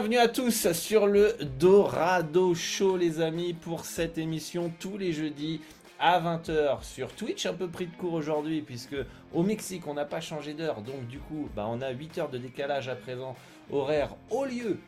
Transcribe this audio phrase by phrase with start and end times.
[0.00, 5.60] bienvenue à tous sur le Dorado Show les amis pour cette émission tous les jeudis
[5.98, 8.96] à 20h sur Twitch, un peu pris de court aujourd'hui puisque
[9.34, 10.80] au Mexique on n'a pas changé d'heure.
[10.80, 13.36] Donc du coup bah, on a 8 heures de décalage à présent
[13.70, 14.78] horaire au lieu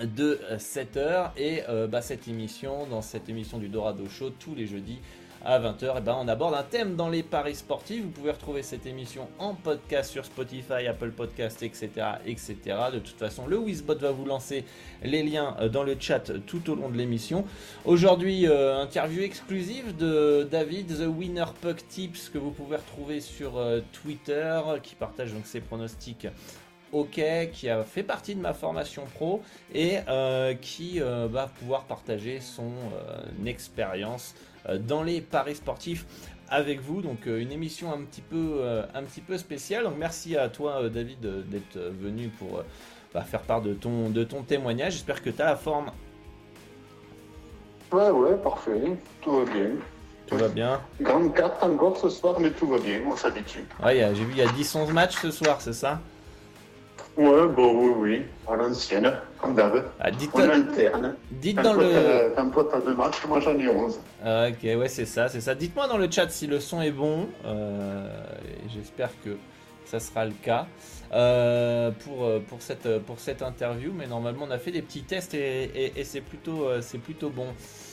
[0.00, 1.32] de 7 heures.
[1.36, 5.00] Et euh, bah, cette émission, dans cette émission du Dorado Show tous les jeudis
[5.46, 8.02] à 20h, eh ben, on aborde un thème dans les paris sportifs.
[8.02, 11.88] Vous pouvez retrouver cette émission en podcast sur Spotify, Apple Podcast, etc.
[12.26, 12.56] etc.
[12.92, 14.64] De toute façon, le Wizbot va vous lancer
[15.04, 17.44] les liens euh, dans le chat tout au long de l'émission.
[17.84, 23.56] Aujourd'hui, euh, interview exclusive de David, The Winner Puck Tips, que vous pouvez retrouver sur
[23.56, 26.26] euh, Twitter, qui partage donc ses pronostics
[26.90, 27.20] OK,
[27.52, 29.42] qui a fait partie de ma formation pro
[29.74, 29.98] et
[30.60, 32.70] qui va pouvoir partager son
[33.44, 34.34] expérience
[34.78, 36.06] dans les paris sportifs
[36.48, 37.02] avec vous.
[37.02, 39.84] Donc euh, une émission un petit peu, euh, un petit peu spéciale.
[39.84, 42.62] Donc merci à toi David d'être venu pour
[43.14, 44.94] bah, faire part de ton, de ton témoignage.
[44.94, 45.90] J'espère que tu as la forme.
[47.92, 48.82] Ouais, ouais, parfait.
[49.22, 49.70] Tout va bien.
[50.26, 50.80] Tout va bien.
[51.00, 53.64] Grande carte encore ce soir, mais tout va bien, on s'habitue.
[53.82, 56.00] Ouais, j'ai vu il y a 10-11 matchs ce soir, c'est ça?
[57.16, 59.10] Ouais, bon, oui, oui, à l'ancienne,
[59.40, 59.84] comme d'hab.
[59.98, 61.16] Ah, dites en interne.
[61.30, 62.38] Dites dans le.
[62.38, 63.98] Un pote à deux matchs, moi j'en ai 11.
[64.22, 65.54] Ah, ok, ouais, c'est ça, c'est ça.
[65.54, 67.28] Dites-moi dans le chat si le son est bon.
[67.46, 68.06] Euh,
[68.68, 69.30] J'espère que
[69.86, 70.66] ça sera le cas
[71.14, 73.92] euh, pour, pour, cette, pour cette interview.
[73.96, 77.46] Mais normalement, on a fait des petits tests et, et, c'est plutôt, c'est plutôt bon.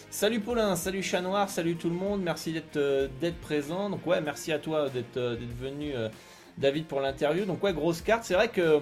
[0.09, 2.21] Salut Paulin, salut Chat Noir, salut tout le monde.
[2.21, 3.89] Merci d'être d'être présent.
[3.89, 5.93] Donc, ouais, merci à toi d'être venu.
[6.57, 7.45] David pour l'interview.
[7.45, 8.23] Donc ouais, grosse carte.
[8.23, 8.81] C'est vrai que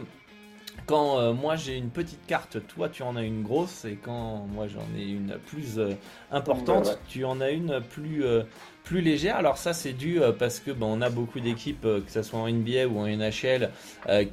[0.91, 4.45] quand euh, moi j'ai une petite carte, toi tu en as une grosse, et quand
[4.51, 5.93] moi j'en ai une plus euh,
[6.31, 8.43] importante, tu en as une plus, euh,
[8.83, 9.37] plus légère.
[9.37, 12.49] Alors ça c'est dû parce que ben, on a beaucoup d'équipes, que ce soit en
[12.49, 13.69] NBA ou en NHL,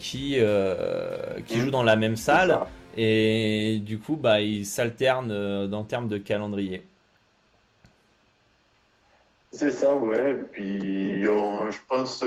[0.00, 0.38] qui,
[1.46, 2.58] qui jouent dans la même salle,
[2.96, 6.82] et du coup bah, ils s'alternent en termes de calendrier.
[9.52, 10.34] C'est ça, ouais.
[10.50, 12.24] Puis je pense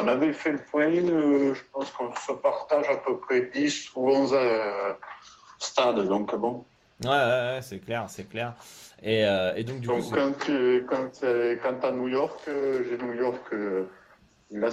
[0.00, 3.90] on avait fait le point, euh, je pense qu'on se partage à peu près 10
[3.96, 4.92] ou 11 euh,
[5.58, 6.64] stades, donc bon.
[7.04, 8.54] Ouais, ouais, c'est clair, c'est clair.
[9.02, 10.14] Et, euh, et, donc, du donc, coup.
[10.14, 11.24] Quand, tu, quand,
[11.62, 13.54] quand à New York, j'ai New York
[14.50, 14.68] là,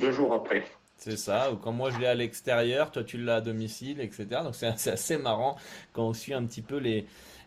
[0.00, 0.64] deux jours après.
[0.96, 4.26] C'est ça, ou quand moi je l'ai à l'extérieur, toi tu l'as à domicile, etc.
[4.44, 5.56] Donc c'est assez marrant
[5.92, 7.06] quand on suit un petit peu les,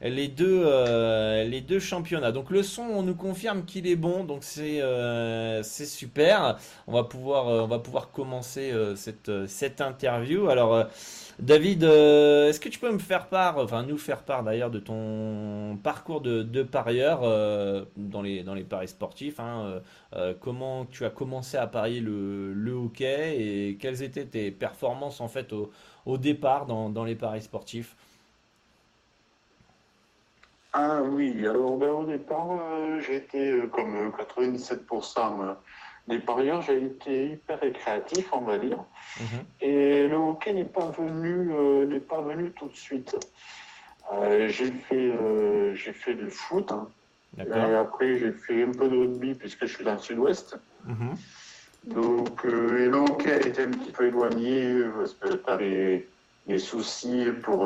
[0.09, 2.31] les deux, euh, les deux championnats.
[2.31, 6.57] Donc le son, on nous confirme qu'il est bon, donc c'est euh, c'est super.
[6.88, 10.49] On va pouvoir, euh, on va pouvoir commencer cette, cette interview.
[10.49, 10.85] Alors
[11.39, 15.77] David, est-ce que tu peux me faire part, enfin nous faire part d'ailleurs de ton
[15.83, 17.22] parcours de, parieur
[17.97, 19.81] dans, les, dans les paris sportifs hein,
[20.39, 25.27] Comment tu as commencé à parier le, le, hockey et quelles étaient tes performances en
[25.27, 25.72] fait au,
[26.05, 27.95] au départ dans, dans les paris sportifs?
[30.78, 35.53] Ah oui, alors ben, au départ, euh, j'ai été euh, comme 97% euh,
[36.09, 38.84] des parieurs, j'ai été hyper récréatif, on va dire.
[39.22, 39.46] Mhm.
[39.61, 41.53] Et le hockey n'est pas venu,
[41.88, 43.16] n'est pas venu tout de suite.
[44.49, 45.14] j'ai fait,
[45.76, 46.70] j'ai fait du foot.
[46.73, 46.90] Hein.
[47.40, 50.58] Et après, j'ai fait un peu de rugby puisque je suis dans le sud-ouest.
[50.84, 51.16] Mhm.
[51.85, 56.08] Donc, et le hockey était un petit peu éloigné parce que tu avais
[56.47, 57.66] des soucis pour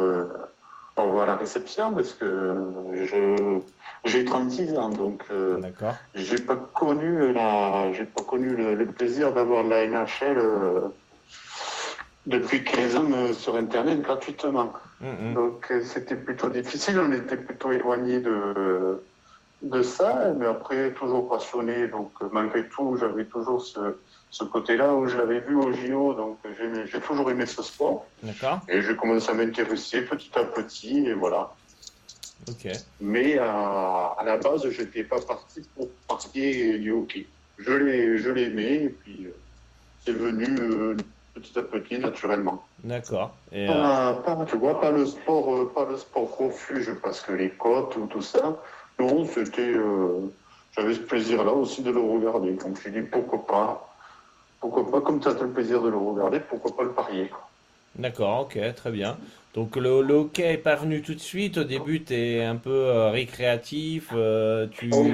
[1.07, 2.55] voir la réception parce que
[2.93, 3.59] je
[4.05, 5.59] j'ai 36 ans donc euh,
[6.15, 10.81] j'ai pas connu la j'ai pas connu le, plaisir d'avoir la NHL euh,
[12.25, 14.73] depuis 15 ans sur Internet gratuitement.
[15.01, 15.33] Mm-hmm.
[15.33, 19.01] Donc c'était plutôt difficile, on était plutôt éloigné de,
[19.61, 21.87] de ça, mais après toujours passionné.
[21.87, 23.79] Donc malgré tout, j'avais toujours ce,
[24.31, 26.37] ce côté-là où je l'avais vu au JO, donc
[26.85, 28.05] j'ai toujours aimé ce sport.
[28.21, 28.59] D'accord.
[28.69, 31.51] Et j'ai commencé à m'intéresser petit à petit, et voilà.
[32.47, 32.71] Ok.
[33.01, 37.27] Mais à, à la base, je n'étais pas parti pour pratiquer du hockey.
[37.57, 37.71] Je
[38.31, 39.35] l'aimais, et puis euh,
[40.05, 40.95] c'est venu euh,
[41.33, 42.63] petit à petit, naturellement.
[42.83, 43.35] D'accord.
[43.51, 47.49] Et euh, pas, tu vois, pas le sport, pas le sport refuge, parce que les
[47.49, 48.61] côtes ou tout ça,
[48.99, 49.73] non, c'était.
[50.77, 52.53] J'avais ce plaisir-là aussi de le regarder.
[52.53, 53.88] Donc j'ai dit pourquoi pas
[54.59, 57.29] pourquoi pas, comme tu as le plaisir de le regarder, pourquoi pas le parier
[57.95, 59.17] D'accord, ok, très bien.
[59.53, 61.57] Donc le, hockey est pas venu tout de suite.
[61.57, 64.09] Au début, tu es un peu euh, récréatif.
[64.13, 65.07] Euh, tu oh.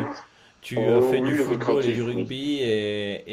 [0.62, 2.59] tu euh, oh, fais du football et du rugby.
[2.62, 3.24] Et,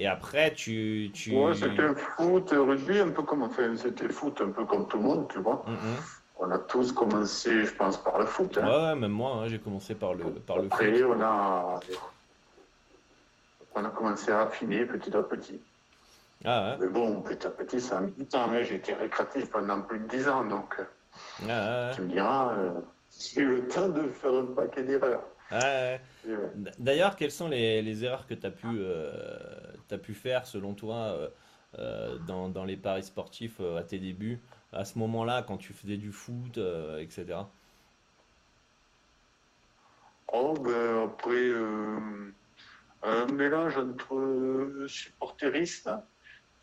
[0.00, 1.10] et, après, tu.
[1.14, 1.34] tu...
[1.34, 3.42] Ouais, c'était foot, rugby, un peu comme.
[3.42, 5.64] Enfin, c'était foot, un peu comme tout le monde, tu vois.
[5.66, 6.20] Mm-hmm.
[6.40, 8.58] On a tous commencé, je pense, par le foot.
[8.60, 8.66] Hein.
[8.66, 11.80] Ouais, même moi, hein, j'ai commencé par le, par le Après, on a
[13.74, 15.60] on a commencé à affiner petit à petit.
[16.44, 18.50] Ah Mais bon, petit à petit, ça a mis du temps.
[18.62, 20.76] J'ai été récréatif pendant plus de 10 ans, donc
[21.48, 22.80] ah tu me diras, euh,
[23.18, 25.24] j'ai eu le temps de faire un paquet d'erreurs.
[26.78, 29.08] D'ailleurs, quelles sont les, erreurs que tu as, pu, euh,
[29.90, 31.30] as pu faire, selon toi,
[31.78, 34.40] euh, dans, dans, les paris sportifs à tes débuts,
[34.72, 36.58] à ce moment-là, quand tu faisais du foot,
[36.98, 37.38] etc.
[40.32, 41.52] Oh, ben après
[43.04, 46.02] un mélange entre supporterisme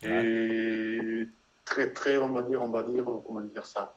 [0.02, 1.28] et
[1.64, 3.94] très très on va dire on va dire comment dire ça?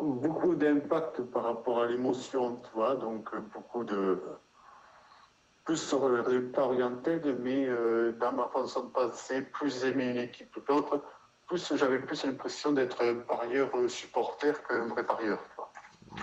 [0.00, 4.20] Beaucoup d'impact par rapport à l'émotion tu vois donc beaucoup de
[5.64, 10.18] plus sur le résultat orienté mais euh, dans ma façon de penser plus aimer une
[10.18, 11.02] équipe que l'autre
[11.46, 15.40] plus j'avais plus l'impression d'être un parieur supporter qu'un vrai parieur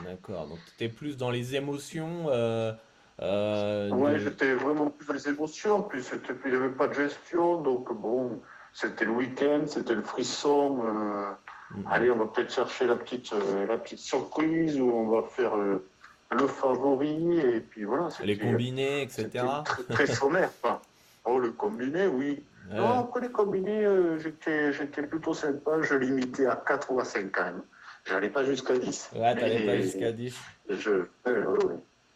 [0.04, 2.74] d'accord donc tu étais plus dans les émotions euh,
[3.22, 6.02] euh, ouais, j'étais vraiment plus dans les émotions, puis
[6.46, 8.42] il n'y avait pas de gestion, donc bon,
[8.74, 10.84] c'était le week-end, c'était le frisson.
[10.84, 11.88] Euh, mhm.
[11.92, 15.56] Allez, on va peut-être chercher la petite, euh, la petite surprise, ou on va faire
[15.56, 18.10] le favori, et puis voilà.
[18.24, 19.46] Les combinés, etc.
[19.64, 20.50] Très, très sommaire.
[21.26, 22.44] oh, le combiné, oui.
[22.72, 23.86] Non, après les combinés,
[24.18, 27.62] j'étais plutôt sympa, je limitais à 4 ou à 5 quand même.
[28.06, 29.12] J'allais pas jusqu'à 10.
[29.16, 30.36] Ouais, t'allais pas jusqu'à 10.
[30.70, 31.06] Je,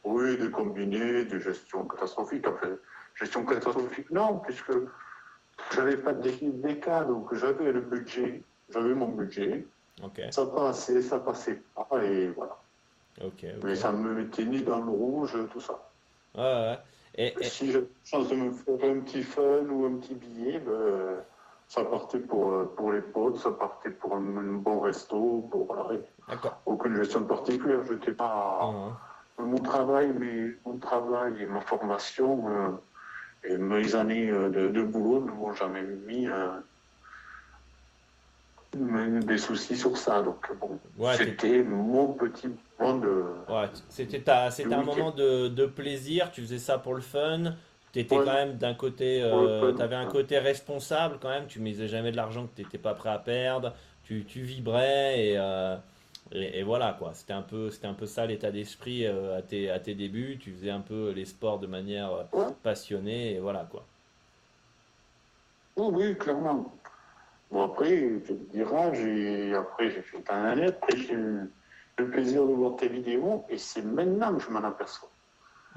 [0.07, 2.47] oui, des combinés, des gestions catastrophiques.
[2.47, 2.75] Enfin,
[3.15, 4.71] gestion catastrophique, non, puisque
[5.73, 9.65] j'avais pas d'équipe d'écart, donc j'avais le budget, j'avais mon budget.
[10.29, 12.57] Ça passait, ça passait pas, et voilà.
[13.63, 15.89] Mais ça me mettait ni dans le rouge, tout ça.
[16.35, 16.77] Ouais,
[17.15, 21.23] Et, Si j'ai chance de me faire un petit fun ou un petit billet, ben,
[21.67, 25.75] ça partait pour, pour les potes, ça partait pour un, bon resto, pour
[26.67, 27.83] aucune gestion particulière.
[27.83, 28.59] Je n'étais pas.
[28.61, 28.97] Ah, hein
[29.37, 32.69] mon travail, mais mon travail et ma formation euh,
[33.43, 36.59] et mes années euh, de, boulot ne m'ont jamais mis euh,
[39.21, 40.21] des soucis sur ça.
[40.21, 40.79] Donc bon,
[41.15, 42.49] c'était mon petit
[42.79, 43.23] moment de.
[43.47, 46.31] Ouais, c'était c'était un moment de, de, plaisir.
[46.31, 47.53] Tu faisais ça pour le fun.
[47.93, 49.21] Tu étais quand même d'un côté,
[49.75, 51.47] tu avais un côté responsable quand même.
[51.47, 53.73] Tu misais jamais de l'argent que tu n'étais pas prêt à perdre.
[54.03, 55.37] Tu, tu vibrais et
[56.31, 57.13] et, voilà, quoi.
[57.13, 60.37] C'était un peu, c'était un peu ça l'état d'esprit euh, à, tes, à tes débuts.
[60.39, 63.85] Tu faisais un peu les sports de manière euh, passionnée, et voilà, quoi.
[65.77, 66.73] Oui, oui, clairement.
[67.51, 67.89] Bon, après,
[68.25, 71.49] tu te diras, j'ai, après, j'ai fait un année, après, j'ai eu
[71.97, 75.09] le plaisir de voir tes vidéos, et c'est maintenant que je m'en aperçois.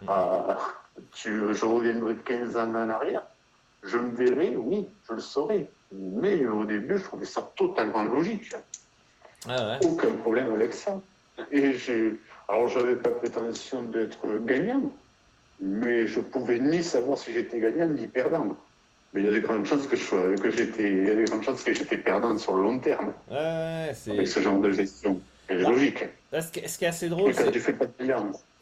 [0.02, 0.08] Mmh.
[1.12, 3.22] Tu, je reviendrai 15 ans en arrière,
[3.82, 5.70] je me verrai, oui, je le saurais.
[5.92, 8.54] Mais au début, je trouvais ça totalement logique.
[9.48, 11.00] Ah Aucun problème avec ça.
[11.50, 12.14] Et j'ai.
[12.48, 14.92] Alors, j'avais pas prétention d'être gagnant,
[15.60, 18.56] mais je pouvais ni savoir si j'étais gagnant ni perdant.
[19.12, 21.24] Mais il y a des grandes chances que, je que j'étais, il y a des
[21.24, 23.12] grandes chances que j'étais perdant sur le long terme.
[23.30, 24.12] Ouais, c'est.
[24.12, 25.20] Avec ce genre de gestion.
[25.48, 26.04] C'est logique.
[26.32, 27.50] ce, qui, est assez drôle, c'est.
[27.50, 27.92] Tu fais pas de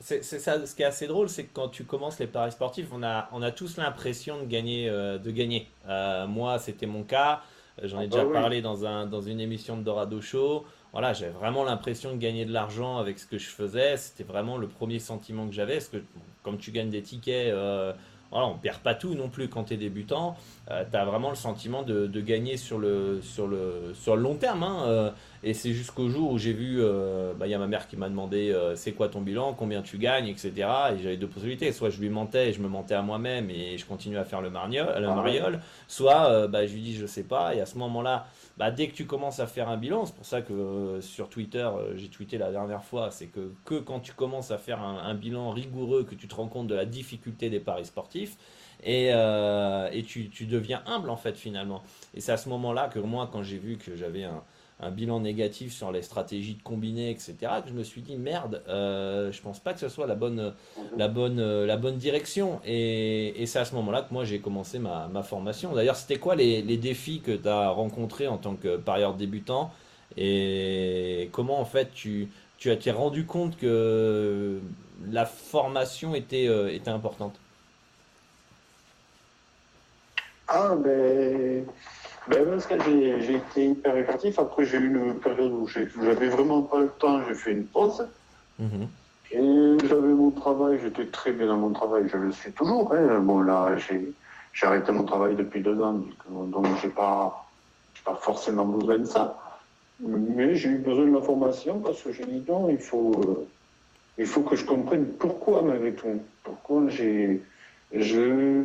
[0.01, 0.65] c'est, ça.
[0.65, 3.29] Ce qui est assez drôle, c'est que quand tu commences les paris sportifs, on a,
[3.33, 5.69] on a tous l'impression de gagner, euh, de gagner.
[5.89, 7.43] Euh, moi, c'était mon cas.
[7.85, 10.65] J'en ai ah déjà parlé dans, un, dans une émission de Dorado Show.
[10.93, 13.97] Voilà, j'avais vraiment l'impression de gagner de l'argent avec ce que je faisais.
[13.97, 15.75] C'était vraiment le premier sentiment que j'avais.
[15.75, 15.99] Parce que,
[16.43, 17.93] comme tu gagnes des tickets, euh,
[18.31, 20.37] voilà, on ne perd pas tout non plus quand tu es débutant.
[20.71, 24.35] Euh, tu as vraiment le sentiment de, gagner sur le, sur le, sur le long
[24.35, 24.63] terme.
[24.63, 25.11] Hein, euh.
[25.45, 27.97] Et c'est jusqu'au jour où j'ai vu, euh, bah, il y a ma mère qui
[27.97, 30.51] m'a demandé euh, c'est quoi ton bilan, combien tu gagnes, etc.
[30.93, 31.71] Et j'avais deux possibilités.
[31.71, 34.41] Soit je lui mentais et je me mentais à moi-même et je continuais à faire
[34.41, 35.61] le, mariole, le ah mariole.
[35.87, 37.55] Soit euh, bah, je lui dis je sais pas.
[37.55, 38.27] Et à ce moment-là,
[38.57, 41.69] bah, dès que tu commences à faire un bilan, c'est pour ça que sur Twitter,
[41.95, 45.51] j'ai tweeté la dernière fois, c'est que, que quand tu commences à faire un, bilan
[45.51, 48.37] rigoureux, que tu te rends compte de la difficulté des paris sportifs,
[48.83, 51.83] et, et tu, tu, deviens humble en fait finalement.
[52.15, 54.43] Et c'est à ce moment-là que moi, quand j'ai vu que j'avais un,
[54.81, 58.63] un bilan négatif sur les stratégies de combiner, etc., que je me suis dit merde,
[58.69, 60.55] euh, je pense pas que ce soit la bonne,
[60.97, 62.61] la bonne, la bonne direction.
[62.65, 65.75] Et, c'est à ce moment-là que moi j'ai commencé ma, formation.
[65.75, 69.73] D'ailleurs, c'était quoi les, défis que tu as rencontrés en tant que parieur débutant?
[70.17, 74.61] Et comment en fait tu, tu été rendu compte que
[75.11, 77.35] la formation était, euh, était importante?
[80.49, 81.67] Ah ben
[82.29, 84.39] ben, parce que j'ai été hyper récréatif.
[84.39, 88.07] Après, j'ai eu une période où j'avais vraiment pas le temps, j'ai fait une pause.
[88.59, 88.89] Mhm.
[89.31, 92.93] Et j'avais mon travail, j'étais très bien dans mon travail, je le suis toujours.
[92.95, 93.21] Hein.
[93.21, 97.47] Bon, là, j'ai arrêté mon travail depuis deux ans, donc j'ai pas,
[98.05, 99.39] pas forcément besoin de ça.
[100.01, 103.47] Mais j'ai eu besoin de la formation parce que j'ai dit non, il faut, euh,
[104.17, 106.21] il faut que je comprenne pourquoi malgré tout.
[106.45, 107.43] Pourquoi j'ai.
[107.93, 108.65] Je, euh,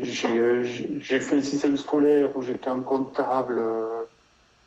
[0.00, 4.02] j'ai fait un système scolaire où j'étais un comptable euh,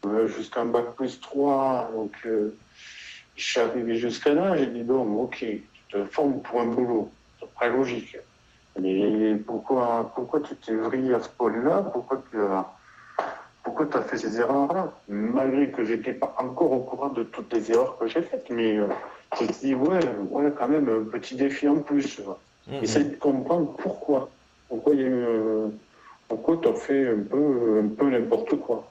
[0.06, 1.92] euh, jusqu'à un bac plus 3.
[1.94, 4.56] Donc, je suis arrivé jusqu'à là.
[4.58, 7.12] J'ai dit, bon, ok, tu te formes pour un boulot.
[7.40, 8.18] C'est très logique.
[8.80, 12.38] Mais pourquoi, pourquoi tu t'es vrillé à ce point-là Pourquoi tu
[13.62, 14.92] pourquoi tu as fait ces erreurs-là?
[15.10, 18.50] Malgré que j'étais pas encore au courant de toutes les erreurs que j'ai faites.
[18.50, 18.78] Mais
[19.38, 22.20] je me suis dit, ouais, ouais, quand même, un petit défi en plus.
[22.68, 24.30] Mm Essaye de comprendre pourquoi
[24.70, 25.72] pourquoi il y a eu,
[26.28, 28.88] pourquoi tu as fait un peu, un peu n'importe quoi.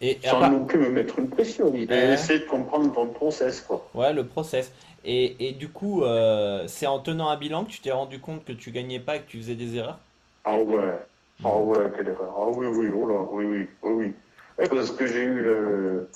[0.00, 1.72] Et Sans non plus me mettre une pression.
[1.74, 3.86] Et essayer de comprendre ton process, quoi.
[3.94, 4.72] Ouais, le process.
[5.04, 8.44] Et, et du coup, euh, c'est en tenant un bilan que tu t'es rendu compte
[8.44, 9.98] que tu gagnais pas et que tu faisais des erreurs?
[10.44, 10.98] Ah ouais.
[11.44, 12.34] Ah ouais, quelle erreur.
[12.36, 14.14] Ah oui, oui, oh là, oui, oui, oui,
[14.58, 14.68] oui.
[14.68, 16.08] parce que j'ai eu le...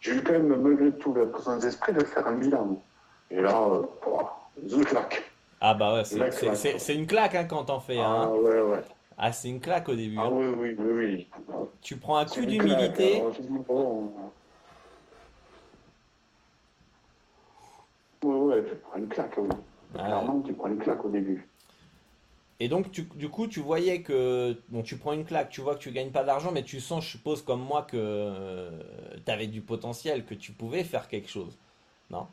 [0.00, 2.80] J'ai eu quand même, malgré tout, la présence d'esprit de faire un bilan.
[3.30, 5.24] Et là, euh, claque.
[5.60, 7.98] Ah bah ouais, c'est une claque hein, quand t'en fais.
[7.98, 8.22] Hein.
[8.24, 8.82] Ah ouais, ouais.
[9.16, 10.16] Ah, c'est une claque au début.
[10.18, 10.30] Ah hein.
[10.32, 11.28] oui, oui, oui, oui.
[11.80, 13.20] Tu prends un coup d'humilité.
[18.22, 19.48] Ouais, ouais, tu prends une claque, oui.
[19.96, 21.48] Ah Clairement, tu prends une claque au début.
[22.60, 25.74] Et donc, tu, du coup, tu voyais que bon, tu prends une claque, tu vois
[25.74, 28.70] que tu gagnes pas d'argent, mais tu sens, je suppose, comme moi, que euh,
[29.24, 31.56] tu avais du potentiel, que tu pouvais faire quelque chose.
[32.10, 32.26] Non?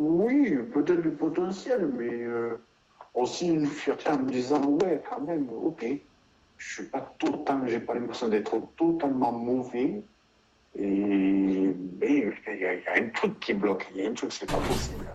[0.00, 2.56] Oui, peut-être du potentiel, mais euh,
[3.14, 5.84] aussi une fierté en me disant, ouais, quand même, ok,
[6.56, 10.02] je suis pas totalement, j'ai pas l'impression d'être totalement mauvais.
[10.76, 14.58] Et il y, a un truc qui bloque, il y a un truc, c'est pas
[14.58, 15.06] possible.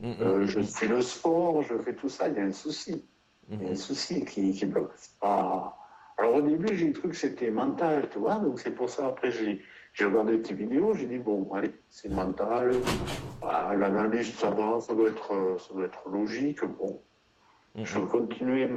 [0.00, 3.04] Mm, euh, je fais le sport, je fais tout ça, il y a un souci.
[3.50, 4.92] Il y a un souci qui, qui bloque.
[5.20, 5.76] Pas...
[6.18, 9.30] Alors au début, j'ai cru que c'était mental, tu vois, donc c'est pour ça, après,
[9.30, 12.72] j'ai j'ai regardé tes vidéos, j'ai dit, bon, allez, c'est mental,
[13.42, 16.64] l'analyse, ça va, ça doit, être, ça doit être logique.
[16.64, 17.00] Bon,
[17.74, 17.84] mhm.
[17.84, 18.68] je vais continuer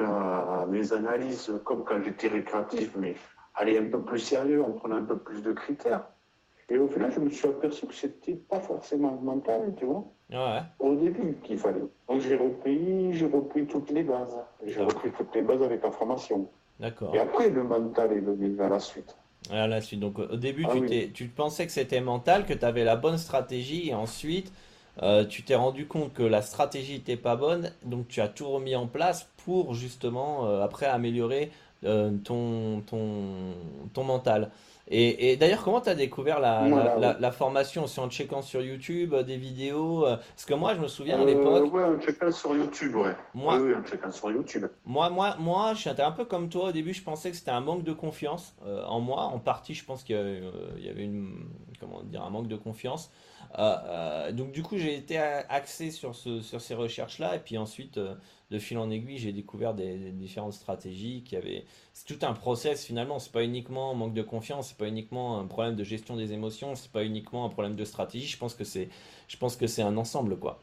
[0.70, 3.16] mes analyses comme quand j'étais récréatif, mais
[3.56, 6.06] aller un peu plus sérieux, en prenant un peu plus de critères.
[6.68, 10.04] Et au final, je me suis aperçu que c'était pas forcément mental, tu vois.
[10.80, 11.84] Au début qu'il fallait.
[12.10, 14.36] Donc j'ai repris, j'ai repris toutes les bases.
[14.66, 16.50] J'ai repris toutes les bases avec la formation.
[16.80, 17.16] D'accord.
[17.16, 19.16] Et après, le mental est venu à la suite.
[19.52, 20.00] À la suite.
[20.00, 23.18] Donc au début, ah tu, tu pensais que c'était mental, que tu avais la bonne
[23.18, 24.52] stratégie, et ensuite,
[25.04, 28.50] euh, tu t'es rendu compte que la stratégie n'était pas bonne, donc tu as tout
[28.50, 31.52] remis en place pour justement, euh, après, améliorer
[31.84, 33.54] euh, ton, ton,
[33.94, 34.50] ton mental.
[34.88, 37.88] Et, d'ailleurs, comment tu as découvert la, la, formation?
[37.88, 41.20] C'est en checkant sur YouTube euh, des vidéos euh, Parce que moi, je me souviens
[41.20, 41.74] à l'époque.
[41.74, 43.16] ouais, en checkant sur YouTube, ouais.
[43.34, 44.68] Moi, oui, en sur YouTube.
[44.86, 46.66] Moi, moi, moi, je suis un peu comme toi.
[46.66, 48.56] Au début, je pensais que c'était un manque de confiance
[48.88, 49.24] en moi.
[49.24, 50.16] En partie, je pense qu'il
[50.78, 51.48] y, avait une,
[51.80, 53.12] comment dire, un manque de confiance.
[53.58, 57.36] donc, du coup, j'ai été axé sur, ce, sur ces recherches-là.
[57.36, 58.00] Et puis ensuite
[58.52, 61.66] de fil en aiguille, j'ai découvert des, différentes stratégies qui avaient.
[61.94, 63.20] C'est tout un process finalement.
[63.20, 66.34] C'est pas uniquement un manque de confiance, c'est pas uniquement un problème de gestion des
[66.34, 68.28] émotions, c'est pas uniquement un problème de stratégie.
[68.28, 68.90] Je pense que c'est,
[69.28, 70.60] je pense que c'est un ensemble quoi.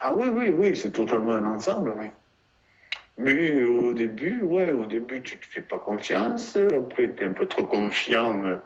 [0.00, 2.06] Ah oui, oui, oui, c'est totalement un ensemble, oui.
[3.18, 6.56] Mais au début, ouais, au début, tu te fais pas confiance.
[6.56, 8.56] Après, tu es un peu trop confiant euh,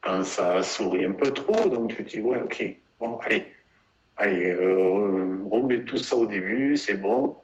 [0.00, 1.68] quand ça sourit un peu trop.
[1.68, 2.64] Donc, tu te dis, ouais, ok,
[2.98, 3.46] bon, allez,
[4.16, 7.36] allez, euh, on met tout ça au début, c'est bon.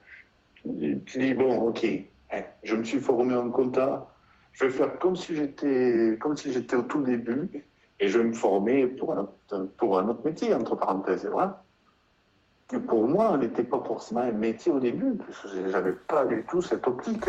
[0.64, 1.86] Tu dis, bon, ok,
[2.62, 4.12] je me suis formé en compta,
[4.52, 7.48] je vais faire comme si j'étais comme si j'étais au tout début
[8.00, 9.28] et je vais me former pour un,
[9.76, 11.26] pour un autre métier, entre parenthèses.
[11.30, 11.62] Voilà.
[12.68, 16.44] Que pour moi, n'était pas forcément un métier au début, parce que j'avais pas du
[16.50, 17.24] tout cette optique.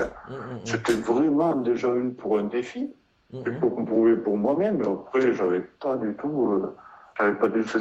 [0.65, 2.93] C'était vraiment déjà une pour un défi,
[3.61, 6.51] pour prouver pour moi-même, mais après, j'avais pas du tout.
[6.51, 6.75] Euh,
[7.19, 7.79] pas du tout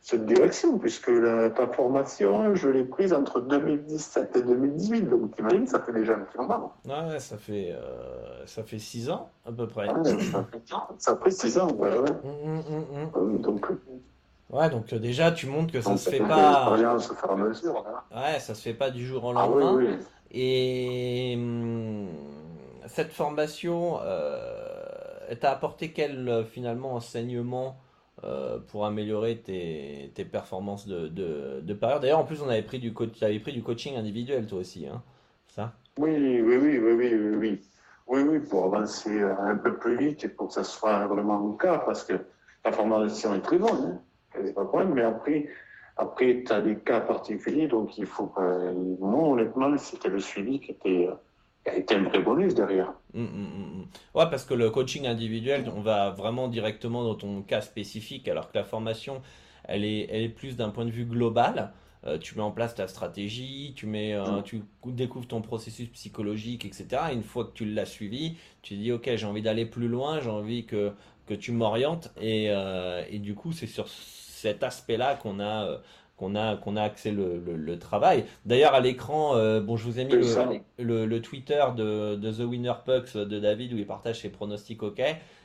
[0.00, 5.02] cette, direction, puisque la, ta formation, je l'ai prise entre 2017 et 2018.
[5.02, 6.72] Donc, imagines, ça fait déjà un petit moment.
[6.86, 9.88] Ouais, ça fait, euh, ça fait six ans, à peu près.
[10.98, 12.10] ça, fait, six ans, ouais, ouais.
[12.24, 13.66] Mmh, mmh, mmh, euh, donc,
[14.48, 16.76] Ouais, donc euh, déjà, tu montres que ça se fait pas.
[16.98, 18.16] Se faire mesure, hein.
[18.16, 19.98] Ouais, ça se fait pas du jour au ah lendemain.
[20.30, 21.36] Et
[22.86, 27.76] cette formation, euh, t'a apporté quel finalement enseignement?
[28.24, 32.00] Euh, pour améliorer tes, tes performances de, de, parieur.
[32.00, 34.86] D'ailleurs, en plus, on avait pris du, coach, avais pris du coaching individuel, toi aussi,
[34.86, 35.02] hein
[35.48, 35.74] ça?
[35.98, 37.60] Oui, oui, oui, oui, oui, oui, oui.
[38.08, 41.78] Oui, pour avancer un peu plus vite et pour que ça soit vraiment le cas,
[41.78, 42.14] parce que
[42.64, 44.00] la formation est très bonne,
[44.34, 45.48] hein, c'est pas problème, mais après,
[45.98, 48.72] après tu as des cas particuliers, donc il faut que.
[48.98, 51.10] Moi, honnêtement, c'était le suivi qui était
[51.74, 52.92] été un vrai bonus derrière.
[53.14, 57.42] Hum, hum, hum, ouais, parce que le coaching individuel, on va vraiment directement dans ton
[57.42, 59.22] cas spécifique, alors que la formation,
[59.64, 61.72] elle est, elle est plus d'un point de vue global.
[62.04, 66.64] Euh, tu mets en place ta stratégie, tu, mets, euh, tu découvres ton processus psychologique,
[66.64, 67.02] etc.
[67.12, 70.30] une fois que tu l'as suivi, tu dis, OK, j'ai envie d'aller plus loin, j'ai
[70.30, 70.92] envie que,
[71.26, 72.12] que tu m'orientes.
[72.20, 75.80] Et, euh, et, du coup, c'est sur cet aspect-là qu'on a
[76.16, 78.24] qu'on a, qu'on a axé le, le, travail.
[78.46, 82.40] D'ailleurs, à l'écran, euh, bon, je vous ai mis le, le, Twitter de, de, The
[82.40, 85.02] Winner Pucks de David où il partage ses pronostics OK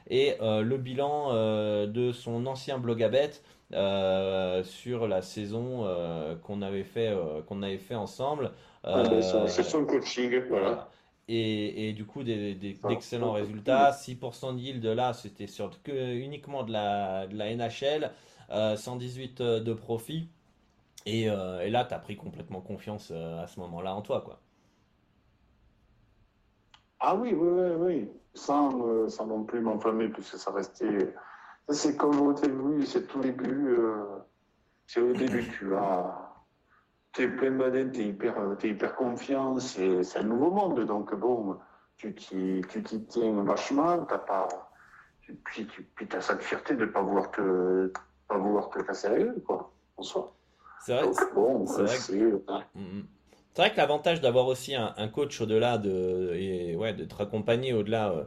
[0.10, 3.44] et euh, le bilan euh, de son ancien blog à bête
[4.64, 5.88] sur la saison
[6.44, 7.16] qu'on avait fait
[7.48, 8.52] qu'on avait fait ensemble.
[8.84, 10.90] Ah, ben, c'est son coaching, voilà.
[11.30, 13.92] Et, et, du coup, des, d'excellents résultats.
[13.92, 18.12] 6% de là, c'était sur que, uniquement de la, de la NHL.
[18.52, 20.28] 118% de profit.
[21.08, 24.40] Euh, et, là, tu as pris complètement confiance euh, à ce moment-là en toi, quoi.
[27.00, 28.10] Ah oui, oui, oui, oui.
[28.36, 31.14] Sans, euh, sans non plus m'enflammer, puisque ça restait.
[31.70, 33.78] C'est comme au début, c'est tout début.
[34.88, 36.28] c'est au début, tu as.
[37.14, 40.80] Tu es plein de tu es hyper, es hyper confiant, c'est un nouveau monde.
[40.86, 41.58] Donc, bon,
[41.98, 44.48] tu t'y tiens vachement, t'as pas.
[45.46, 45.68] Puis,
[46.20, 50.34] cette fierté de pas pas vouloir te casser la gueule, quoi, en soi.
[50.82, 51.84] C'est vrai, c'est
[53.60, 58.24] vrai, que l'avantage d'avoir aussi un, coach au-delà de et ouais d'être accompagné au-delà euh,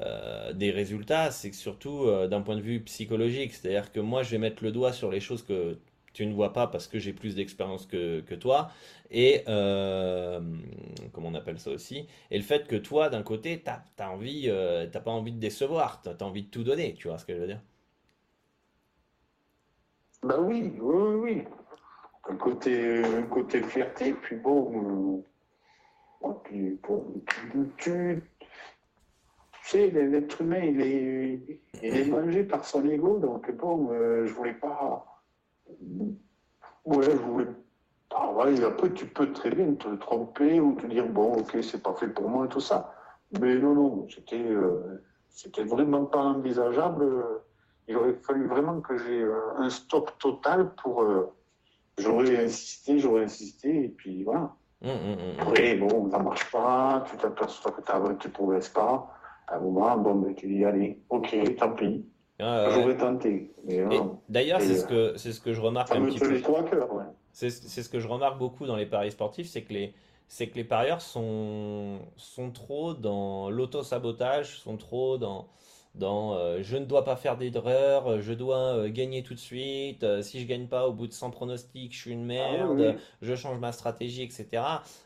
[0.00, 4.22] euh, des résultats, c'est que surtout euh, d'un point de vue psychologique, c'est-à-dire que moi
[4.22, 5.78] je vais mettre le doigt sur les choses que
[6.12, 8.70] tu ne vois pas parce que j'ai plus d'expérience que, que, toi.
[9.10, 12.06] Et comment on appelle ça aussi?
[12.30, 14.50] Et le fait que toi d'un côté t'as as envie
[14.92, 16.00] t'as pas envie de décevoir.
[16.02, 17.62] T'as as envie de tout donner tu vois ce que je veux dire?
[20.22, 21.44] Bah oui oui oui
[22.28, 25.24] un côté, un côté fierté, puis bon,
[26.24, 26.78] euh, puis,
[27.76, 28.22] tu, tu,
[29.62, 30.80] sais, l'être humain, il
[31.82, 35.22] est, mangé par son ego, donc bon, euh, je voulais pas.
[36.84, 37.46] Ouais, je voulais.
[38.10, 38.32] Ah
[38.66, 42.08] après, tu peux très bien te tromper ou te dire, bon, ok, c'est pas fait
[42.08, 42.94] pour moi, tout ça.
[43.38, 47.04] Mais non, non, c'était euh, c'était vraiment pas envisageable.
[47.86, 51.04] Il aurait fallu vraiment que j'ai un stop total pour
[51.98, 54.52] J'aurais insisté, j'aurais insisté, et puis voilà.
[54.84, 54.90] Hum,
[55.40, 57.82] Après, bon, ça marche pas, tu t'aperçois que
[58.20, 59.12] tu ne progresses pas.
[59.48, 62.04] À un moment, bon, ben, tu dis, allez, ok, tant pis.
[62.40, 63.52] Ah, j'aurais tenté.
[64.28, 66.40] D'ailleurs, c'est ce, que, ce que je remarque un petit peu.
[67.32, 69.94] C'est ce que je remarque beaucoup dans les paris sportifs, c'est que les,
[70.28, 75.48] c'est que les parieurs sont, sont trop dans l'auto-sabotage, sont trop dans,
[75.94, 80.04] dans euh, je ne dois pas faire d'erreur, je dois euh, gagner tout de suite,
[80.04, 83.00] euh, si je gagne pas au bout de 100 pronostics, je suis une merde, ah
[83.20, 84.62] je change ma stratégie, etc.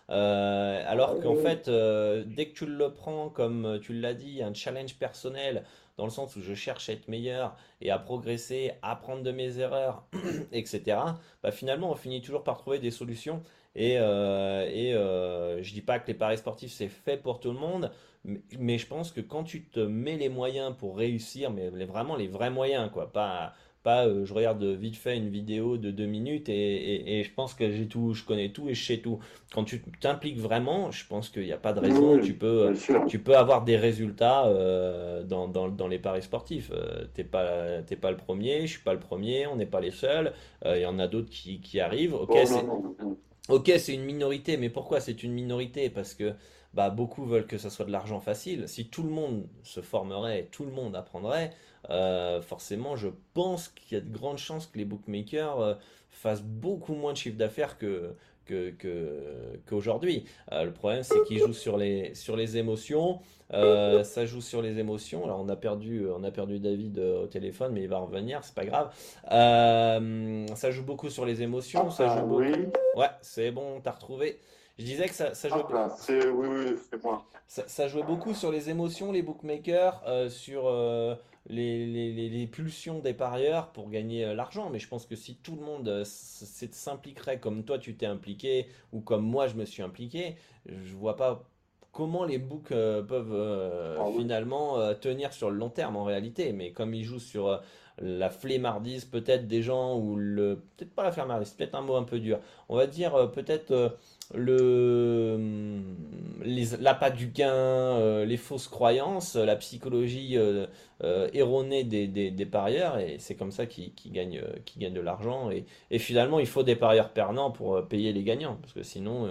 [0.09, 4.97] alors ah qu'en fait, dès que tu le prends comme tu l'as dit, un challenge
[4.97, 5.65] personnel,
[5.97, 9.31] dans le sens où je cherche à être meilleur et à progresser, à apprendre de
[9.31, 10.05] mes erreurs,
[10.53, 10.99] etc.,
[11.43, 13.43] bah finalement, on finit toujours par trouver des solutions.
[13.75, 17.91] Et, et je dis pas que les paris sportifs, c'est fait pour tout le monde.
[18.25, 22.29] Mais, je pense que quand tu te mets les moyens pour réussir, mais vraiment les
[22.29, 26.49] vrais moyens, quoi, pas, pas euh, je regarde vite fait une vidéo de deux minutes
[26.49, 29.19] et, et, je pense que j'ai tout, je connais tout et je sais tout.
[29.53, 32.21] Quand tu t'impliques vraiment, je pense qu'il n'y a pas de raison.
[32.21, 32.75] tu peux,
[33.09, 36.71] tu peux avoir des résultats euh, dans, dans, dans, les paris sportifs.
[36.73, 39.81] Euh, t'es pas, t'es pas le premier, je suis pas le premier, on n'est pas
[39.81, 40.33] les seuls.
[40.65, 42.15] Il y en a d'autres qui, qui arrivent.
[42.15, 42.37] Ok,
[43.49, 45.91] Ok, c'est une minorité, mais pourquoi c'est une minorité?
[45.91, 46.33] Parce que
[46.75, 48.69] bah, beaucoup veulent que ça soit de l'argent facile.
[48.69, 51.51] Si tout le monde se formerait, tout le monde apprendrait,
[51.91, 55.75] euh, forcément, je pense qu'il y a de grandes chances que les bookmakers euh,
[56.11, 58.15] fassent beaucoup moins de chiffre d'affaires que,
[59.67, 60.25] qu'aujourd'hui.
[60.53, 63.21] Euh, le problème, c'est qu'ils jouent sur les, sur les émotions.
[63.51, 65.25] ça joue sur les émotions.
[65.25, 68.55] Alors, on a perdu, on a perdu David au téléphone, mais il va revenir, c'est
[68.55, 68.93] pas grave.
[69.29, 71.91] ça joue beaucoup sur les émotions.
[71.91, 72.71] ça joue ah, beaucoup...
[72.97, 74.39] Ouais, c'est bon, t'as retrouvé.
[74.83, 75.63] Je disais que ça, ça jouait.
[75.73, 77.25] Ah, oui, oui, c'est moi.
[77.47, 81.15] Ça, jouait beaucoup sur les émotions, les bookmakers, euh, sur euh,
[81.47, 84.71] les, les, les, pulsions des parieurs pour gagner euh, l'argent.
[84.71, 89.01] Mais je pense que si tout le monde s'impliquerait comme toi tu t'es impliqué ou
[89.01, 90.35] comme moi je me suis impliqué,
[90.67, 91.45] je vois pas
[91.93, 96.53] comment les books peuvent ah finalement tenir sur le long terme en réalité.
[96.53, 97.63] Mais comme ils jouent sur
[97.99, 102.03] la flemmardise peut-être des gens ou le peut-être pas la flemmardise, peut-être un mot un
[102.03, 102.41] peu dur.
[102.69, 103.99] On va dire peut-être
[104.35, 105.39] le
[106.81, 110.67] l'appât du gain, euh, les fausses croyances, la psychologie euh,
[111.03, 115.51] euh, erronée des, des, parieurs, et c'est comme ça qu'ils gagnent, qui gagnent de l'argent.
[115.51, 119.29] Et, et, finalement, il faut des parieurs perdants pour payer les gagnants, parce que sinon,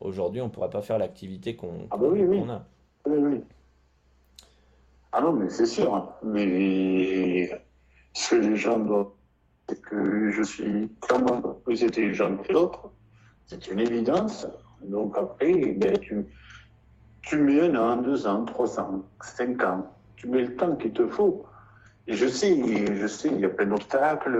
[0.00, 2.42] aujourd'hui, on ne pourrait pas faire l'activité qu'on ah bah oui, oui.
[2.48, 2.64] a.
[3.06, 3.40] Oui, oui.
[5.12, 5.94] Ah non, mais c'est sûr.
[5.94, 6.08] Hein.
[6.22, 7.50] Mais
[8.14, 9.10] ce que les gens doivent,
[9.68, 12.90] c'est que je suis clairement plus intelligent que l'autre
[13.46, 14.46] c'est une évidence.
[14.82, 16.26] Donc après, ben, tu,
[17.22, 19.86] tu mets un an, deux ans, trois ans, cinq ans.
[20.16, 21.44] Tu mets le temps qu'il te faut.
[22.06, 24.36] Et je sais, je sais, il y a plein d'obstacles,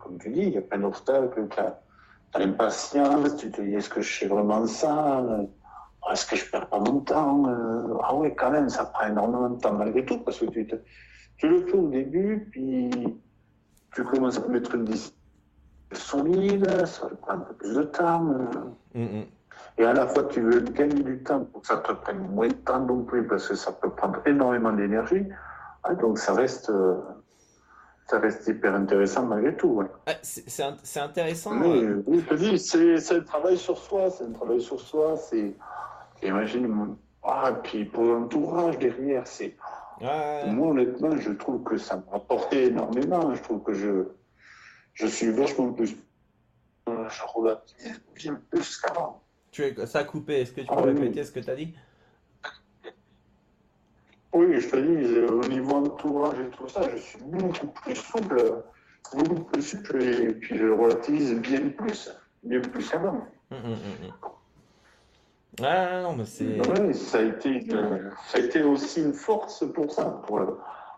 [0.00, 1.48] comme tu dis, il y a plein d'obstacles.
[1.50, 5.24] Tu as, l'impatience, tu te dis est-ce que je sais vraiment ça
[6.10, 7.44] Est-ce que je perds pas mon temps
[8.02, 10.66] Ah oui, quand même, ça prend énormément de temps malgré tout, parce que tu,
[11.36, 12.90] tu le fais au début, puis
[13.94, 15.21] tu commences à mettre une discipline
[15.96, 18.20] solide, ça prend un peu plus de temps.
[18.94, 19.24] Mm, mm.
[19.78, 22.48] Et à la fois, tu veux gagner du temps pour que ça te prenne moins
[22.48, 25.26] de temps non plus, parce que ça peut prendre énormément d'énergie.
[25.84, 26.96] Ah, donc ça reste, euh,
[28.06, 29.82] ça reste hyper intéressant malgré tout.
[30.06, 31.60] Ah, c'est intéressant.
[31.62, 32.02] Euh.
[32.06, 35.16] Oui, je te dis, c'est un travail sur soi, c'est un travail sur soi.
[35.16, 35.54] C'est,
[36.22, 39.56] imagine, ah, puis pour l'entourage derrière, c'est.
[40.00, 43.34] Moi, honnêtement, je trouve que ça m'a apporté énormément.
[43.34, 44.04] Je trouve que je,
[44.94, 45.96] je suis vachement plus.
[46.86, 49.22] Je relativise bien plus qu'avant.
[49.50, 50.40] Tu es, ça a coupé.
[50.40, 51.74] Est-ce que tu peux ah répéter ce que tu as dit?
[54.34, 57.94] Oui, je te dis, euh, au niveau entourage et tout ça, je suis beaucoup plus
[57.94, 58.62] souple,
[59.14, 62.10] beaucoup plus souple, et puis je relativise bien plus,
[62.42, 63.26] bien plus qu'avant.
[63.50, 64.12] Hum, hum, hum,
[65.60, 66.62] ah non, mais c'est.
[66.94, 70.22] ça, a été, euh, ça a été aussi une force pour ça.
[70.26, 70.40] Pour,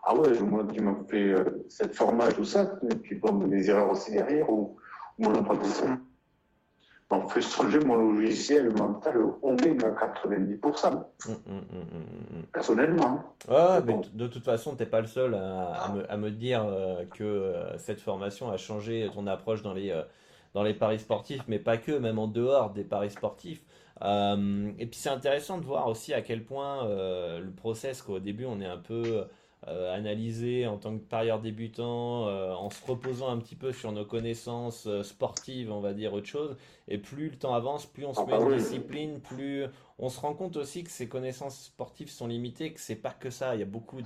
[0.07, 3.69] ah ouais, moi, tu m'as fait euh, cette formation, tout ça, et puis bon, des
[3.71, 4.77] erreurs aussi derrière, ou
[5.17, 5.97] mon apprentissage
[7.11, 10.87] on fait changer mon logiciel mental au moins à 90%.
[10.87, 13.23] Hum, hum, hum, personnellement.
[13.47, 16.65] Ouais, mais de toute façon, tu n'es pas le seul à, me, à me, dire
[16.65, 19.93] euh, que euh, cette formation a changé ton approche dans les,
[20.55, 23.61] dans les paris sportifs, mais pas que, même en dehors des paris sportifs.
[24.01, 28.59] et puis c'est intéressant de voir aussi à quel point le process, qu'au début on
[28.59, 29.25] est un peu
[29.67, 33.91] euh, analyser en tant que parieur débutant, euh, en se reposant un petit peu sur
[33.91, 36.55] nos connaissances euh, sportives, on va dire autre chose.
[36.87, 39.65] Et plus le temps avance, plus on se ah, met en bah discipline, plus
[39.97, 43.31] on se rend compte aussi que ces connaissances sportives sont limitées, que c'est pas que
[43.31, 43.55] ça.
[43.55, 44.01] Il y a beaucoup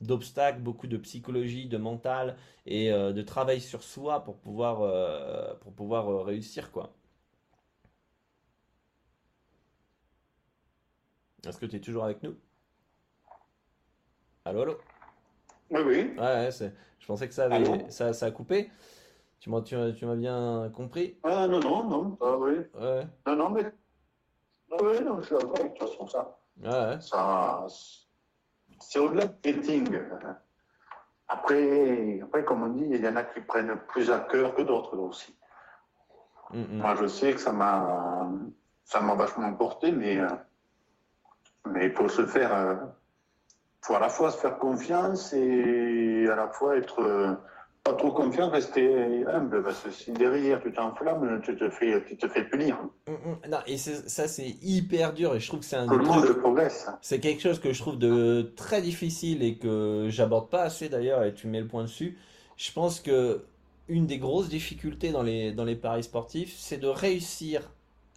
[0.00, 6.24] d'obstacles, beaucoup de psychologie, de mental et de travail sur soi pour pouvoir, pour pouvoir
[6.24, 6.94] réussir, quoi.
[11.46, 12.36] Est-ce que tu es toujours avec nous?
[14.44, 14.91] Allô, allô?
[15.72, 16.14] Oui, oui.
[16.18, 16.50] Ouais,
[16.98, 18.70] je pensais que ça, avait, ça, ça a coupé.
[19.40, 22.58] Tu m'as, tu, m'as bien compris Ah non, non, non, ah, oui.
[22.80, 23.06] Ouais.
[23.26, 23.64] Non, non, mais.
[24.70, 26.38] Ah, oui, non, je suis d'accord avec toi sur ça.
[26.62, 27.00] Ouais.
[27.00, 27.66] ça
[28.80, 29.98] c'est au-delà de betting.
[31.28, 34.62] Après, après, comme on dit, il y en a qui prennent plus à cœur que
[34.62, 35.34] d'autres aussi.
[36.52, 36.78] Mm.
[36.78, 38.28] Moi, je sais que ça m'a,
[38.84, 40.28] ça m'a vachement porté, mais, euh,
[41.66, 42.74] mais pour se faire euh,
[43.82, 47.34] faut à la fois se faire confiance et à la fois être euh,
[47.84, 52.16] pas trop confiant, rester humble, parce que si derrière tu t'enflammes, tu te fais, tu
[52.16, 52.78] te fais punir.
[53.08, 53.50] Mm, mm.
[53.50, 55.86] non, et ça c'est hyper dur et je trouve que c'est un.
[55.86, 56.88] Tout le monde progresse.
[57.00, 61.24] C'est quelque chose que je trouve de très difficile et que j'aborde pas assez d'ailleurs
[61.24, 62.16] et tu mets le point dessus.
[62.56, 63.44] Je pense que
[63.88, 67.68] une des grosses difficultés dans les, dans les paris sportifs, c'est de réussir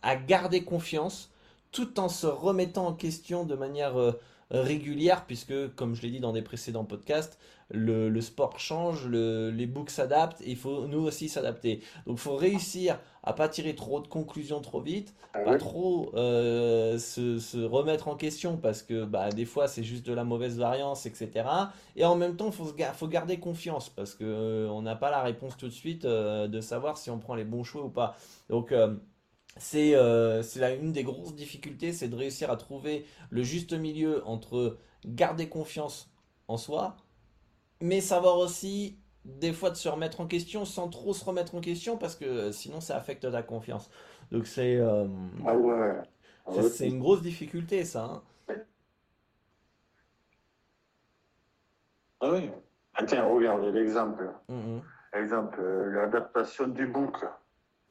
[0.03, 1.31] à garder confiance
[1.71, 4.13] tout en se remettant en question de manière euh,
[4.51, 7.39] régulière, puisque, comme je l'ai dit dans des précédents podcasts,
[7.71, 11.81] le, sport change, les books s'adaptent, et il faut nous aussi s'adapter.
[12.05, 16.11] Donc il faut réussir à pas tirer trop de conclusions trop vite, ah pas trop
[16.15, 20.59] euh, se, remettre en question, parce que bah, des fois c'est juste de la mauvaise
[20.59, 21.31] variance, etc.
[21.95, 25.23] Et en même temps, il faut, faut garder confiance, parce qu'on euh, n'a pas la
[25.23, 28.15] réponse tout de suite euh, de savoir si on prend les bons choix ou pas.
[28.49, 28.71] Donc
[29.57, 30.41] c'est euh,
[30.79, 36.11] une des grosses difficultés, c'est de réussir à trouver le juste milieu entre garder confiance
[36.47, 36.97] en soi,
[37.81, 41.61] mais savoir aussi des fois de se remettre en question sans trop se remettre en
[41.61, 43.89] question parce que sinon ça affecte ta confiance.
[44.31, 45.07] Donc c'est euh,
[45.45, 46.01] ah ouais.
[46.69, 48.05] c'est une grosse difficulté ça.
[48.05, 48.23] Hein.
[52.21, 52.49] Ah oui.
[52.95, 54.31] Ah, tiens, regarde l'exemple.
[54.49, 54.81] Mm-hmm.
[55.21, 57.23] Exemple, euh, l'adaptation du book.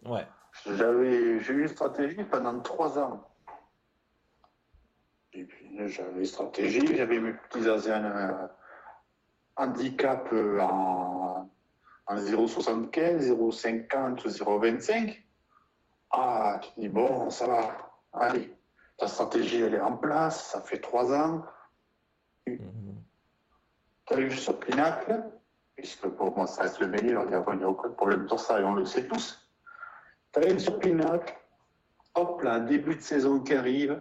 [0.05, 0.27] Ouais.
[0.67, 3.29] J'avais, j'ai eu une stratégie pendant trois ans.
[5.33, 8.47] Et puis, j'avais une stratégie, j'avais mes petits asiens euh,
[9.57, 11.51] handicap euh, en,
[12.07, 15.23] en 0,75, 0,50, 0,25.
[16.11, 17.77] Ah, tu dis, bon, ça va,
[18.13, 18.57] allez,
[18.97, 21.45] ta stratégie, elle est en place, ça fait trois ans.
[22.47, 22.95] Mm-hmm.
[24.07, 25.25] Tu as eu ce pinacle,
[25.75, 28.65] puisque pour moi, ça reste le meilleur, il n'y a aucun problème sur ça, et
[28.65, 29.44] on le sait tous.
[30.35, 31.37] Tu sur Pinac,
[32.15, 34.01] hop là, début de saison qui arrive,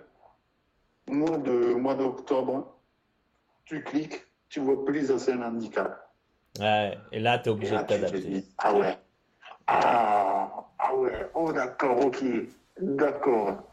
[1.08, 2.76] mois de mois d'octobre,
[3.66, 6.12] tu cliques, tu vois plus un handicap.
[6.60, 8.46] Ouais, et là, tu es obligé de t'adapter.
[8.58, 8.98] Ah ouais.
[9.68, 12.24] Ah, ah ouais, oh d'accord, ok,
[12.80, 13.70] d'accord.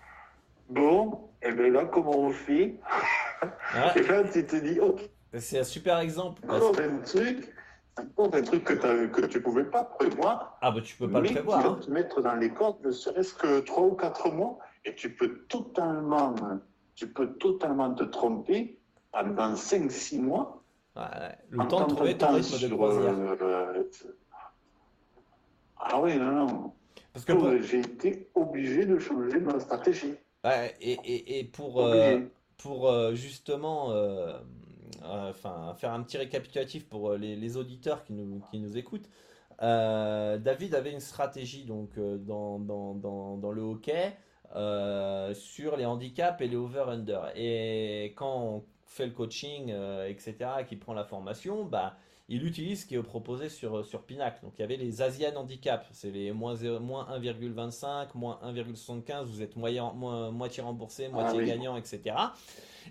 [0.69, 2.77] Bon, et bien là, comment on fait?
[3.97, 5.09] Et là, tu te dis, ok.
[5.39, 6.43] C'est un super exemple.
[6.47, 6.79] Parce...
[6.79, 7.55] un truc,
[8.33, 10.59] des trucs que, que tu pouvais pas prévoir.
[10.61, 11.63] Ah, bah tu peux pas le prévoir.
[11.63, 11.79] Tu hein.
[11.83, 15.41] te mettre dans les cordes, ne serait-ce que 3 ou 4 mois, et tu peux
[15.49, 16.35] totalement,
[16.95, 18.79] tu peux totalement te tromper
[19.13, 20.63] pendant 5-6 mois.
[20.97, 21.03] Ouais,
[21.51, 23.15] le temps de trouver ton rythme de croisière.
[23.43, 23.85] Euh,
[25.77, 26.73] ah oui, non, non.
[27.13, 30.15] Parce que j'ai été obligé de changer ma stratégie.
[30.45, 32.21] Ouais, et, et, et pour, euh,
[32.59, 34.39] pour euh, justement euh,
[35.05, 39.09] enfin, faire un petit récapitulatif pour euh, les, auditeurs qui nous, qui nous écoutent.
[39.63, 44.17] Euh, David avait une stratégie donc dans, dans, dans, le hockey
[45.35, 47.33] sur les handicaps et les over-under.
[47.37, 49.73] Et quand on fait le coaching,
[50.09, 50.35] etc.,
[50.67, 51.97] qui prend la formation, bah,
[52.33, 54.41] il utilise ce qui est proposé sur, sur Pinac.
[54.43, 59.43] Donc il y avait les Asian Handicap, c'est les moins, moins 1,25, moins 1,75, vous
[59.43, 62.15] êtes moyen, moitié remboursé, moitié ah gagnant, etc.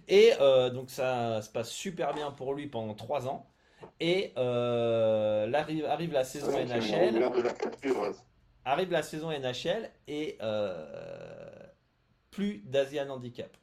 [0.09, 3.47] Et euh, donc ça se passe super bien pour lui pendant 3 ans.
[4.01, 7.23] Et euh, arrive, arrive, la saison NHL.
[8.65, 11.65] Arrive la saison NHL et euh,
[12.29, 13.55] plus d'Asian Handicap.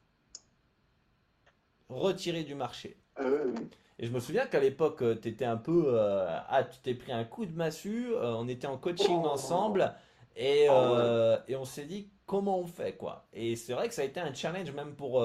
[1.90, 2.96] Retiré du marché.
[3.98, 5.98] Et je me souviens qu'à l'époque, tu étais un peu.
[5.98, 9.28] ah, tu t'es pris un coup de massue, on était en coaching oh.
[9.28, 9.94] ensemble
[10.36, 13.26] et, ah et on s'est dit comment on fait quoi?
[13.32, 15.24] Et c'est vrai que ça a été un challenge même pour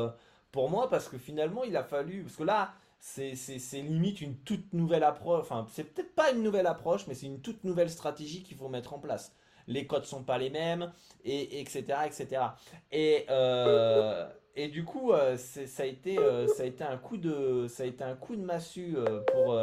[0.52, 3.34] pour moi parce que finalement il a fallu parce que là c'est
[3.82, 7.42] limite une toute nouvelle approche enfin c'est peut-être pas une nouvelle approche mais c'est une
[7.42, 9.36] toute nouvelle stratégie qu'il faut mettre en place
[9.68, 10.92] les codes sont pas les mêmes
[11.24, 12.44] et etc etc
[12.92, 17.18] et euh, et du coup euh, ça a été euh, ça a été un coup
[17.18, 18.96] de ça a été un coup de massue
[19.34, 19.58] pour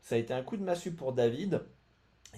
[0.00, 1.62] ça a été un coup de massue pour David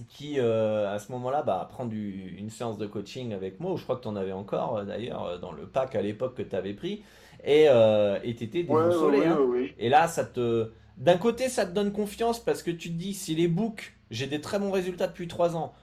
[0.09, 3.97] qui à ce moment-là bah, prend du, une séance de coaching avec moi, je crois
[3.97, 7.05] que tu en avais encore d'ailleurs dans le pack à l'époque que tu avais pris,
[7.45, 9.27] et euh, t'étais déboussolé.
[9.27, 9.39] Hein.
[9.79, 10.71] Et là, ça te.
[10.97, 14.27] D'un côté, ça te donne confiance parce que tu te dis, si les books, j'ai
[14.27, 15.75] des très bons résultats depuis 3 ans,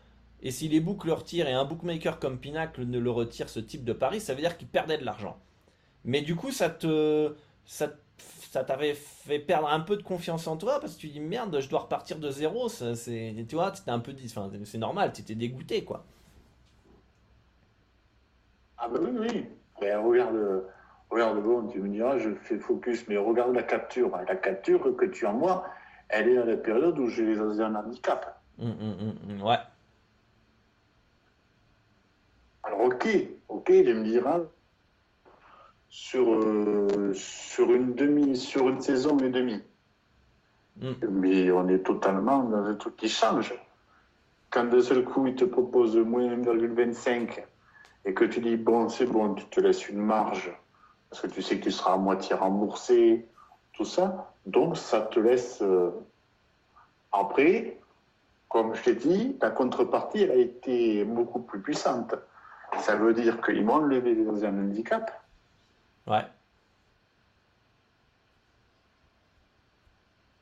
[0.41, 3.59] et si les books le retirent et un bookmaker comme Pinacle ne le retire ce
[3.59, 5.37] type de pari, ça veut dire qu'il perdait de l'argent.
[6.05, 7.33] Mais du coup, ça te.
[7.65, 11.21] Ça, ça t'avait fait perdre un peu de confiance en toi parce que tu dis
[11.21, 12.67] merde, je dois repartir de zéro.
[12.69, 14.13] C'est, tu vois, un peu.
[14.25, 16.03] Enfin, c'est normal, tu étais dégoûté quoi.
[18.77, 19.45] Ah bah oui, oui.
[19.81, 20.65] Mais regarde
[21.11, 24.17] regarde, bon, tu me diras, je fais focus, mais regarde la capture.
[24.27, 25.65] La capture que tu envoies,
[26.09, 28.41] elle est à la période où j'ai les un handicap.
[28.59, 29.57] Hum, hum, hum, ouais.
[32.63, 33.07] Alors, ok,
[33.49, 34.39] ok, tu me diras,
[35.91, 39.61] sur, euh, sur une demi, sur une saison et demie.
[41.09, 43.53] Mais on est totalement dans un truc qui change.
[44.49, 47.43] Quand d'un seul coup, il te propose moins 1,25
[48.05, 50.51] et que tu dis, bon, c'est bon, tu te laisses une marge
[51.09, 53.27] parce que tu sais que tu seras à moitié remboursé,
[53.73, 54.33] tout ça.
[54.45, 55.61] Donc, ça te laisse.
[55.61, 55.91] Euh,
[57.11, 57.79] après,
[58.47, 62.15] comme je t'ai dit, la contrepartie, elle a été beaucoup plus puissante.
[62.79, 65.20] Ça veut dire qu'ils m'ont enlevé les un handicap.
[66.07, 66.25] Ouais.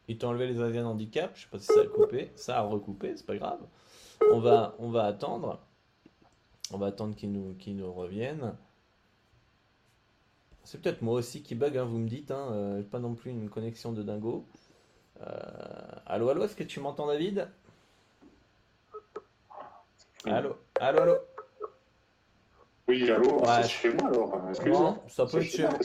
[0.08, 1.32] Il t'a enlevé les Asian handicap.
[1.36, 2.32] Je sais pas si ça a coupé.
[2.36, 3.60] Ça a recoupé, c'est pas grave.
[4.32, 5.60] On va, on va attendre.
[6.72, 8.56] On va attendre qu'il nous, qu'il nous revienne.
[10.64, 12.32] C'est peut-être moi aussi qui bug, hein, vous me dites.
[12.32, 14.46] Hein, euh, pas non plus une connexion de dingo.
[15.22, 15.26] Euh,
[16.06, 17.48] allô, allô, est-ce que tu m'entends, David?
[20.26, 21.16] Allô, allô, allô
[22.90, 24.42] Oui, allô, c'est chez moi alors.
[24.66, 25.78] Non, ça peut, être chez, moi,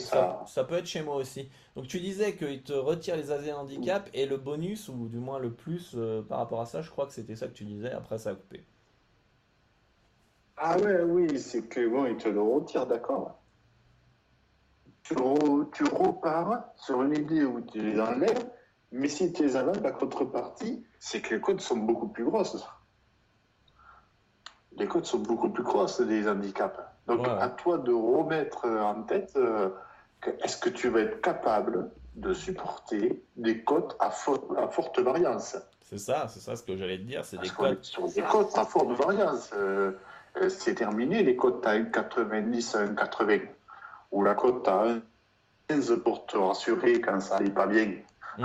[0.47, 0.63] ça...
[0.63, 1.47] peut être chez moi aussi.
[1.75, 5.37] Donc tu disais qu'il te retire les AZ handicap et le bonus, ou du moins
[5.37, 7.91] le plus euh, par rapport à ça, je crois que c'était ça que tu disais,
[7.91, 8.65] après ça a coupé.
[10.57, 13.39] Ah ouais, oui, c'est que bon, il te le retire, d'accord.
[15.03, 15.13] Tu,
[15.73, 18.49] tu repars sur une idée où tu les enlèves,
[18.91, 22.65] mais si tu les enlèves, la contrepartie, c'est que les codes sont beaucoup plus grosses.
[24.77, 26.79] Les codes sont beaucoup plus grosses des handicaps.
[27.07, 29.69] Donc à toi de remettre en tête euh,
[30.43, 35.57] est-ce que tu vas être capable de supporter des cotes à, à forte variance?
[35.81, 37.83] C'est ça, c'est ça ce que j'allais te dire, c'est des cotes.
[37.83, 39.51] Sur des cotes à forte variance.
[39.53, 39.91] Euh,
[40.37, 43.41] euh, c'est terminé, les cotes à 1,90 à 1,80.
[44.11, 44.85] Ou la cote à
[45.69, 47.93] 1,15 pour te rassurer quand ça n'est pas bien.
[48.37, 48.43] Mmh.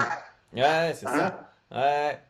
[0.54, 1.26] Ouais, c'est ça.
[1.70, 2.20] Hein ouais.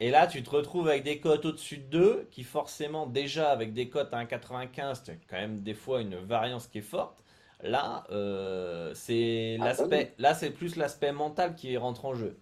[0.00, 3.72] Et là, tu te retrouves avec des cotes au-dessus de 2, qui forcément, déjà avec
[3.72, 7.22] des cotes à 1,95, tu quand même des fois une variance qui est forte.
[7.62, 12.36] Là, euh, c'est ah, l'aspect, là, c'est plus l'aspect mental qui rentre en jeu.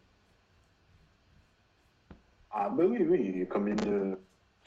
[2.50, 4.16] Ah ben oui, oui, comme une,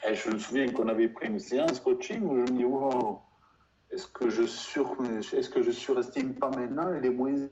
[0.06, 3.20] eh, je me souviens qu'on avait pris une séance coaching où je me dis, oh,
[3.90, 4.96] est-ce que je sur,
[5.32, 7.48] est-ce que je surestime pas maintenant les moins.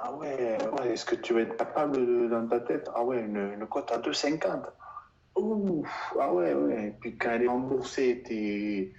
[0.00, 3.52] Ah ouais, ouais est-ce que tu vas être capable dans ta tête Ah ouais, une,
[3.58, 4.62] une cote à 2,50.
[5.36, 6.88] Ouf, ah ouais, ouais.
[6.88, 8.92] Et puis quand elle est remboursée, t'es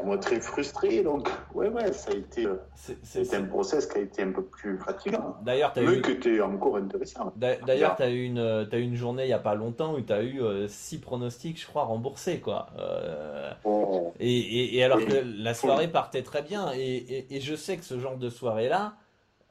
[0.00, 1.02] moi très frustré.
[1.02, 2.56] Donc, ouais, ouais, ça a été, euh,
[3.02, 5.36] c'est un process qui a été un peu plus fatigant.
[5.42, 6.00] D'ailleurs, tu as eu.
[6.00, 7.32] que tu encore intéressant.
[7.36, 10.00] D'ailleurs, tu as eu une, as eu une journée il n'y a pas longtemps où
[10.00, 12.68] tu as eu euh, six pronostics, je crois, remboursés, quoi.
[12.78, 14.12] Euh, oh.
[14.18, 16.72] et, et, alors que la soirée partait très bien.
[16.74, 18.94] Et, et, je sais que ce genre de soirée-là,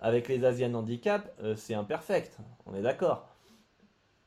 [0.02, 2.38] avec les Asian Handicap, c'est imperfect.
[2.66, 3.32] On est d'accord.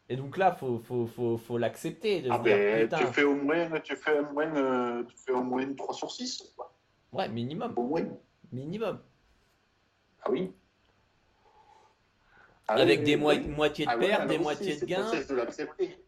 [0.08, 2.24] Et donc là, faut, faut, faut, faut l'accepter.
[2.30, 5.72] Ah ben, tu fais au moins, tu fais au moins, euh, tu fais au moins
[5.72, 6.54] 3 sur 6.
[7.12, 7.72] Ouais, minimum.
[7.76, 8.04] Au moins.
[8.52, 9.00] Minimum.
[10.22, 10.52] Ah oui.
[12.68, 15.10] Ah Avec des moitiés de ah pertes, des moitiés de gains.
[15.10, 15.98] de l'accepter.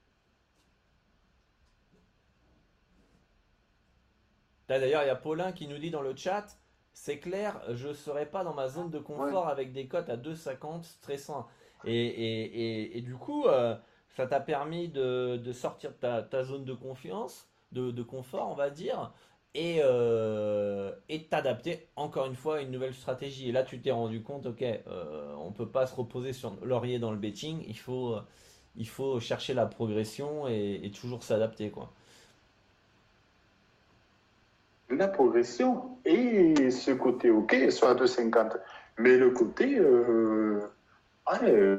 [4.69, 6.47] D'ailleurs, il y a Paulin qui nous dit dans le chat,
[6.99, 10.17] c'est clair, je ne serai pas dans ma zone de confort avec des cotes à
[10.17, 11.47] 2,50 stressant.
[11.85, 13.77] Et, et, du coup, euh,
[14.17, 18.55] ça t'a permis de, de, sortir de ta, zone de confiance, de, de, confort, on
[18.55, 19.13] va dire,
[19.55, 23.51] et, euh, et t'adapter encore une fois à une nouvelle stratégie.
[23.51, 26.99] Et là, tu t'es rendu compte, ok, euh, on peut pas se reposer sur laurier
[26.99, 28.17] dans le betting, il faut,
[28.75, 31.93] il faut chercher la progression et, toujours s'adapter, quoi.
[34.89, 38.57] La progression et ce côté ok, soit à 2,50.
[38.99, 40.61] Mais le côté, euh,
[41.43, 41.79] euh,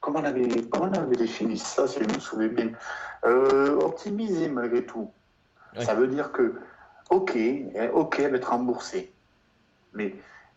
[0.00, 2.72] comment, on avait, comment on avait défini ça, si je me souviens bien?
[3.24, 5.10] Euh, Optimiser malgré tout.
[5.78, 6.54] Ça veut dire que,
[7.10, 7.38] ok,
[7.94, 9.12] ok, elle va être remboursée.
[9.94, 10.14] Mais,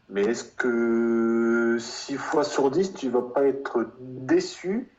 [0.10, 4.92] mais est-ce que 6 fois sur 10, tu ne vas pas être déçu?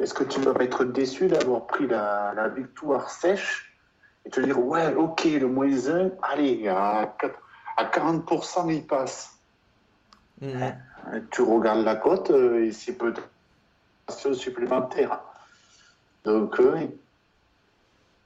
[0.00, 3.67] Est-ce que tu ne vas pas être déçu d'avoir pris la, victoire sèche?
[4.28, 7.14] Et te dire, ouais, ok, le moins 1, allez, à,
[7.76, 9.38] à 40%, il passe.
[10.40, 10.64] Mmh.
[11.30, 13.22] Tu regardes la cote euh, et c'est peut-être
[14.34, 15.20] supplémentaire.
[16.24, 16.86] Donc, euh,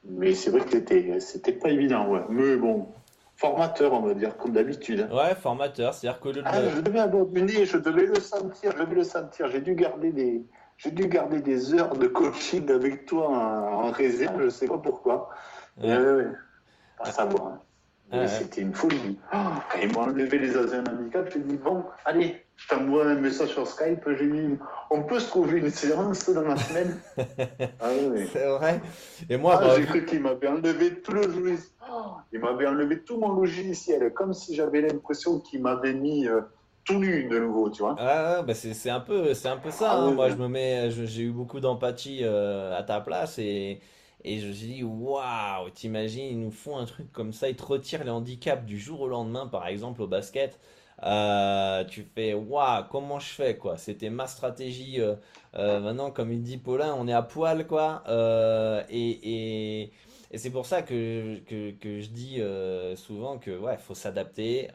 [0.05, 2.23] mais c'est vrai que c'était, c'était pas évident, ouais.
[2.29, 2.89] Mais bon,
[3.37, 5.09] formateur, on va dire, comme d'habitude.
[5.13, 6.43] Ouais, formateur, c'est-à-dire que le.
[6.45, 9.49] Ah, je devais abandonner, je devais le sentir, je devais le sentir.
[9.49, 10.43] J'ai dû garder des,
[10.77, 15.31] j'ai dû garder des heures de coaching avec toi en, réserve, je sais pas pourquoi.
[15.81, 15.97] Ouais.
[15.97, 16.27] ouais,
[16.99, 17.53] Pas savoir.
[18.13, 18.27] Hein.
[18.27, 19.19] C'était une folie.
[19.33, 19.39] Oh,
[19.81, 21.31] ils m'ont enlevé les asiens handicap.
[21.33, 24.07] J'ai dit, bon, allez, je t'envoie un message sur Skype.
[24.19, 24.59] J'ai dit,
[24.91, 26.99] on peut se trouver une séance dans la semaine.
[27.81, 28.29] ah, oui.
[28.31, 28.83] C'est vrai.
[29.31, 31.71] Et moi, ah, bah, j'ai cru qu'il m'avait enlevé tout le logiciel.
[31.91, 36.27] Oh, il m'avait enlevé tout mon logiciel, comme si j'avais l'impression qu'il m'avait mis.
[36.27, 36.43] Euh,
[36.85, 37.95] tout nu de nouveau, tu vois.
[37.97, 39.93] Ah, bah c'est un peu, c'est un peu ça.
[39.93, 40.11] Ah, hein.
[40.11, 43.81] Moi, je me mets, j'ai eu beaucoup d'empathie euh, à ta place et
[44.25, 47.57] et je me suis dit, waouh, t'imagines, ils nous font un truc comme ça, ils
[47.57, 50.59] te retirent les handicaps du jour au lendemain, par exemple, au basket.
[51.03, 53.77] Euh, tu fais, waouh, comment je fais, quoi?
[53.77, 55.01] C'était ma stratégie.
[55.01, 55.17] Euh,
[55.57, 58.05] euh, maintenant, comme il dit Paulin, on est à poil, quoi.
[58.89, 62.41] et, et, c'est pour ça que, que, que je dis
[62.97, 64.69] souvent que, ouais, faut s'adapter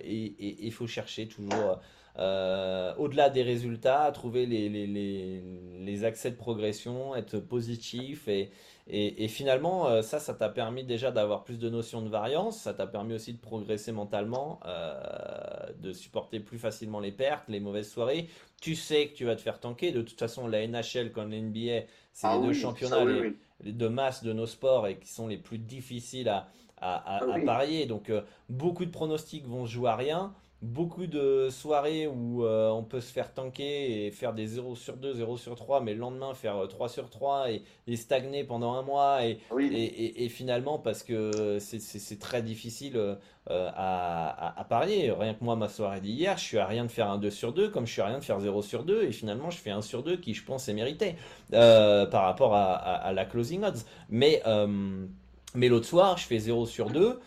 [0.00, 1.80] et il faut chercher toujours
[2.16, 5.42] au-delà des résultats, trouver les, les, les,
[5.80, 8.50] les, accès de progression, être positif et,
[8.86, 12.74] et, finalement, euh, ça, ça t'a permis déjà d'avoir plus de notions de variance, ça
[12.74, 17.90] t'a permis aussi de progresser mentalement, euh, de supporter plus facilement les pertes, les mauvaises
[17.90, 18.28] soirées.
[18.60, 19.90] Tu sais que tu vas te faire tanker.
[19.90, 23.06] De toute façon, la NHL comme la NBA, c'est ah les deux championnats
[23.64, 27.40] de masse de nos sports et qui sont les plus difficiles à, à, à, ah
[27.40, 27.86] parier.
[27.86, 30.34] Donc, euh, beaucoup de pronostics vont jouer à rien
[30.64, 34.96] beaucoup de soirées où euh, on peut se faire tanker et faire des 0 sur
[34.96, 38.72] 2, 0 sur 3, mais le lendemain faire 3 euh, sur 3 et, stagner pendant
[38.72, 39.26] un mois.
[39.26, 45.12] Et, et, finalement, parce que c'est très difficile euh, à, parier.
[45.12, 47.52] Rien que moi, ma soirée d'hier, je suis à rien de faire un 2 sur
[47.52, 49.70] 2, comme je suis à rien de faire 0 sur 2, et finalement, je fais
[49.70, 51.16] 1 sur 2 qui, je pense, est mérité
[51.50, 53.84] par rapport à, la closing odds.
[54.08, 54.42] Mais,
[55.54, 57.20] mais l'autre soir, je fais 0 sur 2.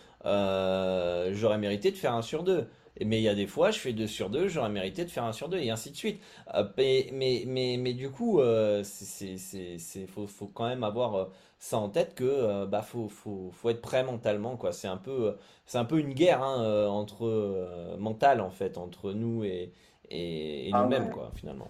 [1.34, 2.66] j'aurais mérité de faire 1 sur 2.
[3.04, 5.24] Mais il y a des fois, je fais 2 sur 2, j'aurais mérité de faire
[5.24, 6.20] 1 sur 2 et ainsi de suite.
[6.54, 11.24] Euh, mais, mais, mais, mais, du coup, euh, c'est faut, faut, quand même avoir euh,
[11.58, 14.72] ça en tête que bah faut, faut, faut, être prêt mentalement quoi.
[14.72, 15.36] C'est un peu
[15.74, 19.72] un peu une guerre hein, entre mentale en fait entre nous et,
[20.08, 21.68] et, ah nous-mêmes quoi finalement.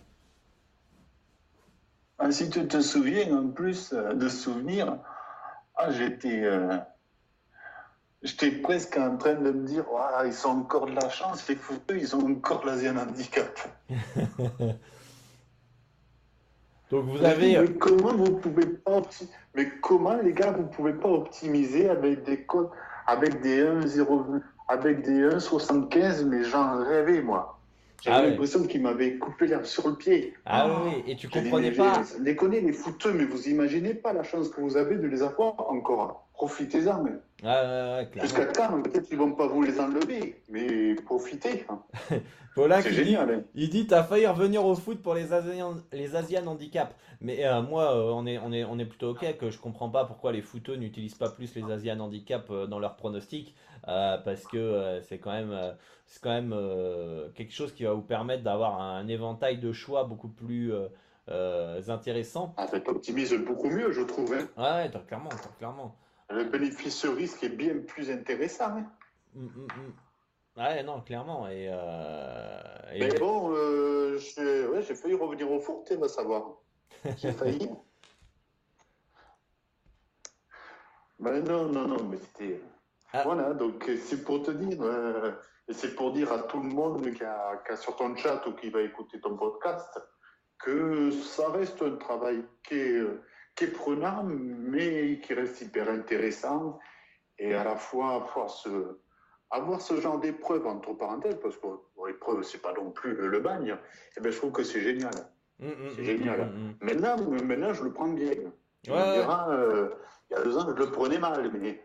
[2.19, 4.99] Ah, si tu te souviens en plus de souvenirs,
[5.77, 6.43] ah, j'étais
[8.23, 9.85] J'étais presque en train de me dire,
[10.27, 13.59] ils ont encore de la chance, les fouteux, ils ont encore l'Asian handicap.
[16.91, 17.59] Donc vous avez.
[17.59, 19.03] Mais comment vous pouvez pas
[19.55, 22.71] Mais comment les gars vous pouvez pas optimiser avec des codes,
[23.07, 27.59] avec des 1,0, avec des 1,75 Mais j'en rêvais moi.
[28.03, 30.33] J'avais ah l'impression qu'ils m'avaient coupé l'herbe sur le pied.
[30.47, 32.03] Ah oui, et tu comprenais pas.
[32.21, 35.23] Les connais les fouteux, mais vous imaginez pas la chance que vous avez de les
[35.23, 36.28] avoir encore.
[36.39, 37.21] Profitez-en même.
[37.43, 41.67] Ah, Jusqu'à quand Peut-être qu'ils vont pas vous les enlever, mais profitez.
[41.69, 41.83] Hein.
[42.81, 43.29] c'est génial.
[43.29, 43.43] Hein.
[43.57, 46.95] Il dit T'as failli revenir au foot pour les Asian, les Asian handicap.
[47.21, 49.91] Mais euh, moi, euh, on, est, on, est, on est plutôt OK, que je comprends
[49.91, 53.57] pas pourquoi les footeux n'utilisent pas plus les Asian handicap euh, dans leurs pronostics.
[53.85, 55.75] parce que c'est quand même,
[56.07, 56.55] c'est quand même
[57.35, 60.73] quelque chose qui va vous permettre d'avoir un, éventail de choix beaucoup plus.
[61.89, 62.55] intéressant.
[62.57, 64.33] Ah, ça optimise beaucoup mieux, je trouve.
[64.35, 64.47] Hein.
[64.57, 65.97] Ouais, clairement, clairement
[66.31, 68.77] le bénéfice-risque est bien plus intéressant.
[68.77, 68.91] Hein.
[69.35, 69.93] Mm, mm, mm.
[70.59, 71.49] Ouais, non, clairement.
[71.49, 72.61] Et, euh,
[72.99, 76.57] Mais bon, euh, j'ai failli revenir au foot, tu vas savoir.
[77.17, 77.71] J'ai failli.
[81.21, 82.61] ben non, non, non, mais c'était.
[83.13, 83.23] Ah.
[83.25, 85.33] Voilà, donc c'est pour te dire, euh,
[85.69, 88.45] et c'est pour dire à tout le monde qui a, qui a, sur ton chat
[88.47, 89.99] ou qui va écouter ton podcast
[90.59, 93.07] que ça reste un travail qui est
[93.59, 96.79] qui est prenant, mais qui reste hyper intéressant.
[97.41, 98.99] Et à la fois avoir ce,
[99.51, 101.67] avoir ce genre d'épreuve, entre parenthèses, parce que
[102.07, 103.75] l'épreuve, c'est pas non plus le, bagne, et
[104.17, 105.11] eh ben, je trouve que c'est génial.
[105.59, 106.41] Mmh, mmh, c'est génial.
[106.47, 108.31] Mmh, maintenant, maintenant, je le prends bien.
[108.89, 109.89] Euh,
[110.31, 111.85] il y a deux ans, je le prenais mal, mais.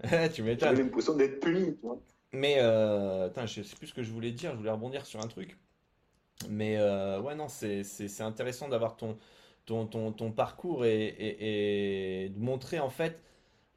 [0.30, 0.70] tu m'étonnes.
[0.70, 1.78] J'avais l'impression d'être puni.
[2.32, 5.28] Mais, euh, je sais plus ce que je voulais dire, je voulais rebondir sur un
[5.28, 5.58] truc.
[6.48, 9.18] Mais, euh, ouais, non, c'est intéressant d'avoir ton,
[9.66, 13.20] ton, ton, ton parcours et, de montrer en fait.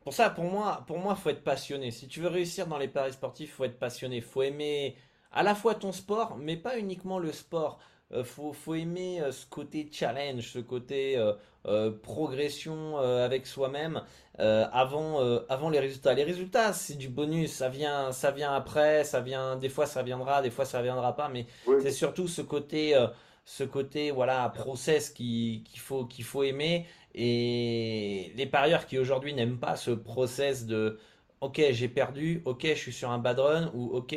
[0.02, 1.92] Pour ça, pour moi, pour moi, faut être passionné.
[1.92, 4.22] Si tu veux réussir dans les paris sportifs, faut être passionné.
[4.22, 4.96] Faut aimer
[5.32, 7.80] à la fois ton sport, mais pas uniquement le sport.
[8.14, 11.18] Euh, faut, faut aimer euh, ce côté challenge, ce côté
[11.66, 14.02] euh, progression avec soi-même
[14.38, 15.20] avant,
[15.50, 16.14] avant les résultats.
[16.14, 19.58] Les résultats, c'est du bonus, ça vient, ça vient après, ça vient.
[19.58, 21.46] Des fois, ça viendra, des fois, ça viendra pas, mais
[21.82, 22.96] c'est surtout ce côté
[23.48, 26.86] ce côté voilà process qu'il faut faut aimer.
[27.16, 31.00] Et les parieurs qui aujourd'hui n'aiment pas ce process de
[31.40, 34.16] ok j'ai perdu ok je suis sur un bad run ou ok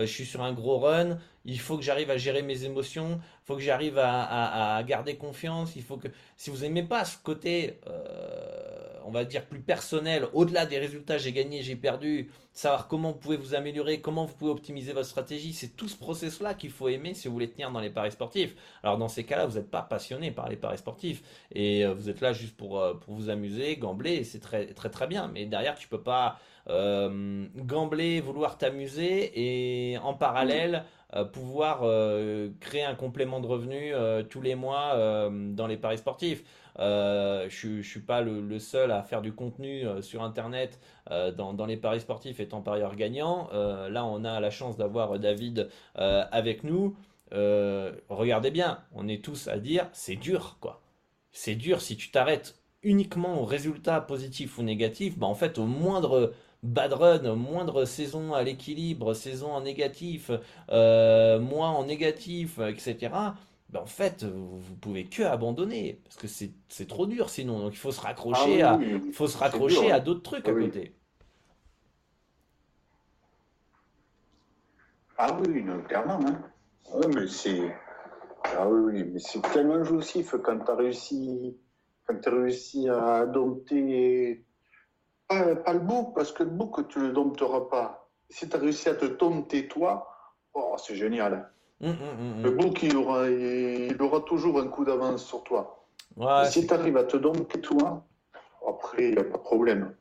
[0.00, 3.46] je suis sur un gros run il faut que j'arrive à gérer mes émotions il
[3.46, 7.78] faut que j'arrive à, garder confiance il faut que si vous aimez pas ce côté
[7.86, 13.12] euh, on va dire, plus personnel, au-delà des résultats, j'ai gagné, j'ai perdu, savoir comment
[13.12, 16.70] vous pouvez vous améliorer, comment vous pouvez optimiser votre stratégie, c'est tout ce process-là qu'il
[16.70, 18.56] faut aimer si vous voulez tenir dans les paris sportifs.
[18.82, 21.22] Alors dans ces cas-là, vous n'êtes pas passionné par les paris sportifs
[21.54, 24.90] et euh, vous êtes là juste pour, euh, pour vous amuser, gambler, c'est très très
[24.90, 25.30] très bien.
[25.32, 30.84] Mais derrière, tu peux pas euh, gambler, vouloir t'amuser et en parallèle
[31.32, 31.82] pouvoir
[32.60, 33.94] créer un complément de revenus
[34.28, 36.42] tous les mois dans les paris sportifs.
[36.78, 40.78] Euh, je ne suis pas le, seul à faire du contenu euh, sur Internet
[41.10, 43.48] euh, dans, les paris sportifs étant parieur gagnant.
[43.52, 46.96] là, on a la chance d'avoir David avec nous.
[47.32, 50.82] regardez bien, on est tous à dire c'est dur, quoi.
[51.32, 55.18] C'est dur si tu t'arrêtes uniquement aux résultats positifs ou négatifs.
[55.18, 56.32] Bah, en fait, au moindre
[56.66, 60.30] bad run, moindre saison à l'équilibre, saison en négatif,
[60.70, 63.10] euh, moins en négatif, etc.,
[63.68, 67.58] ben en fait, vous, pouvez que abandonner parce que c'est trop dur sinon.
[67.58, 70.22] Donc il faut se raccrocher Ah à, oui, oui, faut se raccrocher dur, à d'autres
[70.22, 70.66] trucs Ah à oui.
[70.66, 70.94] côté.
[75.18, 76.20] Ah oui, non, clairement.
[76.26, 76.42] Hein.
[76.94, 77.74] Ouais, mais c'est.
[78.56, 81.58] Ah oui, oui, mais c'est tellement jouissif quand tu as réussi,
[82.06, 84.44] quand as réussi à dompter.
[85.28, 88.08] Pas, pas le bouc, parce que le bouc, tu le dompteras pas.
[88.30, 90.08] Si tu as réussi à te dompter toi,
[90.54, 91.50] oh, c'est génial.
[91.82, 91.96] Hum, hum,
[92.36, 95.84] hum, Le bouc, il aura, il aura toujours un coup d'avance sur toi.
[96.16, 98.04] Ouais, si tu arrives à te dompter toi,
[98.66, 99.94] après, il n'y a pas de problème.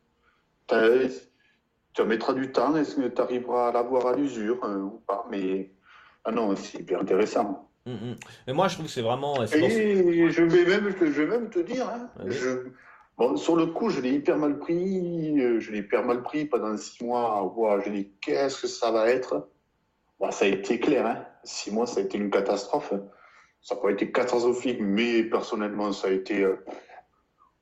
[1.94, 5.26] Tu mettras du temps, est-ce que tu arriveras à l'avoir à l'usure euh, ou pas
[5.30, 5.72] Mais
[6.26, 7.70] ah non, c'est hyper intéressant.
[7.86, 9.42] Mais moi, je trouve que c'est vraiment.
[9.44, 12.70] Et je vais même, je vais même te dire, hein, je-
[13.18, 16.46] bon, sur le coup, je l'ai hyper mal pris, euh, je l'ai hyper mal pris
[16.46, 17.44] pendant six mois.
[17.56, 19.50] Ouah, je dis, qu'est-ce que ça va être?
[20.20, 21.26] Bon, Ça a été clair, hein.
[21.44, 22.94] six mois, ça a été une catastrophe.
[23.62, 26.64] Ça n'a pas été catastrophique, mais personnellement, ça a été, euh,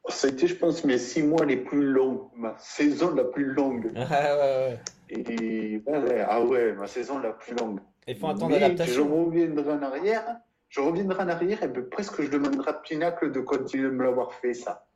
[0.10, 3.46] ça a été, je pense, mes six mois les plus longs, ma saison la plus
[3.46, 3.92] longue.
[3.96, 4.80] Ouais, ouais, ouais.
[5.10, 7.80] Et ouais, ah ouais, ma saison la plus longue.
[8.08, 8.94] Il faut un temps d'adaptation.
[8.94, 10.38] Je reviendrai en arrière.
[10.70, 14.04] Je reviendrai en arrière et ben, presque je demanderai à Pinacle de continuer de me
[14.04, 14.88] l'avoir fait ça.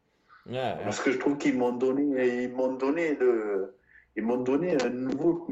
[0.50, 0.76] Ouais.
[0.84, 3.76] Parce que je trouve qu'ils m'ont donné, ils m'ont donné de,
[4.16, 5.48] ils m'ont donné un nouveau,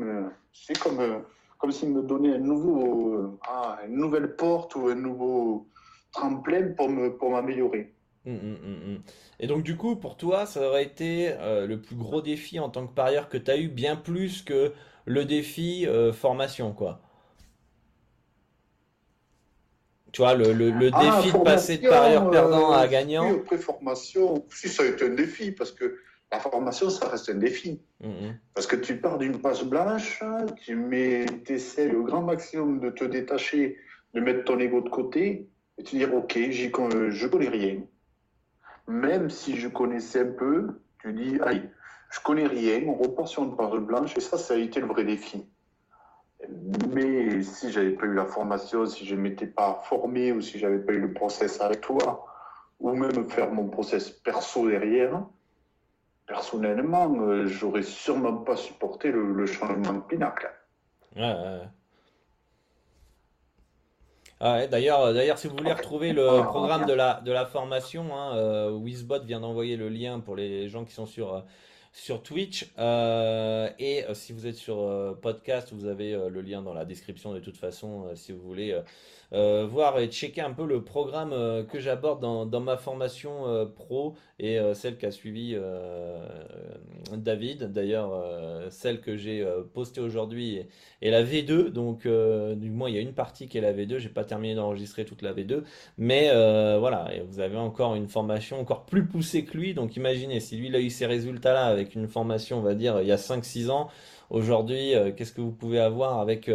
[0.54, 1.24] c'est comme,
[1.58, 5.68] comme s'ils me donnaient un nouveau, euh, ah, une nouvelle porte ou un nouveau
[6.12, 7.94] tremplin pour me, pour m'améliorer.
[8.26, 9.02] Hum, hum, hum.
[9.40, 12.70] Et donc, du coup, pour toi, ça aurait été euh, le plus gros défi en
[12.70, 14.74] tant que parieur que tu as eu, bien plus que
[15.06, 17.02] le défi euh, formation, quoi.
[20.16, 22.90] Tu vois, le, le, le Ah, défi de passer de parieur perdant euh, à Oui,
[22.90, 23.36] gagnant.
[23.36, 25.98] après formation, si ça a été un défi, parce que
[26.32, 27.82] la formation, ça reste un défi.
[28.02, 28.36] Hum, hum.
[28.54, 30.24] Parce que tu pars d'une page blanche,
[30.64, 33.76] tu mets, essaies le grand maximum de te détacher,
[34.14, 37.82] de mettre ton ego de côté, et te dire, ok, j'y con- je connais rien.
[38.88, 41.64] Même si je connaissais un peu, tu dis, allez,
[42.14, 44.88] je connais rien, on repart sur une page blanche, et ça, ça a été le
[44.88, 45.46] vrai défi.
[46.94, 50.60] Mais si j'avais pas eu la formation, si je ne m'étais pas formé, ou si
[50.60, 52.26] j'avais pas eu le process avec toi,
[52.80, 55.24] ou même faire mon process perso derrière,
[56.28, 60.52] personnellement, euh, j'aurais sûrement pas supporté le, le changement de pinacle.
[61.16, 61.62] Ouais, ouais.
[64.42, 68.14] Ah ouais, d'ailleurs, d'ailleurs, si vous voulez retrouver le programme de la, de la formation,
[68.14, 71.42] hein, euh, Wizbot vient d'envoyer le lien pour les gens qui sont sur, euh,
[71.96, 72.74] sur Twitch.
[72.78, 76.84] Euh, et euh, si vous êtes sur euh, podcast, vous avez le lien dans la
[76.84, 78.78] description de toute façon, si vous voulez
[79.32, 81.32] voir et checker un peu le programme
[81.68, 85.58] que j'aborde dans, dans ma formation pro et celle qu'a suivi
[87.12, 87.72] David.
[87.74, 88.12] D'ailleurs,
[88.70, 90.62] celle que j'ai postée aujourd'hui
[91.02, 91.70] est, la V2.
[91.70, 93.98] Donc, du moins, il y a une partie qui est la V2.
[93.98, 95.64] J'ai pas terminé d'enregistrer toute la V2.
[95.98, 96.30] Mais
[96.78, 99.74] voilà, et vous avez encore une formation encore plus poussée que lui.
[99.74, 103.02] Donc, imaginez, si lui, il a eu ces résultats-là avec une formation, on va dire,
[103.02, 103.90] il y a 5-6 ans.
[104.32, 106.50] Aujourd'hui, euh, qu'est-ce que vous pouvez avoir avec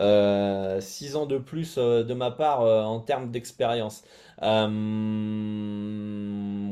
[0.00, 4.02] euh, 6 ans de plus euh, de ma part euh, en termes d'expérience?
[4.42, 4.68] Euh,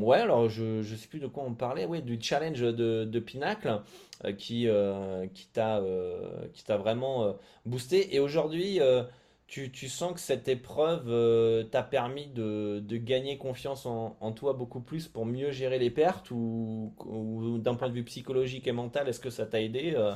[0.00, 1.84] ouais, alors je, je sais plus de quoi on parlait.
[1.86, 3.80] Ouais, du challenge de, Pinacle
[4.24, 7.32] euh, qui, euh, qui t'a euh, vraiment euh,
[7.66, 8.14] boosté.
[8.14, 9.04] Et aujourd'hui, euh,
[9.50, 14.32] tu, tu sens que cette épreuve euh, t'a permis de, de gagner confiance en, en
[14.32, 18.68] toi beaucoup plus pour mieux gérer les pertes ou, ou d'un point de vue psychologique
[18.68, 19.94] et mental, est-ce que ça t'a aidé?
[19.96, 20.14] euh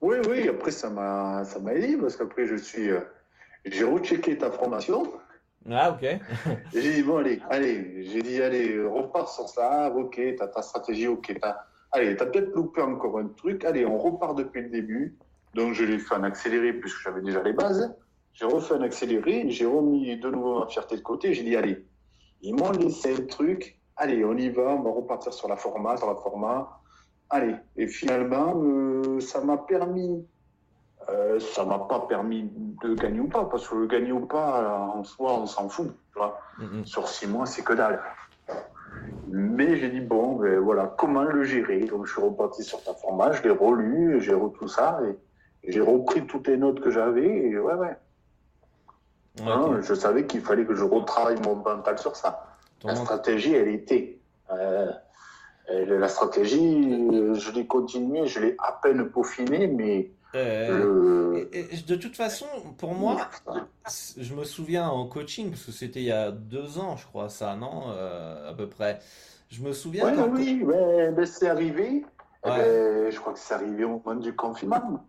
[0.00, 3.00] Oui, oui, après ça m'a ça m'a aidé parce qu'après je suis euh,
[3.66, 5.04] j'ai rechecké ta formation
[5.70, 6.04] Ah, ok.
[6.72, 11.06] j'ai dit bon allez, allez, j'ai dit allez, repars sur ça, ok, t'as ta stratégie,
[11.08, 11.56] ok, t'as
[11.92, 15.16] allez, t'as peut-être loupé encore un truc, allez, on repart depuis le début.
[15.54, 17.94] Donc je l'ai fait en accéléré puisque j'avais déjà les bases.
[18.32, 21.84] J'ai refait un accéléré, j'ai remis de nouveau ma fierté de côté, j'ai dit allez,
[22.40, 25.96] ils m'ont laissé un truc, allez, on y va, on va repartir sur la format,
[25.96, 26.80] sur la format.
[27.30, 30.26] Allez, et finalement, euh, ça m'a permis,
[31.10, 32.50] euh, ça m'a pas permis
[32.82, 35.90] de gagner ou pas, parce que le gagner ou pas, en soi, on s'en fout.
[36.12, 36.40] Tu vois.
[36.58, 36.86] Mhm.
[36.86, 38.00] Sur six mois, c'est que dalle.
[39.26, 41.80] Mais j'ai dit, bon, ben voilà, comment le gérer?
[41.80, 45.18] Donc je suis reparti sur ta format, je l'ai relu, j'ai re tout ça, et
[45.66, 47.96] j'ai repris toutes les notes que j'avais, et ouais, ouais.
[49.40, 52.56] Hein, je savais qu'il fallait que je retravaille mon mental sur ça.
[52.80, 54.18] Ton La stratégie, elle était.
[54.50, 54.90] euh,
[55.68, 61.48] elle- la stratégie, euh, je l'ai continuée, je l'ai à peine peaufinée, mais Euh, le.
[61.52, 62.46] et- et de toute façon,
[62.78, 63.16] pour moi,
[64.18, 67.28] je me souviens en coaching, parce que c'était il y a deux ans, je crois,
[67.28, 67.90] ça, non?
[67.90, 68.98] Euh, à peu près.
[69.50, 70.04] Je me souviens.
[70.04, 72.04] Ouais, oui, ben, c'est arrivé.
[72.44, 75.07] Eh ben, je crois que c'est arrivé au moment du confinement.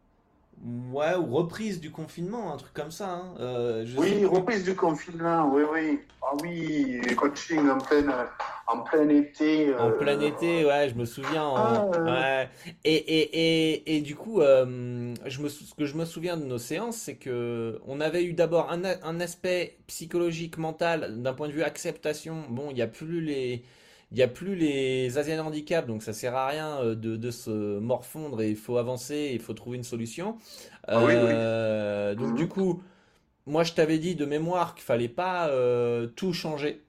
[0.62, 3.10] Ouais, ou reprise du confinement, un truc comme ça.
[3.10, 3.36] Hein.
[3.40, 6.00] Euh, oui, reprise du confinement, oui, oui.
[6.22, 8.28] Ah oui, coaching en plein,
[8.68, 9.74] en plein été.
[9.76, 11.54] En plein été, ouais, je me souviens.
[11.56, 12.50] Ah, ouais.
[12.84, 16.44] et, et, et, et, du coup, euh, je me, ce que je me souviens de
[16.44, 21.48] nos séances, c'est que on avait eu d'abord un, un aspect psychologique, mental, d'un point
[21.48, 22.44] de vue acceptation.
[22.50, 23.64] Bon, il n'y a plus les
[24.12, 27.80] il n'y a plus les Asian handicap, donc ça sert à rien euh, de, se
[27.80, 30.38] morfondre et il faut avancer, il faut trouver une solution.
[30.88, 32.50] Ah euh, donc du mhm.
[32.50, 32.84] coup,
[33.46, 36.84] moi je t'avais dit de mémoire qu'il fallait pas euh, tout changer.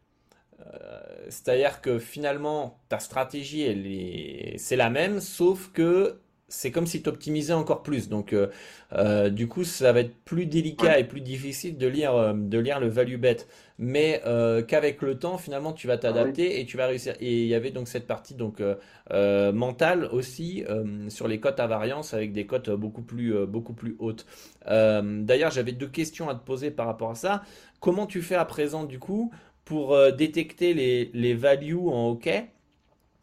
[1.31, 7.01] C'est-à-dire que finalement, ta stratégie, elle est, c'est la même, sauf que c'est comme si
[7.03, 8.09] tu optimisais encore plus.
[8.09, 8.49] Donc, euh,
[8.93, 12.59] euh, du coup, ça va être plus délicat et plus difficile de lire, euh, de
[12.59, 13.39] lire le value bet.
[13.83, 14.23] Mais
[14.69, 17.15] qu'avec le temps, finalement, tu vas t'adapter ah et tu vas réussir.
[17.19, 18.63] Et il y avait donc cette partie donc
[19.11, 20.65] mentale aussi
[21.09, 24.27] sur les cotes à variance avec des cotes beaucoup plus, beaucoup plus hautes.
[24.67, 27.43] D'ailleurs, j'avais deux questions à te poser par rapport à ça.
[27.81, 29.33] Comment tu fais à présent, du coup,
[29.65, 32.51] pour détecter les, les values en hockey?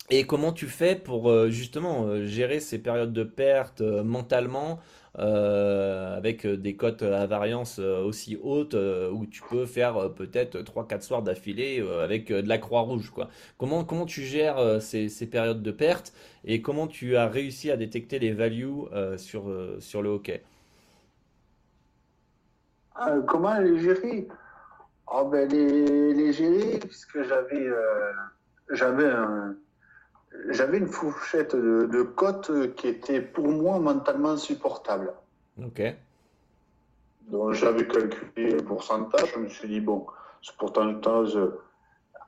[0.10, 4.80] Et comment tu fais pour euh, justement euh, gérer ces périodes de perte euh, mentalement
[5.18, 11.84] avec des cotes à variance aussi hautes où tu peux faire peut-être 3-4 soirs d'affilée
[12.02, 13.12] avec de la croix rouge.
[13.58, 16.14] Comment, comment tu gères ces, ces, périodes de perte
[16.46, 18.86] et comment tu as réussi à détecter les values
[19.18, 20.44] sur, sur le hockey?
[23.28, 24.28] Comment les gérer?
[25.12, 27.70] Oh ben les, les gérer puisque j'avais
[28.72, 29.56] j'avais un
[30.50, 35.14] j'avais une fourchette de, de cotes qui était pour moi mentalement supportable.
[35.64, 35.82] Ok.
[37.28, 40.06] Donc j'avais calculé le pourcentage, je me suis dit, bon,
[40.42, 41.38] ce pourcentage,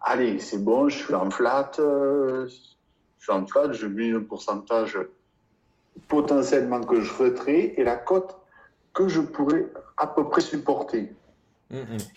[0.02, 2.48] allez, c'est bon, je suis en flat, je
[3.20, 5.00] suis en flat, je mets un pourcentage
[6.08, 8.36] potentiellement que je retrais et la cote
[8.94, 11.14] que je pourrais à peu près supporter.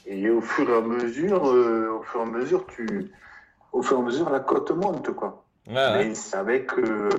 [0.06, 3.12] Et au fur et à mesure, euh, au fur et à mesure, tu,
[3.72, 5.44] au fur et à mesure, la cote monte, quoi.
[5.68, 7.10] Mais c'est avec, euh,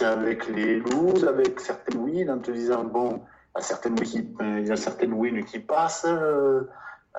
[0.00, 3.22] avec les looses, avec certaines wins, en te disant, bon,
[3.54, 3.96] il y a certaines,
[4.40, 6.06] il y a certaines wins qui passent.
[6.06, 6.62] Euh,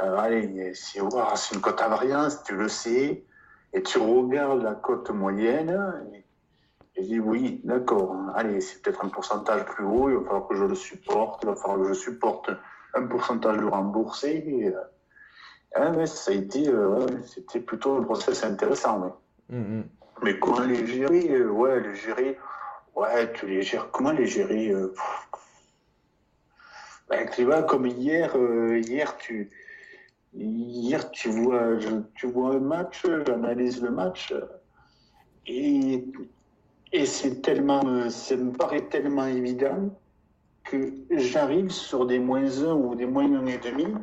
[0.02, 3.24] euh, allez, c'est une cote à variance, tu le sais,
[3.74, 6.24] et tu regardes la cote moyenne, et,
[6.94, 10.56] tu dis, oui, d'accord, allez, c'est peut-être un pourcentage plus haut, il va falloir que
[10.56, 12.50] je le supporte, il va falloir que je supporte
[12.96, 14.44] un pourcentage de remboursé.
[14.48, 14.74] Et,
[15.96, 16.72] mais ça a été,
[17.26, 19.16] c'était plutôt un process intéressant.
[19.50, 19.84] Mm, mm.
[20.24, 22.38] Mais comment les gérer euh, Ouais, les gérer.
[22.96, 23.92] Ouais, tu les gères.
[23.92, 24.94] Comment les gérer euh,
[27.10, 29.50] ben, Tu vois, comme hier, euh, hier, tu.
[30.34, 31.78] Hier, tu vois,
[32.16, 34.34] tu vois un match, j'analyse le match,
[35.48, 36.06] et,
[36.92, 39.90] et c'est tellement, ça me paraît tellement évident
[40.64, 43.96] que j'arrive sur des moins 1 ou des moins 1,5,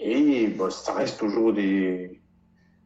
[0.00, 2.13] et bon, ça reste toujours des,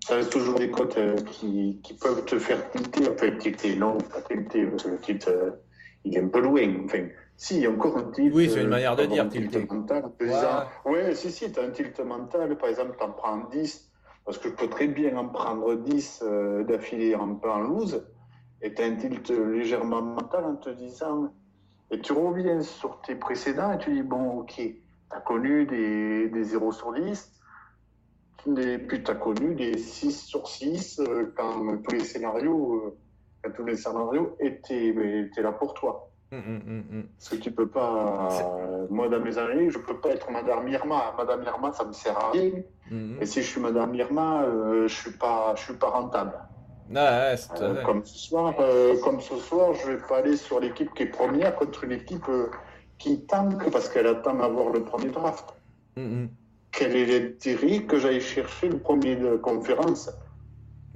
[0.08, 3.98] ça reste toujours des cotes euh, qui, qui, peuvent te faire tilter, enfin tilter, non,
[3.98, 5.50] pas tilter, parce que le tilt, euh,
[6.02, 6.66] il est un peu loin.
[6.86, 8.34] Enfin, si, il y a encore un tilt.
[8.34, 10.10] Oui, c'est une manière de euh, dire tilt mental.
[10.86, 11.14] Ouais.
[11.14, 13.90] si, si, tu as un tilt mental, par exemple, tu en prends 10,
[14.24, 16.24] parce que je peux très bien en prendre 10
[16.66, 18.02] d'affilée en, en loose,
[18.62, 21.34] et tu as un tilt légèrement mental en te disant,
[21.90, 26.30] et tu reviens sur tes précédents et tu dis, bon, ok, tu as connu des,
[26.30, 27.30] des 0 sur 10,
[28.46, 32.96] des, puis tu as connu des 6 sur 6 euh, quand tous les scénarios,
[33.46, 36.10] euh, tous les scénarios étaient, étaient là pour toi.
[36.30, 38.28] Hum, hum, hum, Parce que tu peux pas,
[38.60, 41.14] euh, moi dans mes années, je peux pas être Madame Irma.
[41.16, 42.52] Madame Irma, ça me sert à rien.
[43.20, 44.44] Et si je suis Madame Irma,
[44.86, 46.34] je suis pas, je suis pas rentable.
[46.94, 48.54] Ah, comme ce soir,
[49.04, 52.26] comme ce soir, je vais pas aller sur l'équipe qui est première contre une équipe
[52.98, 55.54] qui tank parce qu'elle attend d'avoir le premier draft
[56.78, 60.10] quel est l'intérêt que j'aille chercher le premier de conférence?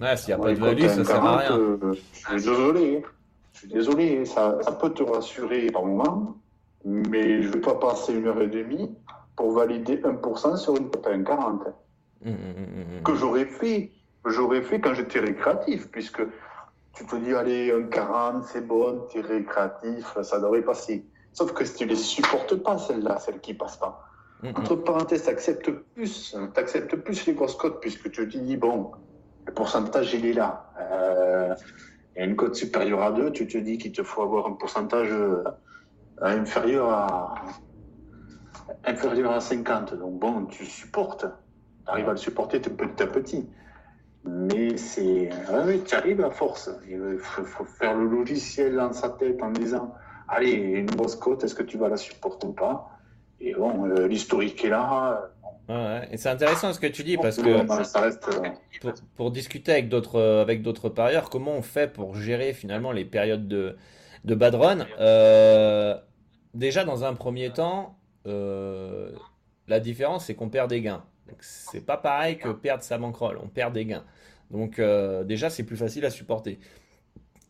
[0.01, 1.59] Ouais, s'il n'y a pas de value, ça sert à rien.
[1.59, 3.05] Euh, je suis désolé.
[3.53, 4.25] Je suis désolé.
[4.25, 6.37] Ça, ça peut te rassurer par moment,
[6.85, 8.95] mais je ne vais pas passer une heure et demie
[9.35, 11.73] pour valider 1% sur une cote à 1,40.
[12.25, 13.91] Mmh, mmh, mmh, que j'aurais fait,
[14.25, 16.23] j'aurais fait quand j'étais récréatif, puisque
[16.95, 21.05] tu te dis, allez, 1,40, c'est bon, tu es récréatif, ça devrait passer.
[21.33, 24.12] Sauf que si tu ne les supportes pas, celles-là, celles qui ne passent pas.
[24.45, 28.91] Entre parenthèses, tu acceptes plus, acceptes plus les grosses cotes puisque tu te dis, bon,
[29.47, 30.73] le pourcentage, il est là.
[30.81, 31.55] Euh,
[32.17, 35.11] a une cote supérieure à 2, tu te dis qu'il te faut avoir un pourcentage
[35.11, 35.45] euh,
[36.21, 37.35] inférieur à,
[38.85, 39.95] inférieur à 50.
[39.95, 41.27] Donc bon, tu supportes.
[41.85, 43.49] Tu arrives à le supporter petit à petit.
[44.25, 45.31] Mais c'est.
[45.67, 46.71] Oui, tu arrives à force.
[46.89, 49.95] Il faut, faire le logiciel dans sa tête en disant
[50.29, 52.92] Allez, une grosse côte, est-ce que tu vas la supporter ou pas?
[53.43, 55.31] Et bon, euh, l'historique est là.
[55.69, 60.21] Ouais, et c'est intéressant ce que tu dis parce que euh, pour, discuter avec d'autres
[60.21, 63.77] avec d'autres parieurs, comment on fait pour gérer finalement les périodes de,
[64.25, 65.97] de bad run euh,
[66.55, 71.05] Déjà dans un premier temps, la différence c'est qu'on perd des gains.
[71.41, 74.05] C'est pas pareil que perdre sa bankroll, on perd des gains.
[74.53, 76.61] Donc euh, déjà, c'est plus facile à supporter.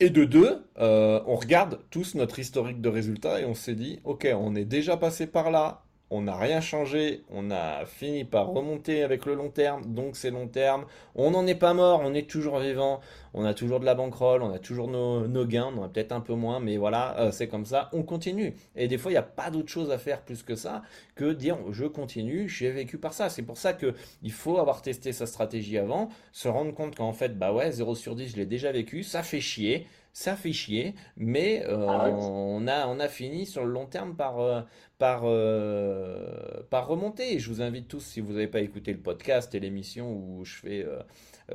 [0.03, 4.00] Et de deux, euh, on regarde tous notre historique de résultats et on s'est dit,
[4.03, 5.84] ok, on est déjà passé par là,
[6.14, 10.30] on n'a rien changé, on a fini par remonter avec le long terme, donc c'est
[10.30, 10.84] long terme.
[11.14, 13.00] On n'en est pas mort, on est toujours vivant,
[13.32, 16.20] on a toujours de la bankroll, on a toujours nos, gains, on a peut-être un
[16.20, 18.54] peu moins, mais voilà, euh, c'est comme ça, on continue.
[18.76, 20.82] Et des fois, il n'y a pas d'autre chose à faire plus que ça
[21.14, 23.30] que dire je continue, j'ai vécu par ça.
[23.30, 27.14] C'est pour ça que il faut avoir testé sa stratégie avant, se rendre compte qu'en
[27.14, 30.52] fait, bah ouais, 0 sur 10, je l'ai déjà vécu, ça fait chier ça fait
[30.52, 34.60] chier, mais euh, ah on, a, on a fini sur le long terme par, euh,
[34.98, 37.34] par, euh, par remonter.
[37.34, 40.44] Et je vous invite tous, si vous n'avez pas écouté le podcast et l'émission où
[40.44, 40.86] je, fais,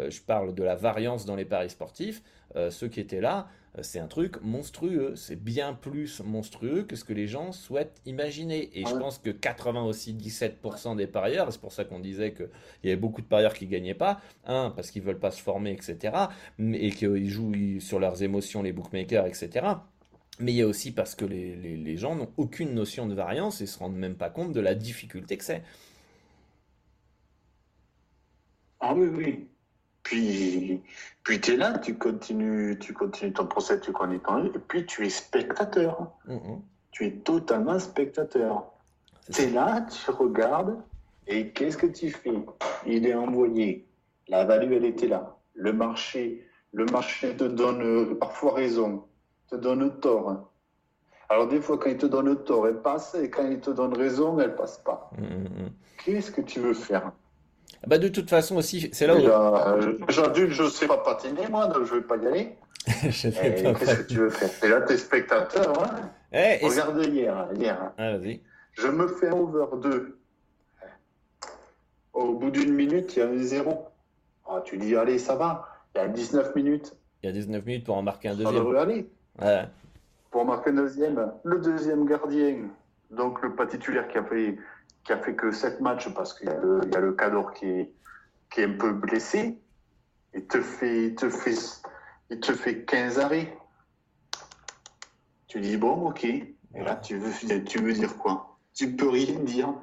[0.10, 2.24] je parle de la variance dans les paris sportifs,
[2.70, 3.48] ceux qui étaient là,
[3.82, 5.16] c'est un truc monstrueux.
[5.16, 8.70] C'est bien plus monstrueux que ce que les gens souhaitent imaginer.
[8.80, 12.50] Et je pense que 80 aussi 17% des parieurs, c'est pour ça qu'on disait qu'il
[12.84, 14.22] y avait beaucoup de parieurs qui gagnaient pas.
[14.46, 16.16] Un, parce qu'ils veulent pas se former, etc.
[16.60, 19.68] Et qu'ils jouent sur leurs émotions, les bookmakers, etc.
[20.40, 23.62] Mais il y a aussi parce que les, les gens n'ont aucune notion de variance
[23.62, 25.64] et se rendent même pas compte de la difficulté que c'est.
[28.80, 29.50] Ah oui, oui.
[30.08, 30.82] Puis,
[31.24, 34.86] puis tu es là, tu continues, tu continues ton procès, tu connais ton et puis
[34.86, 36.14] tu es spectateur.
[36.30, 36.62] Mm-hmm.
[36.92, 38.72] Tu es totalement spectateur.
[39.34, 40.78] Tu es là, tu regardes,
[41.28, 42.32] et qu'est-ce que tu fais?
[42.86, 43.86] Il est envoyé.
[44.30, 45.36] La value, elle était là.
[45.56, 49.04] Le marché, le marché te donne parfois raison,
[49.50, 50.54] te donne tort.
[51.28, 53.94] Alors des fois, quand il te donne tort, elle passe, et quand il te donne
[53.94, 55.12] raison, elle passe pas.
[55.20, 55.72] Mm-hmm.
[56.06, 57.12] Qu'est-ce que tu veux faire?
[57.86, 60.10] Bah de toute façon aussi, c'est là où.
[60.10, 62.56] J'adulte, je ne sais pas patiner, moi, donc je ne vais pas y aller.
[62.88, 64.50] je Qu'est-ce que tu veux faire?
[64.64, 66.10] Et là, tes spectateurs, hein?
[66.32, 67.92] Eh, Regarde hier, hier.
[67.98, 68.42] Ah, vas-y.
[68.74, 70.18] Je me fais over 2.
[72.14, 73.88] Au bout d'une minute, il y a un zéro.
[74.48, 75.68] Ah, tu dis, allez, ça va.
[75.96, 76.96] Il y a 19 minutes.
[77.22, 78.54] Il y a 19 minutes pour en marquer un deuxième.
[78.54, 79.10] Ça devrait aller.
[79.42, 79.66] Ouais.
[80.32, 82.70] Pour marquer un deuxième, le deuxième gardien,
[83.12, 84.58] donc le pas titulaire qui a fait
[85.08, 87.94] qui a fait que 7 matchs parce qu'il y, a le Cador qui est,
[88.52, 89.58] qui est un peu blessé.
[90.36, 91.56] Il te fait, te fait,
[92.30, 93.58] il te fait 15 arrêts.
[95.48, 96.26] Tu dis, bon, ok.
[96.26, 98.58] Et là, tu veux, tu veux dire quoi?
[98.74, 99.74] Tu peux rien dire.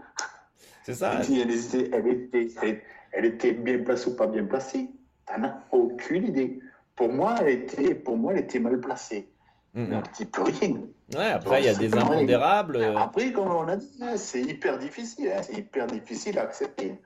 [0.82, 1.14] C'est ça.
[1.22, 4.90] Elle était, elle, était, elle, était, bien placée ou pas bien placée?
[5.26, 6.60] Tu n'en as aucune idée.
[6.94, 9.32] Pour moi, elle était, pour moi, elle était mal placée.
[9.74, 10.80] Mm Un petit peu rien.
[11.14, 12.76] Ouais, après, il y a des impondérables.
[12.76, 12.96] Euh.
[12.96, 15.32] Après, comme on a dit, hein, c'est hyper difficile.
[15.36, 17.00] Hein, c'est hyper difficile à accepter.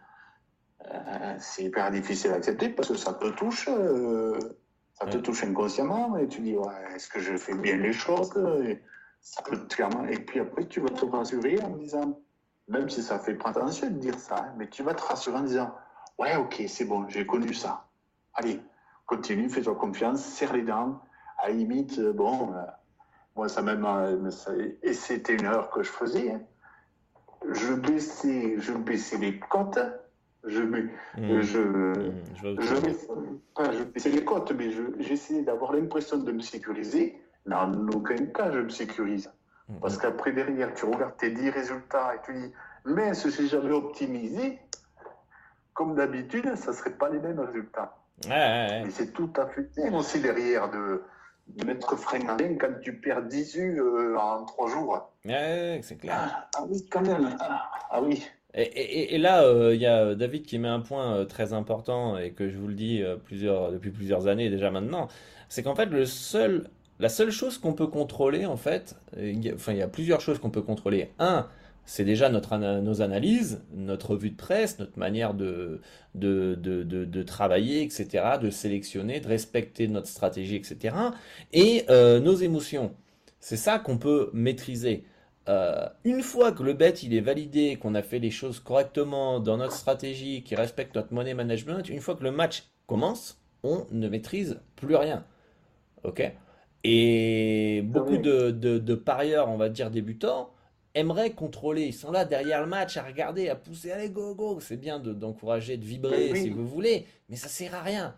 [0.86, 3.68] Euh, c'est hyper difficile à accepter parce que ça te touche.
[3.68, 4.38] Euh,
[4.98, 8.32] ça te touche inconsciemment et tu dis, ouais, est-ce que je fais bien les choses?
[8.64, 8.82] Et,
[9.20, 10.06] ça peut clairement...
[10.06, 12.20] et puis après, tu vas te rassurer en disant,
[12.68, 15.42] même si ça fait prétentieux de dire ça, hein, mais tu vas te rassurer en
[15.42, 15.74] disant,
[16.18, 17.88] ouais, ok, c'est bon, j'ai connu ça.
[18.34, 18.60] Allez,
[19.06, 21.00] continue, fais-toi confiance, serre les dents
[21.38, 22.62] à limite, euh, bon, euh,
[23.36, 23.86] moi, ça même.
[24.82, 26.32] Et c'était une heure que je faisais.
[26.32, 26.40] Hein.
[27.52, 29.78] Je baissais, je baissais les côtes.
[30.44, 30.90] Je, mmh.
[31.42, 32.12] je, mmh,
[32.42, 34.70] je, baissais les côtes, mais
[35.00, 37.20] j'essayais d'avoir l'impression de me sécuriser.
[37.46, 39.30] Mais en aucun cas, je me sécurise.
[39.68, 39.78] Mmh.
[39.80, 42.52] Parce qu'après, derrière, tu regardes tes 10 résultats et tu dis,
[42.84, 44.58] mais si j'avais optimisé,
[45.74, 47.96] comme d'habitude, ça ne serait pas les mêmes résultats.
[48.24, 51.02] Ouais, Mais c'est tout à fait aussi derrière de,
[51.56, 55.10] de mettre frein à rien quand tu perds 10 U euh, en 3 jours.
[55.24, 56.14] Ouais, c'est clair.
[56.16, 57.36] Ah, ah, oui, quand même.
[57.40, 58.24] Ah, ah oui.
[58.54, 62.16] Et, et, là, euh, il y a David qui met un point euh, très important
[62.16, 65.08] et que je vous le dis plusieurs, depuis plusieurs années déjà maintenant,
[65.48, 66.68] c'est qu'en fait le seul,
[66.98, 68.96] la seule chose qu'on peut contrôler en fait,
[69.54, 71.10] enfin il y a plusieurs choses qu'on peut contrôler.
[71.18, 71.46] Un,
[71.88, 75.80] c'est déjà notre, nos analyses, notre vue de presse, notre manière de,
[76.14, 80.94] de, de, de, travailler, etc., de sélectionner, de respecter notre stratégie, etc.,
[81.54, 82.94] et euh, nos émotions.
[83.40, 85.04] C'est ça qu'on peut maîtriser.
[85.48, 89.40] Euh, une fois que le bet il est validé, qu'on a fait les choses correctement
[89.40, 93.86] dans notre stratégie, qui respecte notre money management, une fois que le match commence, on
[93.92, 95.24] ne maîtrise plus rien.
[96.04, 96.22] Ok?
[96.84, 100.50] Et beaucoup de, de, de parieurs, on va dire débutants,
[100.94, 101.86] aimeraient contrôler.
[101.86, 104.60] Ils sont là derrière le match à regarder, à pousser, allez go go.
[104.60, 108.14] C'est bien d'encourager, de, vibrer si vous voulez, mais ça sert à rien.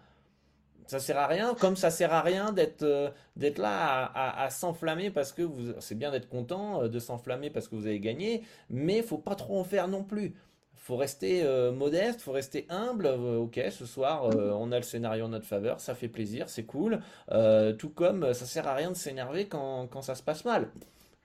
[0.86, 5.10] Ça sert à rien, comme ça sert à rien d'être euh, d'être là à, s'enflammer
[5.10, 5.72] parce que vous.
[5.78, 9.36] C'est bien d'être content, euh, de s'enflammer parce que vous avez gagné, mais faut pas
[9.36, 10.34] trop en faire non plus.
[10.74, 13.06] Faut rester euh, modeste, faut rester humble.
[13.06, 17.00] ok, ce soir, on a le scénario en notre faveur, ça fait plaisir, c'est cool.
[17.78, 20.70] tout comme ça sert à rien de s'énerver quand, quand ça se passe mal.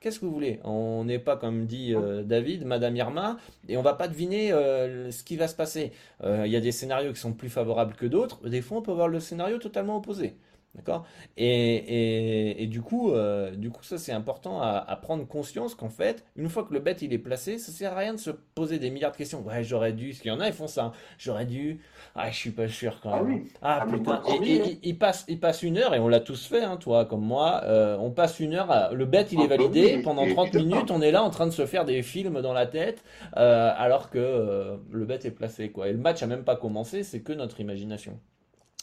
[0.05, 0.59] Qu'est-ce que vous voulez?
[0.63, 5.09] On n'est pas, comme dit euh, David, Madame Irma, et on va pas deviner euh,
[5.09, 5.93] ce qui va se passer.
[6.23, 8.47] Euh, il y a des scénarios qui sont plus favorables que d'autres.
[8.47, 10.35] Des fois, on peut avoir le scénario totalement opposé.
[10.75, 11.05] D'accord?
[11.37, 16.25] Et, et, du, coup, euh, du coup, ça c'est important à, prendre conscience qu'en fait,
[16.35, 18.77] une fois que le bet il est placé, ça sert à rien de se poser
[18.77, 19.41] des milliards de questions.
[19.41, 20.85] Ouais, j'aurais dû, ce qu'il y en a, ils font ça.
[20.85, 20.91] Hein.
[21.17, 21.79] J'aurais dû.
[22.15, 23.45] Ah, je suis pas sûr quand ah même.
[23.61, 24.21] Ah, ah putain.
[24.43, 27.23] Et, il, passe, il passe une heure, et on l'a tous fait, hein, toi comme
[27.23, 27.61] moi.
[27.63, 30.01] Euh, on passe une heure, le bet il est ah, bah validé.
[30.03, 32.65] Pendant 30 minutes, on est là en train de se faire des films dans la
[32.65, 33.03] tête,
[33.37, 35.69] euh, alors que le bet est placé.
[35.69, 35.87] Quoi.
[35.87, 38.19] Et le match a même pas commencé, c'est que notre imagination.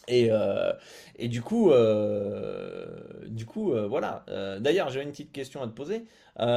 [0.07, 0.73] Et, euh,
[1.15, 2.85] et du coup, euh,
[3.27, 4.25] du coup, euh, voilà.
[4.59, 6.05] D'ailleurs, j'ai une petite question à te poser.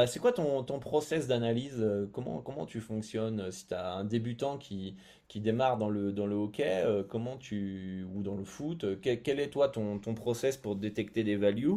[0.07, 1.87] c'est quoi ton, ton process d'analyse?
[2.13, 3.51] Comment, comment tu fonctionnes?
[3.51, 4.97] Si tu as un débutant qui,
[5.29, 9.51] qui démarre dans le, dans le hockey, comment tu ou dans le foot, quel, est
[9.51, 11.77] toi ton, ton process pour détecter des values?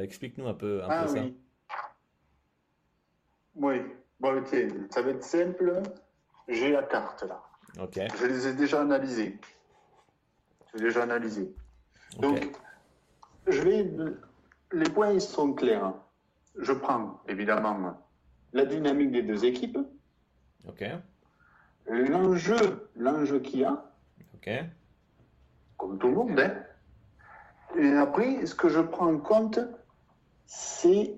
[0.00, 1.18] Explique-nous un peu, un ah, peu oui.
[1.18, 1.24] ça.
[3.56, 3.76] Oui,
[4.20, 4.44] bon,
[4.90, 5.82] ça va être simple.
[6.46, 7.42] J'ai la carte là.
[7.82, 7.98] Ok.
[8.20, 9.38] Je les ai déjà analysées
[10.76, 11.54] déjà analysé.
[12.18, 12.52] Donc,
[13.46, 13.90] je vais.
[14.72, 15.94] Les points, ils sont clairs.
[16.58, 17.96] Je prends évidemment
[18.52, 19.78] la dynamique des deux équipes.
[20.66, 20.84] Ok.
[21.88, 23.84] L'enjeu, l'enjeu qu'il y a.
[24.34, 24.50] Ok.
[25.76, 26.54] Comme tout le monde, hein.
[27.78, 29.58] Et après, ce que je prends en compte,
[30.46, 31.14] c'est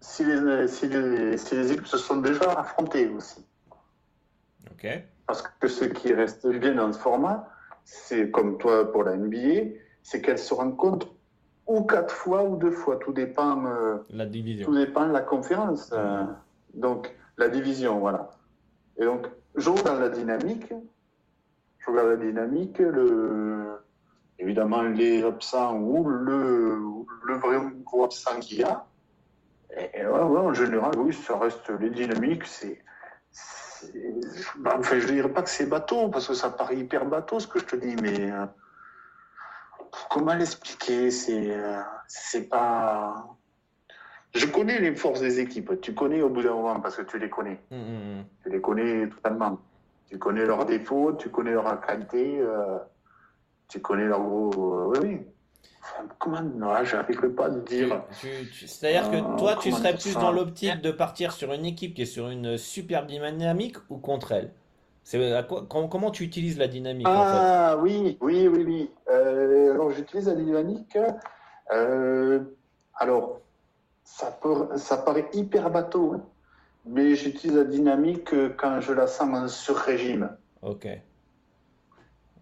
[0.00, 3.44] si les, si, les, si les, équipes se sont déjà affrontées aussi.
[4.70, 4.86] Ok.
[5.26, 7.50] Parce que ce qui reste bien dans ce format,
[7.86, 11.08] c'est comme toi pour la NBA, c'est qu'elle se rencontre
[11.66, 13.64] ou quatre fois ou deux fois, tout dépend.
[13.64, 14.66] Euh, la division.
[14.66, 15.90] Tout dépend de la conférence.
[15.92, 16.24] Euh,
[16.74, 18.30] donc la division, voilà.
[18.98, 20.72] Et donc je regarde la dynamique,
[21.78, 23.78] je regarde la dynamique, le
[24.38, 26.76] évidemment les absents ou le,
[27.24, 28.84] le vrai gros absent qu'il y a.
[29.94, 32.80] Et, en général, oui, ça reste les dynamiques, c'est
[34.64, 37.58] enfin, je dirais pas que c'est bateau, parce que ça paraît hyper bateau ce que
[37.58, 38.46] je te dis, mais euh,
[40.10, 41.10] comment l'expliquer?
[41.10, 43.26] C'est euh, c'est pas.
[44.34, 45.80] Je connais les forces des équipes.
[45.80, 47.60] Tu connais au bout d'un moment parce que tu les connais.
[47.70, 48.24] Mmh, mmh, mmh.
[48.42, 49.60] Tu les connais totalement.
[50.08, 52.78] Tu connais leurs défauts, tu connais leur qualité, euh,
[53.68, 54.92] tu connais leurs gros.
[55.02, 55.26] oui
[56.18, 58.02] comment non, j'arrive pas à dire.
[58.52, 62.02] C'est-à-dire que euh, toi, tu serais plus dans l'optique de partir sur une équipe qui
[62.02, 64.52] est sur une super dynamique ou contre elle?
[65.04, 65.20] C'est
[65.68, 68.90] comment, tu utilises la dynamique Ah oui, oui, oui, oui.
[69.08, 70.98] Euh, alors j'utilise la dynamique.
[71.72, 72.40] Euh,
[72.96, 73.40] alors
[74.02, 76.20] ça, peut, ça paraît hyper bateau, hein,
[76.86, 80.30] mais j'utilise la dynamique quand je la sens en sur-régime.
[80.62, 80.88] Ok.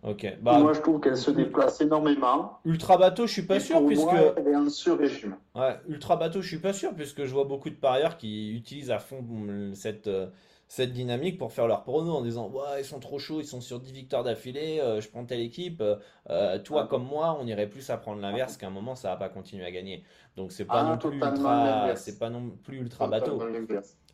[0.04, 0.36] Ok.
[0.42, 2.58] Bah, moi, je trouve qu'elle se déplace énormément.
[2.66, 4.06] Ultra bateau, je suis pas sûr puisque.
[4.36, 5.36] elle est en sur-régime.
[5.54, 8.90] Ouais, ultra bateau, je suis pas sûr puisque je vois beaucoup de parieurs qui utilisent
[8.90, 9.24] à fond
[9.72, 10.26] cette euh,
[10.68, 13.60] cette dynamique pour faire leur prono en disant ouais ils sont trop chauds, ils sont
[13.60, 15.82] sur 10 victoires d'affilée, euh, je prends telle équipe,
[16.30, 19.16] euh, toi comme moi on irait plus à prendre l'inverse qu'à un moment ça va
[19.16, 20.04] pas continuer à gagner.
[20.36, 23.40] Donc c'est pas, ah, non plus ultra, c'est pas non plus ultra bateau.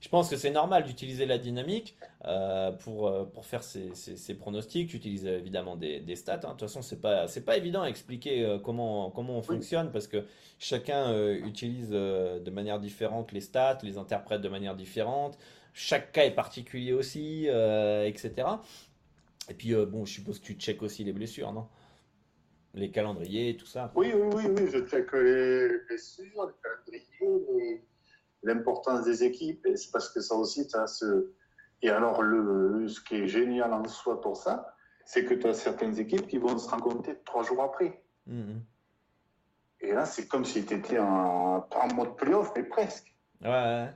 [0.00, 1.94] Je pense que c'est normal d'utiliser la dynamique
[2.24, 4.88] euh, pour, euh, pour faire ces, ces, pronostics.
[4.88, 6.34] Tu utilises évidemment des, des stats.
[6.36, 6.38] Hein.
[6.38, 9.90] De toute façon, c'est pas c'est pas évident à expliquer euh, comment comment on fonctionne
[9.92, 10.24] parce que
[10.58, 15.38] chacun utilise de manière différente les stats, les interprète de manière différente.
[15.72, 18.32] Chaque cas est particulier aussi, etc.
[19.48, 21.68] Et puis bon, je suppose que tu checkes aussi les blessures, non?
[22.74, 23.90] Les calendriers, tout ça.
[23.96, 26.52] Oui, oui, oui, oui, je check les blessures,
[26.92, 27.82] les calendriers,
[28.42, 31.32] l'importance des équipes, et c'est parce que ça aussi, ça se...
[31.82, 35.54] Et alors, le, ce qui est génial en soi pour ça, c'est que tu as
[35.54, 38.02] certaines équipes qui vont se rencontrer trois jours après.
[38.26, 38.62] Mhm.
[39.80, 43.12] Et là, c'est comme si tu étais en, en mode playoff, mais presque.
[43.42, 43.88] Ouais.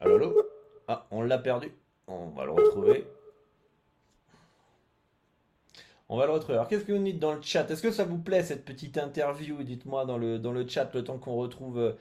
[0.00, 0.42] Allô, allô
[0.88, 1.70] Ah, on l'a perdu.
[2.06, 3.06] On va le retrouver.
[6.08, 6.54] On va le retrouver.
[6.54, 7.70] Alors, qu'est-ce que vous dites dans le chat?
[7.70, 9.62] Est-ce que ça vous plaît cette petite interview?
[9.62, 11.92] Dites-moi dans le, dans le chat le temps qu'on retrouve euh,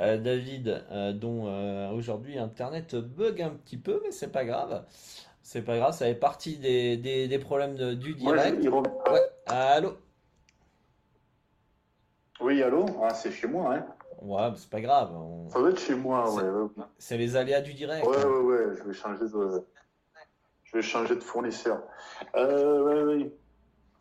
[0.00, 1.44] euh, David, euh, dont
[1.94, 4.84] aujourd'hui Internet bug un petit peu, mais c'est pas grave.
[5.42, 8.62] C'est pas grave, ça fait partie des, des, problèmes du direct.
[8.64, 9.20] ouais.
[9.46, 9.96] Allô?
[12.40, 12.86] Oui, allô?
[13.00, 13.86] Ah, C'est chez moi, hein
[14.24, 15.12] Ouais, c'est pas grave.
[15.50, 16.42] Ça doit être chez moi, ouais.
[16.98, 18.06] C'est les aléas du direct.
[18.06, 19.64] Ouais, ouais, ouais, je vais changer de,
[20.64, 21.82] je vais changer de fournisseur.
[22.34, 23.32] Euh, ouais, ouais.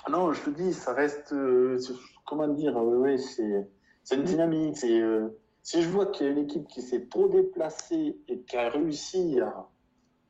[0.09, 1.77] Non, je te dis, ça reste, euh,
[2.25, 3.67] comment dire, ouais, c'est,
[4.05, 4.77] c'est une dynamique.
[4.77, 8.39] C'est, euh, si je vois qu'il y a une équipe qui s'est trop déplacée et
[8.39, 9.67] qui a réussi à,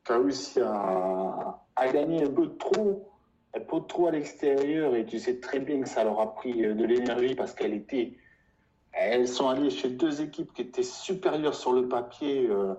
[0.06, 3.12] qui a réussi à, à gagner un peu trop,
[3.56, 6.54] un peu trop à l'extérieur, et tu sais très bien que ça leur a pris
[6.54, 8.18] de l'énergie parce qu'elle était
[8.94, 12.76] elles sont allées chez deux équipes qui étaient supérieures sur le papier euh,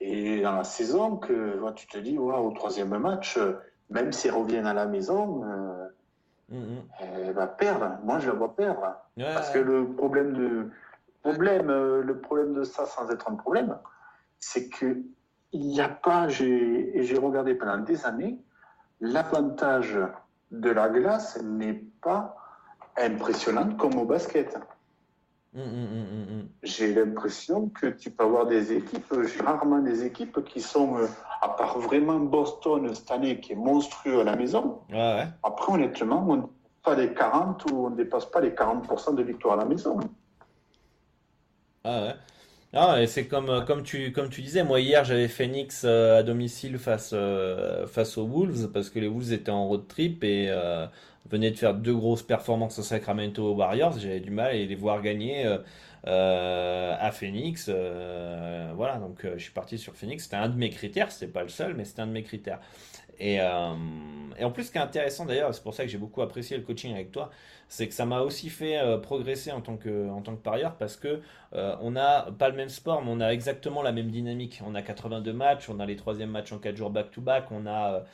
[0.00, 3.54] et dans la saison que tu te dis, au troisième match, euh,
[3.90, 5.88] même si elles reviennent à la maison, euh,
[6.52, 6.82] mm-hmm.
[7.00, 7.98] elle va perdre.
[8.04, 8.94] Moi, je la vois perdre.
[9.16, 10.70] Parce que le problème de,
[11.22, 13.76] problème, le problème de ça, sans être un problème,
[14.38, 15.02] c'est que
[15.52, 18.38] il n'y a pas, j'ai regardé pendant des années,
[19.00, 19.98] l'avantage
[20.50, 22.36] de la glace n'est pas
[22.98, 24.58] impressionnant comme au basket.
[25.58, 30.44] Hum, hum, hum, j'ai l'impression que tu peux avoir des équipes, j'ai rarement des équipes
[30.44, 31.06] qui sont, euh,
[31.42, 34.82] à part vraiment Boston cette année qui est monstrueux à la maison.
[35.42, 36.42] Après, honnêtement, on ne
[36.84, 39.98] pas les 40 ou on ne dépasse pas les 40% de victoire à la maison.
[41.82, 42.14] Ah ouais.
[42.74, 46.22] Ah, c'est comme, euh, comme, tu, comme tu disais, moi hier j'avais Phoenix euh, à
[46.22, 47.14] domicile face,
[47.86, 50.50] face aux Wolves parce que les Wolves étaient en road trip et
[51.30, 55.02] venait de faire deux grosses performances au Sacramento Warriors, j'avais du mal à les voir
[55.02, 55.58] gagner euh,
[56.06, 57.66] euh, à Phoenix.
[57.68, 60.24] Euh, voilà, donc je suis parti sur Phoenix.
[60.24, 62.60] C'était un de mes critères, c'était pas le seul, mais c'était un de mes critères.
[63.20, 66.22] Et, et, en plus, ce qui est intéressant d'ailleurs, c'est pour ça que j'ai beaucoup
[66.22, 67.30] apprécié le coaching avec toi,
[67.68, 70.96] c'est que ça m'a aussi fait progresser en tant que, en tant que parieur parce
[70.96, 71.20] que
[71.52, 74.62] on n'a pas le même sport, mais on a exactement la même dynamique.
[74.64, 78.04] On a 82 matchs, on a les troisièmes matchs en 4 jours back-to-back, on a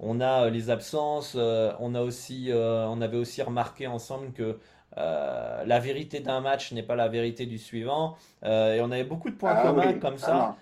[0.00, 4.32] on a euh, les absences, euh, on, a aussi, euh, on avait aussi remarqué ensemble
[4.32, 4.58] que
[4.96, 8.16] la vérité d'un match n'est pas la vérité du suivant.
[8.42, 10.56] et on avait beaucoup de points ah communs comme ça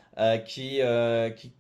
[0.45, 0.81] qui,
[1.37, 1.53] qui,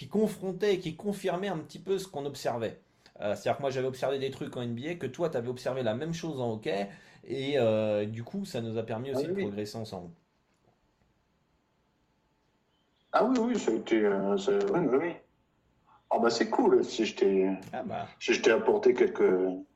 [0.00, 2.80] qui confrontaient et qui confirmaient un petit peu ce qu'on observait.
[3.18, 5.92] C'est-à-dire que moi j'avais observé des trucs en NBA, que toi tu avais observé la
[5.92, 6.88] même chose en hockey,
[7.28, 7.58] et
[8.06, 10.08] du coup ça nous a permis aussi ah de progresser ensemble.
[13.12, 14.08] Ah oui, oui, ça a été.
[14.08, 15.12] oui, oui.
[16.12, 18.08] Oh bah c'est cool si je t'ai ah bah.
[18.18, 19.22] si apporté quelques,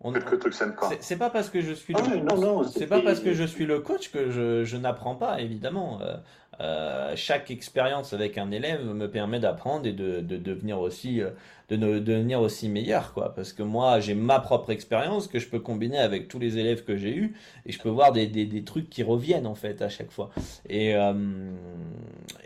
[0.02, 0.90] quelques trucs sympas.
[1.00, 3.78] C'est pas parce que je suis le, ah c'est pas parce que je suis le
[3.78, 6.00] coach que je, je n'apprends pas évidemment.
[6.00, 6.16] Euh,
[6.60, 11.30] euh, chaque expérience avec un élève me permet d'apprendre et de, de, devenir aussi euh,
[11.68, 13.34] de, devenir aussi meilleur quoi.
[13.34, 16.84] Parce que moi j'ai ma propre expérience que je peux combiner avec tous les élèves
[16.84, 17.34] que j'ai eu
[17.66, 20.30] et je peux voir des, des, des, trucs qui reviennent en fait à chaque fois.
[20.68, 21.12] Et, euh,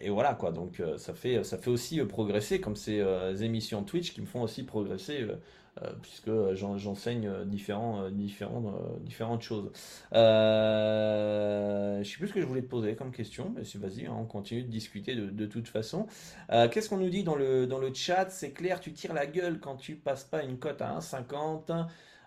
[0.03, 0.53] et voilà quoi.
[0.53, 3.03] Donc ça fait ça fait aussi progresser comme ces
[3.43, 5.37] émissions Twitch qui me font aussi progresser euh,
[6.03, 8.63] puisque j'enseigne euh, différents, euh, différents,
[9.01, 9.71] différentes choses.
[10.13, 10.19] je
[12.05, 14.63] sais plus ce que je voulais te poser comme question, mais vas-y, hein, on continue
[14.63, 16.07] de discuter de, toute façon.
[16.49, 18.31] Qu'est-ce qu'on nous dit dans le, dans le chat?
[18.31, 21.87] C'est clair, tu tires la gueule quand tu passes pas une cote à 1,50.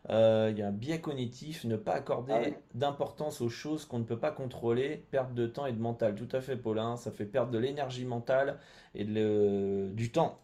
[0.10, 4.04] Il y a un biais cognitif, ne pas accorder ah d'importance aux choses qu'on ne
[4.04, 6.16] peut pas contrôler, perte de temps et de mental.
[6.16, 6.98] Tout à fait, Paulin.
[6.98, 8.58] Ça fait perdre de l'énergie mentale
[8.96, 10.40] et du temps.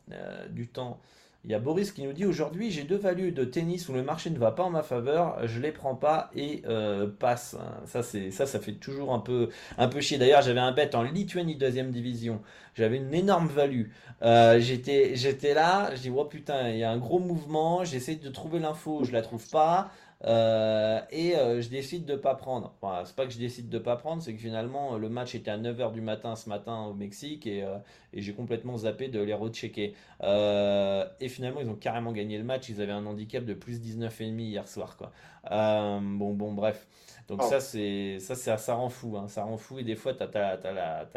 [0.50, 1.00] du temps.
[1.48, 4.04] Il y a Boris qui nous dit aujourd'hui j'ai deux values de tennis où le
[4.04, 7.56] marché ne va pas en ma faveur, je les prends pas et euh, passe.
[7.86, 10.18] Ça c'est ça ça fait toujours un peu un peu chier.
[10.18, 12.42] D'ailleurs j'avais un bet en Lituanie deuxième division,
[12.76, 13.86] j'avais une énorme value.
[14.24, 18.16] Euh, j'étais j'étais là, je dis oh putain il y a un gros mouvement, j'essaie
[18.16, 19.90] de trouver l'info, je la trouve pas.
[20.26, 22.74] Euh, et euh, je décide de pas prendre.
[22.82, 25.36] Enfin, c'est pas que je décide de pas prendre, c'est que finalement euh, le match
[25.36, 27.64] était à 9h du matin ce matin au Mexique et,
[28.14, 29.94] et j'ai complètement zappé de les rechecker.
[30.22, 34.40] et finalement ils ont carrément gagné le match, ils avaient un handicap de plus 19,5
[34.40, 35.12] hier soir quoi.
[35.50, 36.88] bon bon bref.
[37.28, 37.48] Donc oh.
[37.48, 39.28] ça c'est ça c'est ça rend fou hein.
[39.28, 41.12] ça rend fou et des fois tu as,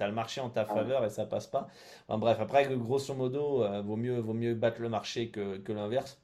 [0.00, 1.68] le marché en ta ah faveur et ça passe pas.
[2.08, 6.21] bref, après grosso modo vaut mieux vaut mieux battre le marché que, que l'inverse.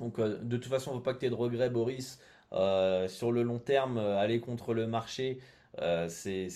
[0.00, 2.18] Donc euh, de toute façon, il ne faut pas que tu aies de regrets, Boris.
[2.52, 5.38] Euh, sur le long terme, euh, aller contre le marché,
[6.08, 6.48] c'est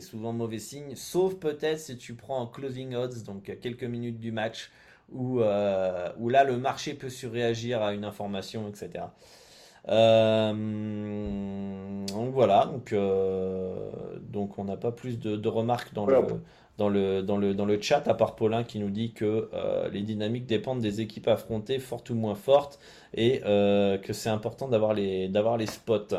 [0.00, 0.94] souvent mauvais signe.
[0.96, 4.70] Sauf peut-être si tu prends en closing odds, donc quelques minutes du match,
[5.12, 9.04] où, où là le marché peut surréagir à une information, etc.
[9.86, 9.94] donc
[12.32, 12.94] voilà, donc,
[14.32, 16.16] donc on n'a pas plus de, remarques dans le,
[16.82, 19.88] dans le, dans le, dans le chat, à part Paulin qui nous dit que euh,
[19.90, 22.80] les dynamiques dépendent des équipes affrontées, fortes ou moins fortes,
[23.14, 26.16] et euh, que c'est important d'avoir les, d'avoir les spots.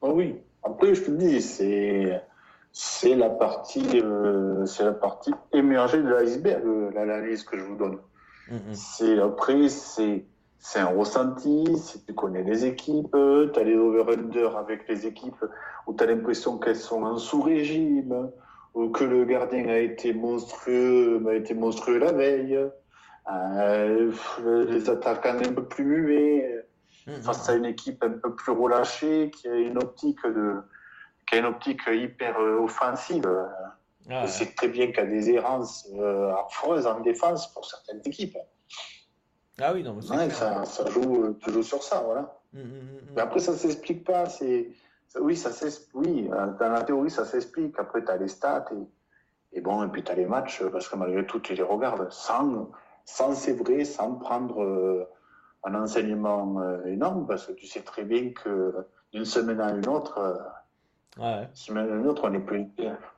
[0.00, 0.34] Oh oui,
[0.64, 2.20] après je te dis, c'est,
[2.72, 7.98] c'est la partie, euh, c'est la partie émergée de l'iceberg, l'analyse que je vous donne.
[8.72, 10.26] C'est après, c'est
[10.66, 13.14] c'est un ressenti, si tu connais les équipes,
[13.52, 15.44] tu as les over-under avec les équipes
[15.86, 18.30] où tu as l'impression qu'elles sont en sous-régime,
[18.72, 22.58] ou que le gardien a été monstrueux, a été monstrueux la veille,
[23.30, 24.10] euh,
[24.66, 26.66] les attaquants un peu plus muets,
[27.08, 27.12] mmh.
[27.16, 30.62] face à une équipe un peu plus relâchée, qui a une optique de,
[31.28, 33.30] qui a une optique hyper euh, offensive.
[34.08, 38.00] Ah c'est très bien qu'il y a des errances euh, affreuses en défense pour certaines
[38.06, 38.38] équipes.
[39.60, 42.36] Ah oui, non, mais ça, ça, joue, toujours sur ça, voilà.
[42.52, 44.26] Mmh, mmh, mais après, ça ne s'explique pas.
[44.26, 44.68] C'est
[45.20, 45.50] oui, ça
[45.94, 47.78] oui, euh, dans la théorie, ça s'explique.
[47.78, 48.64] Après, tu as les stats
[49.52, 52.10] et, bon, et puis tu as les matchs, parce que malgré tout, tu les regardes
[52.10, 52.70] sans,
[53.04, 55.08] sans c'est vrai, sans prendre euh,
[55.62, 58.74] un enseignement euh, énorme, parce que tu sais très bien que
[59.12, 60.18] d'une semaine à une autre,
[61.18, 61.48] ouais.
[61.54, 62.66] semaine à une autre, on n'est plus.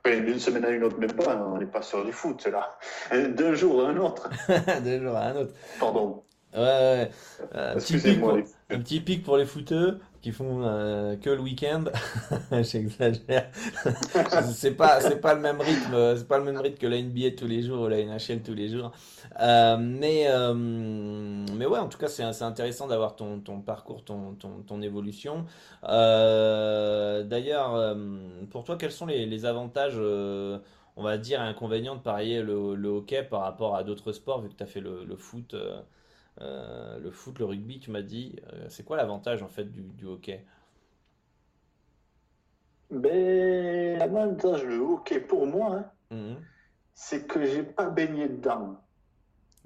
[0.05, 2.77] d'une semaine à une autre, même pas, on n'est pas sur du foot, là.
[3.11, 4.29] D'un jour à un autre.
[4.83, 5.53] D'un jour à un autre.
[5.79, 6.23] Pardon.
[6.53, 7.11] Ouais, ouais.
[7.53, 11.85] un, petit pic pour, les footeux qui font euh, que le week-end.
[12.51, 13.49] J'exagère.
[14.53, 17.31] c'est pas, c'est pas le même rythme, c'est pas le même rythme que la NBA
[17.37, 18.91] tous les jours ou la NHL tous les jours.
[19.39, 24.33] Euh, mais, euh, mais ouais, en tout cas, c'est, intéressant d'avoir ton, ton parcours, ton,
[24.33, 25.45] ton, ton évolution.
[25.81, 27.95] d'ailleurs,
[28.49, 33.43] pour toi, quels sont les, avantages on va dire, inconvénients de parier le, hockey par
[33.43, 35.55] rapport à d'autres sports, vu que tu as fait le foot
[36.41, 40.05] euh, le foot, le rugby, tu m'as dit, euh, c'est quoi l'avantage en fait du,
[40.05, 40.45] hockey?
[42.91, 46.37] Ben, L'avantage du hockey pour moi, hein, mhm.
[46.93, 48.79] c'est que j'ai pas baigné dedans.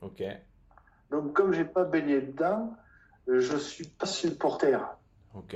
[0.02, 0.24] Ok.
[1.10, 2.74] Donc comme j'ai pas baigné dedans,
[3.28, 4.80] je suis pas supporter.
[5.36, 5.56] Ok.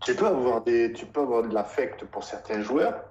[0.00, 3.04] Tu peux avoir des, tu peux avoir de l'affect pour certains joueurs,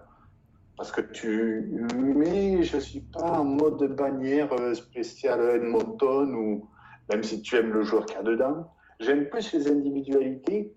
[0.76, 6.70] parce que tu, mais je suis pas en mode bannière euh, spéciale Edmonton ou
[7.12, 8.72] même si tu aimes le joueur qu'il y a dedans.
[9.00, 10.74] J'aime plus les individualités.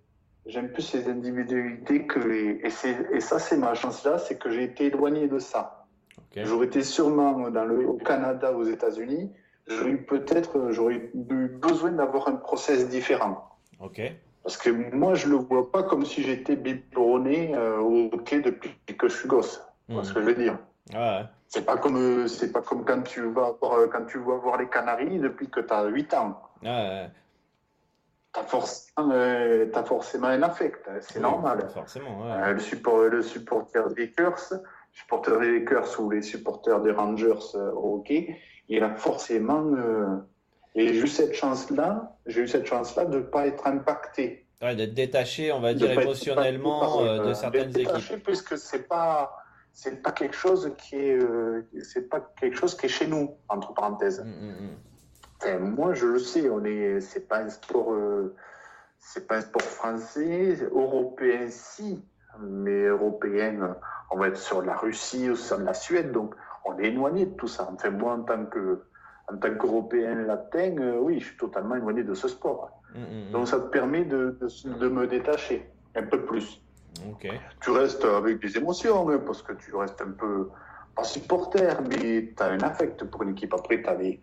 [0.46, 2.60] J'aime plus les individualités que les...
[2.64, 5.86] Et, et ça, c'est ma chance-là, c'est que j'ai été éloigné de ça.
[6.36, 7.86] J'aurais été sûrement dans le...
[7.86, 9.30] au Canada, aux États-Unis.
[9.66, 13.48] J'aurais peut-être j'aurais eu besoin d'avoir un process différent.
[13.80, 14.00] Ok.
[14.42, 18.70] Parce que moi, je le vois pas comme si j'étais biberonné euh, au hockey depuis
[18.96, 19.62] que je suis gosse.
[19.90, 20.58] C'est ce que je veux dire?
[20.94, 21.24] Ouais.
[21.48, 24.36] C'est pas comme euh, c'est pas comme quand tu vas voir, euh, quand tu vas
[24.36, 26.42] voir les Canaries depuis que tu as 8 ans.
[26.64, 27.06] Ah,
[28.34, 31.66] Tu as, forcément, euh, as forcément un affect, hein, c'est normal.
[31.72, 34.60] Forcément, le, support, le supporter des Lakers,
[34.92, 39.64] supporter des Lakers ou les supporters des Rangers au hockey, il a forcément.
[40.74, 44.46] et j'ai eu cette chance-là, j'ai eu cette chance-là de ne pas être impacté.
[44.60, 48.26] d'être détaché, on va dire, émotionnellement de certaines détaché, équipes.
[48.26, 49.34] Puisque c'est pas
[49.80, 53.36] c'est pas quelque chose qui est, euh, c'est pas quelque chose qui est chez nous
[53.48, 54.24] entre parenthèses.
[54.24, 55.74] Mm, mm, mm.
[55.76, 58.34] moi, je le sais, on est, c'est pas un sport, euh,
[58.98, 62.02] c'est pas un sport français, européen si,
[62.40, 63.76] mais européen,
[64.10, 67.34] on va être sur la Russie ou sur la Suède, donc on est éloigné de
[67.36, 67.68] tout ça.
[67.72, 68.82] Enfin, moi, en tant que,
[69.32, 72.82] en tant qu'Européen latin, euh, oui, je suis totalement éloigné de ce sport.
[73.30, 76.60] Donc, ça te permet de, de, de me détacher un peu plus.
[77.60, 80.50] Tu restes avec des émotions, hein, parce que tu restes un peu,
[80.94, 83.54] pas supporter, mais tu as un affect pour une équipe.
[83.54, 84.20] Après, tu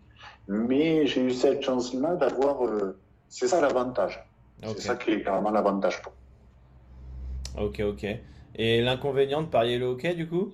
[0.48, 2.64] Mais j'ai eu cette chance-là d'avoir.
[2.66, 2.98] Euh,
[3.28, 4.24] c'est ça l'avantage.
[4.62, 6.00] C'est ça qui est vraiment l'avantage.
[7.58, 8.06] Ok, ok.
[8.54, 10.52] Et l'inconvénient de parier le hockey, du coup?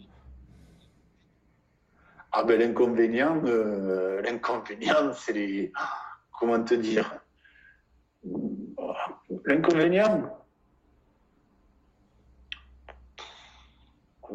[2.32, 5.72] Ah ben l'inconvénient, euh, l'inconvénient, c'est les...
[6.38, 7.14] Comment te dire?
[9.44, 10.34] L'inconvénient,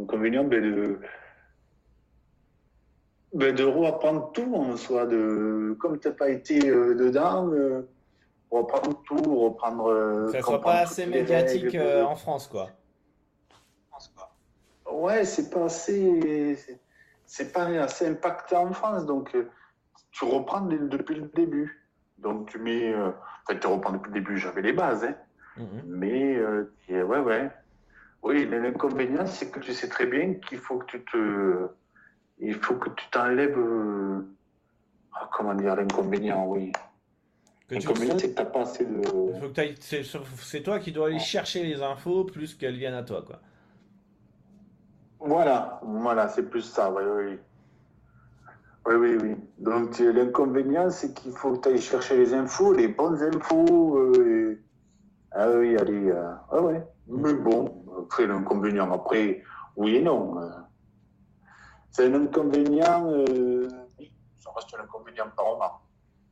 [0.01, 0.99] inconvénient ben de,
[3.33, 5.05] ben de reprendre tout en soi.
[5.05, 7.87] De, comme tu n'as pas été euh, dedans, euh,
[8.49, 9.87] reprendre tout, reprendre.
[9.87, 12.69] Euh, ça soit pas assez médiatique en France, quoi.
[14.91, 16.57] Ouais, c'est pas assez.
[17.25, 19.35] C'est pas assez impacté en France, donc
[20.11, 21.85] tu reprends depuis le début.
[22.17, 22.95] Donc tu mets.
[22.95, 25.15] Enfin, tu reprends depuis le début, j'avais les bases, hein.
[25.57, 25.81] Mm-hmm.
[25.87, 26.39] Mais,
[26.89, 27.51] ouais, ouais.
[28.23, 31.67] Oui, l'inconvénient, c'est que tu sais très bien qu'il faut que tu te.
[32.39, 33.57] Il faut que tu t'enlèves.
[33.57, 34.21] Euh,
[35.13, 36.71] ah, comment dire l'inconvénient, oui.
[37.69, 39.01] L'inconvénient, c'est que tu n'as pas assez de.
[40.41, 43.39] C'est toi qui dois aller chercher les infos plus qu'elles viennent à toi, quoi.
[45.19, 47.37] Voilà, voilà, c'est plus ça, oui, oui.
[48.85, 49.35] Oui, oui, oui.
[49.57, 53.97] Donc l'inconvénient, c'est qu'il faut que tu ailles chercher les infos, les bonnes infos.
[53.97, 54.61] Euh,
[55.31, 56.09] ah oui, allez.
[56.09, 56.31] Euh...
[56.51, 56.81] Ah ouais.
[57.07, 59.43] Mais bon, après, l'inconvénient, après,
[59.75, 60.39] oui et non.
[60.39, 60.49] Euh.
[61.91, 63.67] C'est un inconvénient, euh,
[64.37, 65.81] ça reste un inconvénient par moment.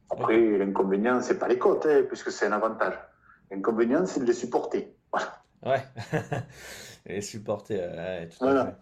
[0.09, 2.93] Après, l'inconvénient, c'est pas les cotes, hein, puisque c'est un avantage.
[3.49, 4.95] L'inconvénient, c'est de les supporter.
[5.11, 5.41] Voilà.
[5.63, 5.83] Ouais.
[7.05, 8.77] les supporter, tout voilà.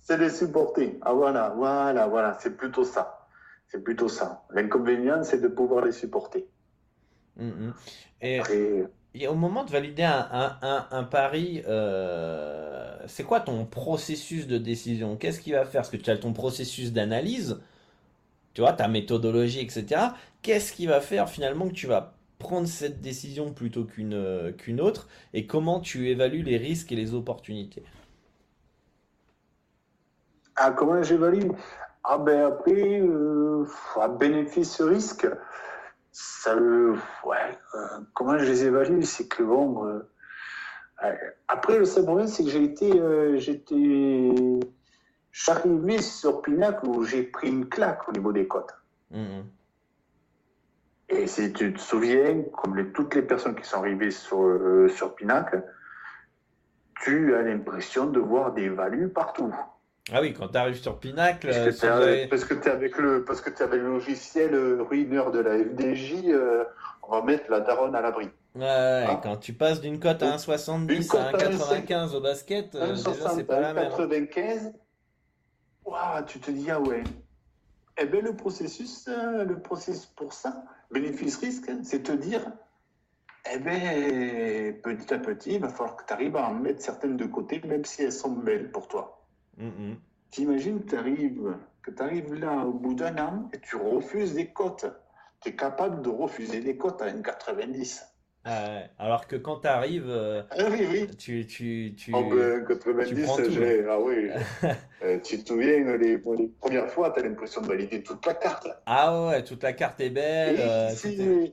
[0.00, 0.98] C'est les supporter.
[1.02, 3.26] Ah voilà, voilà, voilà, c'est plutôt ça.
[3.68, 4.44] C'est plutôt ça.
[4.50, 6.46] L'inconvénient, c'est de pouvoir les supporter.
[7.36, 7.74] Mm, mm.
[9.18, 15.16] Et, au moment de valider un, un, pari, euh, c'est quoi ton processus de décision?
[15.16, 15.82] Qu'est-ce qu'il va faire?
[15.82, 17.60] Parce que tu as ton processus d'analyse,
[18.54, 20.00] tu vois, ta méthodologie, etc.
[20.42, 24.80] Qu'est-ce qui va faire finalement que tu vas prendre cette décision plutôt qu'une euh, qu'une
[24.80, 25.08] autre?
[25.32, 27.82] Et comment tu évalues les risques et les opportunités?
[30.56, 31.50] Ah, comment j'évalue?
[32.08, 33.66] Ah ben après, euh,
[34.18, 35.26] bénéfice-risque,
[36.18, 39.98] ça ouais, euh, comment je les évalue C'est que bon, euh,
[41.04, 41.14] euh,
[41.46, 42.90] après le seul problème c'est que j'ai été,
[43.38, 44.30] j'étais,
[45.30, 48.74] j'arrivais sur Pinacle où j'ai pris une claque au niveau des cotes.
[49.12, 49.44] Mm-hmm.
[51.10, 55.14] Et si tu te souviens, comme les, toutes les personnes qui sont arrivées sur, sur
[55.14, 55.64] Pinacle,
[57.02, 59.54] tu as l'impression de voir des values partout.
[60.12, 61.48] Ah oui, quand tu arrives sur Pinacle.
[61.48, 65.40] Parce que tu es, avec le parce que es avec le logiciel euh, ruineur de
[65.40, 66.64] la FDJ, euh,
[67.02, 68.28] on va mettre la daronne à l'abri.
[68.54, 69.20] Ouais, ah.
[69.22, 73.74] quand tu passes d'une cote à 1,70 à 1,95 au basket, euh, c'est pas la
[73.74, 73.88] même.
[73.88, 74.72] 95,
[76.28, 77.02] tu te dis, ah ouais.
[77.98, 82.42] Eh bien, le processus, le processus pour ça, bénéfice-risque, c'est te dire,
[83.52, 83.80] eh bien,
[84.82, 87.60] petit à petit, il va falloir que tu arrives à en mettre certaines de côté,
[87.66, 89.25] même si elles sont belles pour toi.
[90.30, 94.48] T'imagines que tu arrives, que arrives là au bout d'un an et tu refuses des
[94.48, 94.86] cotes.
[95.40, 98.02] Tu es capable de refuser des cotes à 1,90.
[98.48, 101.16] Ah Alors que quand tu arrives, euh, ah oui, oui.
[101.16, 103.28] tu, tu, tu, oh, ben, 90,
[103.88, 104.30] ah oui.
[105.02, 108.34] Euh, tu te souviens, les, les premières fois, tu as l'impression de valider toute la
[108.34, 108.66] carte.
[108.86, 110.56] Ah ouais, toute la carte est belle.
[110.58, 111.46] Euh,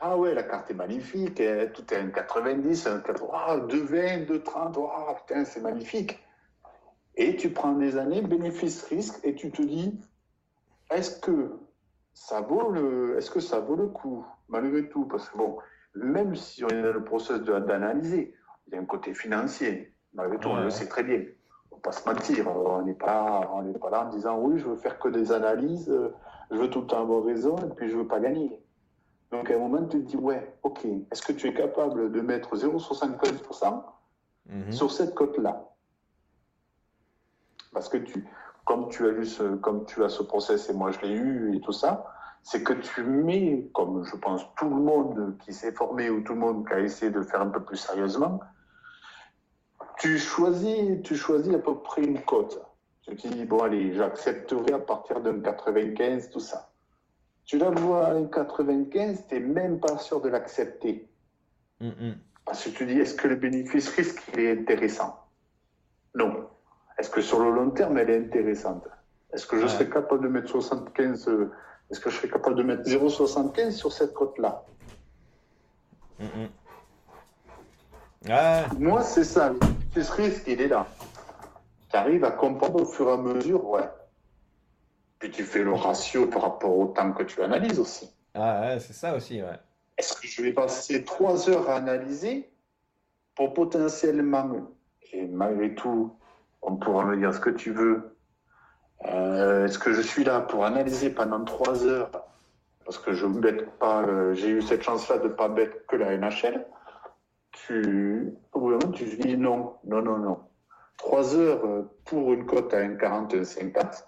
[0.00, 1.40] ah ouais, la carte est magnifique.
[1.40, 1.68] Hein.
[1.72, 4.72] Tout est 1,90, 1,80, 2,20, 2,30.
[4.76, 6.18] Oh, putain, c'est magnifique.
[7.20, 10.00] Et tu prends des années, bénéfice-risque, et tu te dis,
[10.90, 11.50] est-ce que
[12.14, 15.04] ça vaut le, est-ce que ça vaut le coup, malgré tout?
[15.04, 15.58] Parce que bon,
[15.94, 18.34] même si on est dans le processus d'analyser,
[18.66, 21.22] il y a un côté financier, malgré tout, on le sait très bien.
[21.70, 24.38] On ne va pas se mentir, on n'est pas, on n'est pas là en disant,
[24.38, 25.94] oui, je veux faire que des analyses,
[26.50, 28.64] je veux tout le temps avoir raison, et puis je veux pas gagner.
[29.30, 32.20] Donc à un moment, tu te dis, ouais, ok, est-ce que tu es capable de
[32.22, 33.82] mettre 0,75%
[34.48, 34.72] mhm.
[34.72, 35.69] sur cette cote-là?
[37.72, 38.24] Parce que tu,
[38.64, 41.56] comme tu as eu ce, comme tu as ce process et moi je l'ai eu
[41.56, 42.06] et tout ça,
[42.42, 46.34] c'est que tu mets, comme je pense tout le monde qui s'est formé ou tout
[46.34, 48.40] le monde qui a essayé de le faire un peu plus sérieusement,
[49.98, 52.60] tu choisis, tu choisis à peu près une cote.
[53.02, 56.72] Tu te dis, bon allez, j'accepterai à partir d'un 95, tout ça.
[57.44, 61.08] Tu la vois à un 95, tu n'es même pas sûr de l'accepter.
[62.44, 65.19] Parce que tu dis, est-ce que le bénéfice-risque est intéressant?
[67.00, 68.86] Est-ce que sur le long terme, elle est intéressante?
[69.32, 71.50] Est-ce que je serais capable de mettre 75 euh,
[71.90, 74.66] Est-ce que je serais capable de mettre 0,75 sur cette cote-là?
[78.78, 79.54] Moi, c'est ça.
[79.96, 80.86] Ce risque, il est là.
[81.88, 83.88] Tu arrives à comprendre au fur et à mesure, ouais.
[85.20, 88.14] Puis tu fais le ratio par rapport au temps que tu analyses aussi.
[88.34, 89.58] Ah ouais, c'est ça aussi, ouais.
[89.96, 92.50] Est-ce que je vais passer trois heures à analyser
[93.34, 94.68] pour potentiellement,
[95.14, 96.14] et malgré tout,
[96.62, 98.16] on pourra me dire ce que tu veux.
[99.06, 102.10] Euh, est-ce que je suis là pour analyser pendant trois heures
[102.84, 105.96] parce que je bête pas, euh, j'ai eu cette chance-là de ne pas bête que
[105.96, 106.66] la NHL
[107.52, 108.34] Tu,
[108.94, 110.40] tu dis non, non, non, non.
[110.96, 114.04] Trois heures pour une cote à 1,40, 1,50,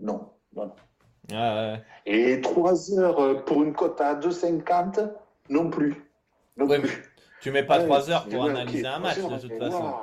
[0.00, 0.72] non, non.
[1.32, 1.76] Ah,
[2.06, 5.12] Et trois heures pour une cote à 2,50,
[5.48, 5.94] non plus.
[6.56, 7.04] Non plus.
[7.40, 9.94] Tu mets pas trois heures pour analyser un match de toute façon.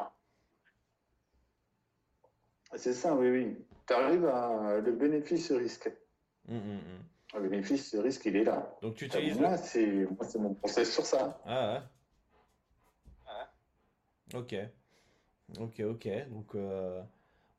[2.76, 3.58] C'est ça, oui, oui.
[3.88, 5.92] Tu arrives à le bénéfice-risque.
[6.50, 7.42] Hum, hum, hum.
[7.42, 8.76] Le bénéfice-risque, il est là.
[8.82, 9.38] Donc tu utilises.
[9.38, 10.08] Moi, c'est
[10.38, 11.42] mon process sur ça.
[11.46, 11.80] Ah ouais.
[14.34, 14.56] Ok.
[15.60, 16.10] Ok, ok.
[16.30, 17.02] Donc euh,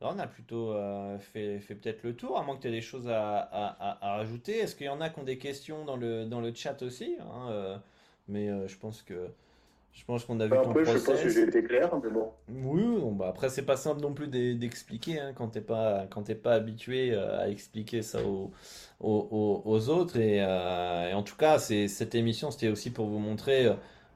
[0.01, 2.73] là, on a plutôt euh, fait, fait peut-être le tour, à moins que tu aies
[2.73, 4.59] des choses à, à, à, rajouter.
[4.59, 7.17] Est-ce qu'il y en a qui ont des questions dans le, dans le chat aussi
[7.21, 7.79] hein, euh,
[8.27, 9.31] Mais je pense que
[9.93, 11.01] je pense qu'on a vu ton process.
[11.01, 12.31] Je pense que j'ai été clair, mais bon.
[12.49, 16.23] Oui, bon, bah après c'est pas simple non plus d'expliquer hein, quand t'es pas quand
[16.23, 18.53] t'es pas habitué euh, à expliquer ça aux,
[19.01, 23.19] aux, aux autres et, euh, et, en tout cas cette émission c'était aussi pour vous
[23.19, 23.69] montrer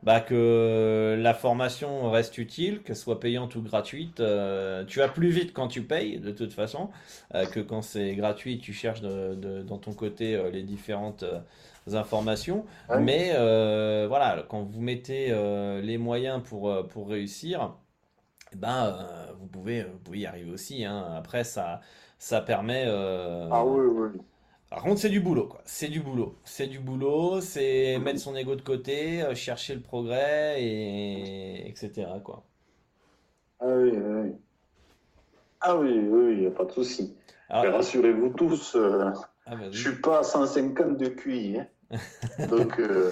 [0.03, 4.19] bah, que la formation reste utile, qu'elle soit payante ou gratuite.
[4.21, 6.91] Euh, tu vas plus vite quand tu payes, de toute façon,
[7.35, 11.25] euh, que quand c'est gratuit, tu cherches dans ton côté euh, les différentes
[11.87, 12.65] informations.
[13.01, 13.33] Mais
[14.07, 15.29] voilà, quand vous mettez
[15.83, 17.77] les moyens pour, pour réussir,
[18.53, 18.97] eh ben,
[19.39, 20.85] vous, pouvez, vous pouvez y arriver aussi.
[20.85, 21.15] Hein.
[21.17, 21.81] Après, ça,
[22.19, 22.87] ça permet...
[22.89, 24.21] ah oui, oui.
[24.73, 25.61] Par contre, c'est du boulot, quoi.
[25.67, 26.35] C'est du boulot.
[26.45, 32.07] C'est du boulot, c'est mettre son ego de côté, euh, chercher le progrès, et etc.,
[32.25, 32.43] quoi.
[33.61, 34.33] Ah oui, oui.
[35.61, 37.15] Ah oui, oui, il n'y a pas de souci.
[37.51, 39.11] rassurez-vous tous, euh,
[39.47, 41.59] ah, je suis pas à 150 de QI.
[41.59, 41.67] Hein.
[42.49, 43.11] Donc, euh,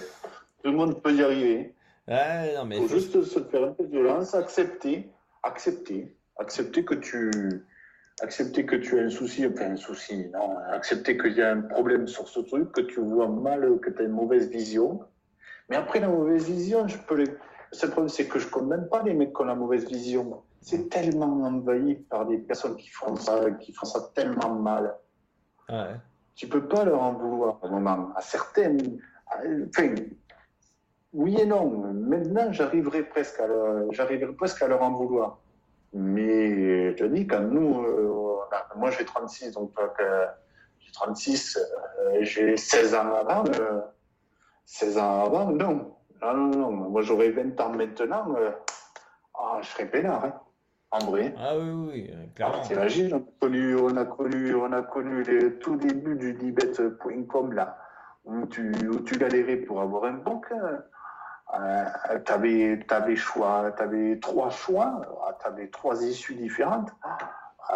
[0.63, 1.75] tout le monde peut y arriver.
[2.09, 5.11] Il non, mais faut juste se faire un peu de violence, accepter,
[5.43, 7.31] accepter, accepter que tu
[8.23, 11.63] accepter que tu as un souci, enfin un souci, non, accepter qu'il y a un
[11.63, 15.01] problème sur ce truc, que tu vois mal, que tu as une mauvaise vision.
[15.69, 17.27] Mais après la mauvaise vision, je peux les...
[17.27, 20.43] Le problème, c'est que je ne condamne pas les mecs qui ont la mauvaise vision.
[20.61, 24.97] C'est tellement envahi par des personnes qui font ça, qui font ça tellement mal.
[25.69, 25.95] Ouais.
[26.35, 28.11] Tu peux pas leur en vouloir au moment.
[28.17, 28.99] À certaines,
[29.69, 29.95] enfin,
[31.13, 31.69] oui et non.
[31.93, 35.39] Maintenant, j'arriverai presque à leur, j'arriverai presque à leur en vouloir.
[35.93, 38.39] Mais je dis, quand nous, euh,
[38.77, 40.27] moi j'ai 36, donc euh,
[40.79, 43.45] j'ai 36, euh, j'ai 16 ans avant,
[44.67, 45.97] 16 ans avant, non.
[46.23, 46.71] Non, non, non.
[46.71, 48.35] Moi j'aurais 20 ans maintenant,
[49.35, 50.41] ah, je serais peinard, hein,
[50.91, 51.35] en vrai.
[51.39, 52.63] Ah oui, oui, clairement.
[52.63, 57.53] T'imagines, on a connu, on a connu, on a connu les tout début du libet.com
[57.53, 57.79] là,
[58.25, 60.83] où tu, où tu galérais pour avoir un bouquin.
[61.59, 61.85] Euh,
[62.25, 66.91] tu avais, choix, avais trois choix, euh, tu avais trois issues différentes.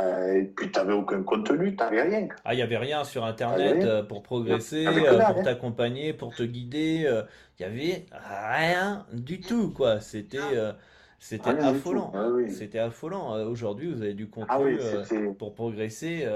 [0.00, 2.28] Euh, et puis tu n'avais aucun contenu, tu n'avais rien.
[2.44, 5.42] Ah, il n'y avait rien sur Internet pour progresser, pour hein.
[5.42, 7.08] t'accompagner, pour te guider.
[7.58, 10.00] Il n'y avait rien du tout, quoi.
[10.00, 10.38] C'était
[11.24, 12.12] c'était affolant.
[12.14, 13.34] Ah c'était affolant.
[13.46, 16.28] Aujourd'hui, vous avez du ah contenu pour progresser.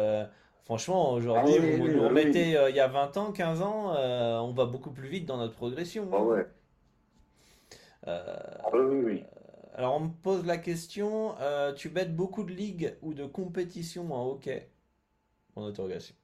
[0.64, 3.94] Franchement, aujourd'hui, ah vous nous remettez il y a 20 ans, 15 ans,
[4.42, 6.08] on va beaucoup plus vite dans notre progression.
[6.12, 6.46] Ah ouais.
[8.06, 8.22] Euh,
[8.64, 9.24] ah oui,
[9.74, 14.12] Alors on me pose la question, euh, tu bêtes beaucoup de ligues ou de compétitions
[14.12, 14.70] en hockey?
[15.56, 16.14] En interrogation.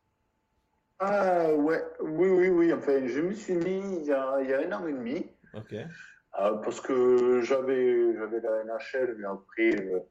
[1.01, 2.73] Ah ouais, oui, oui, oui.
[2.73, 5.27] Enfin, je me suis mis il y a, il y a un an et demi.
[5.53, 5.75] Ok.
[6.41, 10.05] Euh, parce que j'avais, j'avais la NHL, mais après,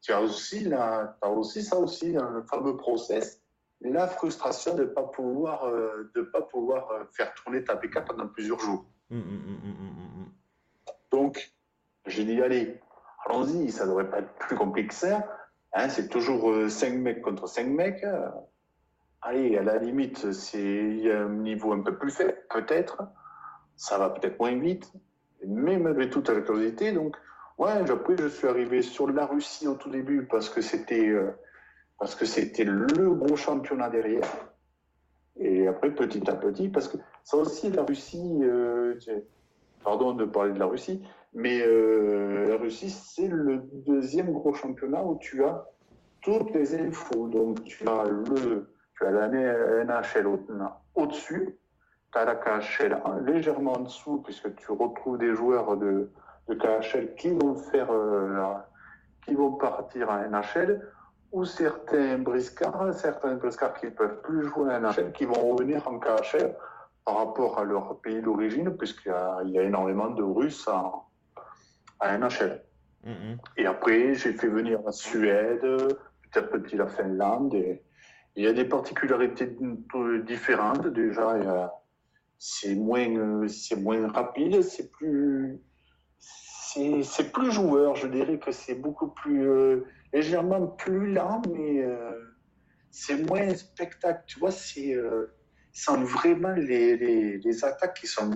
[0.00, 3.42] tu as aussi, là, as aussi ça aussi, le fameux process.
[3.82, 5.70] La frustration de ne pas pouvoir,
[6.14, 8.86] de pas pouvoir faire tourner ta PK pendant plusieurs jours.
[9.10, 9.76] Hum, hum, hum,
[11.10, 11.50] donc,
[12.06, 12.80] j'ai dit, allez,
[13.24, 15.26] allons-y, ça ne devrait pas être plus compliqué que ça.
[15.72, 18.04] Hein, c'est toujours 5 euh, mecs contre 5 mecs.
[19.22, 23.02] Allez, à la limite, c'est un niveau un peu plus faible, peut-être.
[23.76, 24.92] Ça va peut-être moins vite.
[25.44, 27.16] Mais malgré toute la curiosité, donc,
[27.58, 31.30] ouais, après, je suis arrivé sur la Russie au tout début parce que c'était euh,
[31.98, 34.28] parce que c'était le gros championnat derrière.
[35.38, 38.94] Et après, petit à petit, parce que ça aussi, la Russie, euh,
[39.84, 41.02] pardon de parler de la Russie,
[41.34, 45.66] mais euh, la Russie, c'est le deuxième gros championnat où tu as
[46.22, 47.28] toutes les infos.
[47.28, 50.26] Donc, tu as, le, tu as la NHL
[50.94, 51.58] au-dessus,
[52.24, 56.10] KHL légèrement en dessous, puisque tu retrouves des joueurs de,
[56.48, 58.54] de KHL qui vont, faire, euh,
[59.24, 60.80] qui vont partir en NHL,
[61.32, 65.86] ou certains briscards, certains briscards qui ne peuvent plus jouer en NHL, qui vont revenir
[65.86, 66.54] en KHL
[67.04, 69.12] par rapport à leur pays d'origine, puisqu'il
[69.50, 70.92] y, a énormément de Russes à,
[72.00, 72.62] à NHL.
[73.04, 73.38] Mm-hmm.
[73.58, 77.54] Et après, j'ai fait venir la Suède, petit à petit la Finlande.
[77.54, 77.82] Et
[78.34, 79.56] il y a des particularités
[80.26, 80.86] différentes.
[80.88, 81.36] Déjà,
[82.38, 85.60] c'est moins, c'est moins rapide, c'est plus,
[87.02, 87.94] c'est plus joueur.
[87.96, 92.12] Je dirais que c'est beaucoup plus, euh, légèrement plus lent, mais euh,
[92.90, 94.22] c'est moins spectacle.
[94.26, 95.32] Tu vois, c'est euh,
[95.72, 96.96] sont vraiment les,
[97.38, 98.32] les, attaques qui sont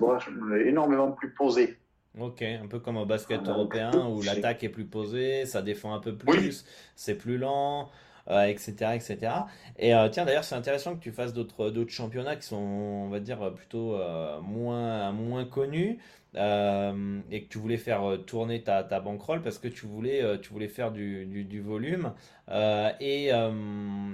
[0.63, 1.77] énormément plus posées.
[2.19, 5.93] Ok, un peu comme au basket ah, européen où l'attaque est plus posée, ça défend
[5.93, 6.65] un peu plus,
[6.95, 7.89] c'est plus lent,
[8.29, 9.31] euh, etc.
[9.77, 13.09] Et euh, tiens, d'ailleurs, c'est intéressant que tu fasses d'autres d'autres championnats qui sont, on
[13.09, 15.99] va dire, plutôt euh, moins moins connus
[16.33, 20.69] et que tu voulais faire tourner ta, ta bankroll parce que tu voulais tu voulais
[20.69, 22.13] faire du, du, du volume
[22.49, 23.31] et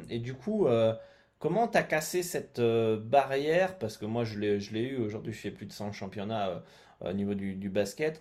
[0.10, 0.68] et du coup
[1.40, 3.78] Comment tu as cassé cette barrière?
[3.78, 4.98] Parce que moi, je l'ai eu.
[4.98, 6.64] Aujourd'hui, je fais plus de 100 championnats
[7.02, 8.20] au niveau du, basket.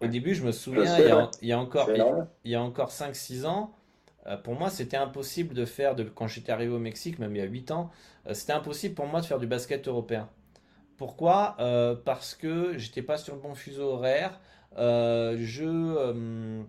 [0.00, 0.98] Au début, je me souviens,
[1.40, 1.88] il y, a, encore,
[2.44, 3.72] il, y a encore 5-6 ans,
[4.44, 7.42] pour moi, c'était impossible de faire, de, quand j'étais arrivé au Mexique, même il y
[7.42, 7.90] a 8 ans,
[8.32, 10.28] c'était impossible pour moi de faire du basket européen.
[10.96, 11.56] Pourquoi?
[12.04, 14.40] Parce que j'étais pas sur le bon fuseau horaire.
[14.76, 16.64] je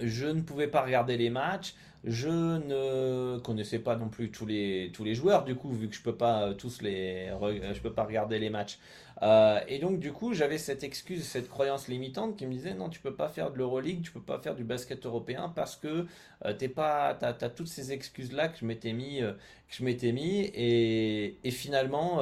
[0.00, 1.74] je ne pouvais pas regarder les matchs.
[2.04, 5.94] Je ne connaissais pas non plus tous les, tous les joueurs, du coup, vu que
[5.94, 7.30] je peux pas tous les,
[7.72, 8.78] je peux pas regarder les matchs.
[9.24, 12.90] Euh, et donc, du coup, j'avais cette excuse, cette croyance limitante qui me disait non,
[12.90, 16.06] tu peux pas faire de l'Euroleague, tu peux pas faire du basket européen parce que
[16.44, 19.84] euh, t'es pas, t'as, as toutes ces excuses-là que je m'étais mis, euh, que je
[19.84, 22.20] m'étais mis, et finalement,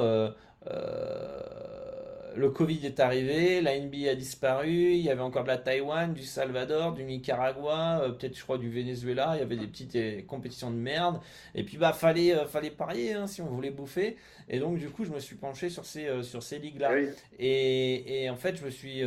[2.35, 6.13] le Covid est arrivé, la NBA a disparu, il y avait encore de la Taïwan,
[6.13, 9.95] du Salvador, du Nicaragua, euh, peut-être je crois du Venezuela, il y avait des petites
[9.95, 11.19] euh, compétitions de merde.
[11.55, 14.17] Et puis bah fallait euh, fallait parier hein, si on voulait bouffer.
[14.49, 16.91] Et donc du coup je me suis penché sur ces sur ces ligues là.
[17.39, 19.03] Et, et, en fait je me suis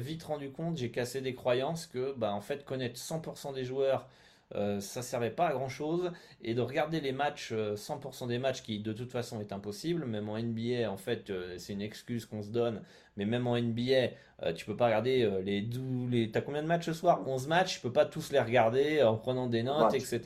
[0.00, 4.08] vite rendu compte, j'ai cassé des croyances que bah en fait connaître 100% des joueurs
[4.54, 8.62] euh, ça servait pas à grand chose et de regarder les matchs 100% des matchs
[8.62, 10.06] qui de toute façon est impossible.
[10.06, 12.82] Même en NBA en fait c'est une excuse qu'on se donne
[13.16, 14.10] mais même en NBA
[14.42, 17.22] euh, tu peux pas regarder euh, les 12, les t'as combien de matchs ce soir?
[17.26, 20.20] 11 matchs tu peux pas tous les regarder en prenant des notes etc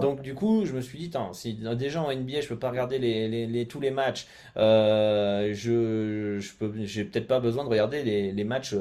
[0.00, 2.98] donc du coup je me suis dit si déjà en NBA je peux pas regarder
[2.98, 4.26] les, les, tous les matchs
[4.56, 8.74] euh, je je peux j'ai peut-être pas besoin de regarder les, les matchs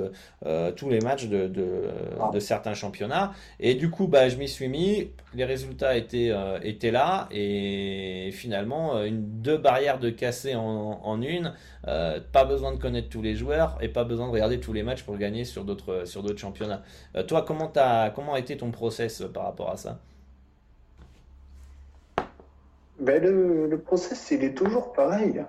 [0.78, 1.90] tous les matchs de, de,
[2.34, 3.34] de, certains championnats.
[3.60, 6.32] Et du coup bah je m'y suis mis les résultats étaient
[6.64, 11.54] étaient là et finalement une deux barrières de casser en, en une
[11.84, 15.04] pas besoin de connaître tous les joueurs et pas besoin de regarder tous les matchs
[15.04, 16.84] pour gagner sur d'autres sur d'autres championnats.
[17.16, 20.00] Euh, toi, comment as, comment a été ton process euh, par rapport à ça?
[23.00, 25.44] Ben le, le, process, il est toujours pareil.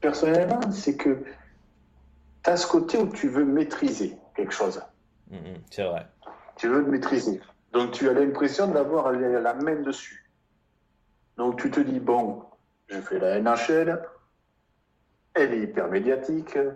[0.00, 1.24] Personnellement, c'est que
[2.44, 4.80] tu as ce côté où tu veux maîtriser quelque chose.
[5.30, 6.06] Mmh, mmh, c'est vrai.
[6.56, 7.40] Tu veux le maîtriser.
[7.72, 10.30] Donc tu as l'impression d'avoir la main dessus.
[11.36, 12.44] Donc tu te dis, bon,
[12.88, 14.00] je fais la NHL,
[15.36, 16.72] elle est hyper médiatique, euh,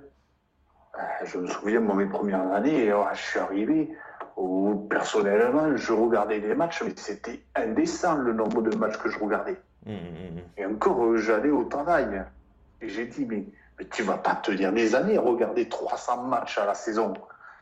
[1.24, 3.96] je me souviens, moi, mes premières années, euh, je suis arrivé
[4.36, 9.18] où, personnellement, je regardais les matchs, mais c'était indécent le nombre de matchs que je
[9.18, 9.60] regardais.
[9.86, 10.40] Mmh, mmh, mmh.
[10.58, 12.22] Et encore, euh, j'allais au travail.
[12.80, 13.44] Et j'ai dit, mais,
[13.78, 17.14] mais tu vas pas tenir des années à regarder 300 matchs à la saison.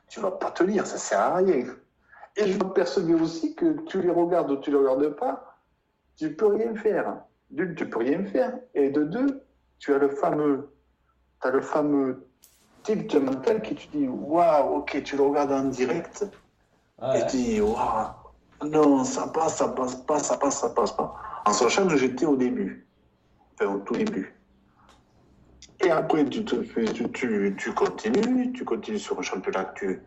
[0.09, 1.65] Tu vas pas tenir, ça sert à rien.
[2.37, 5.59] Et je m'apercevais aussi que tu les regardes ou tu les regardes pas,
[6.17, 7.17] tu peux rien faire.
[7.51, 8.53] D'une, tu peux rien faire.
[8.75, 9.43] Et de deux,
[9.79, 10.71] tu as le fameux,
[11.41, 12.27] tu as le fameux
[12.83, 16.27] tilt mental qui tu dis waouh, ok, tu le regardes en direct
[17.15, 18.09] et tu dis waouh,
[18.65, 21.15] non, ça passe, ça passe pas, ça passe, ça passe pas.
[21.45, 22.87] En sachant que j'étais au début,
[23.55, 24.35] enfin au tout début.
[25.81, 30.03] Et après, tu, te tu, tu, tu, continues, tu continues sur un championnat que tu,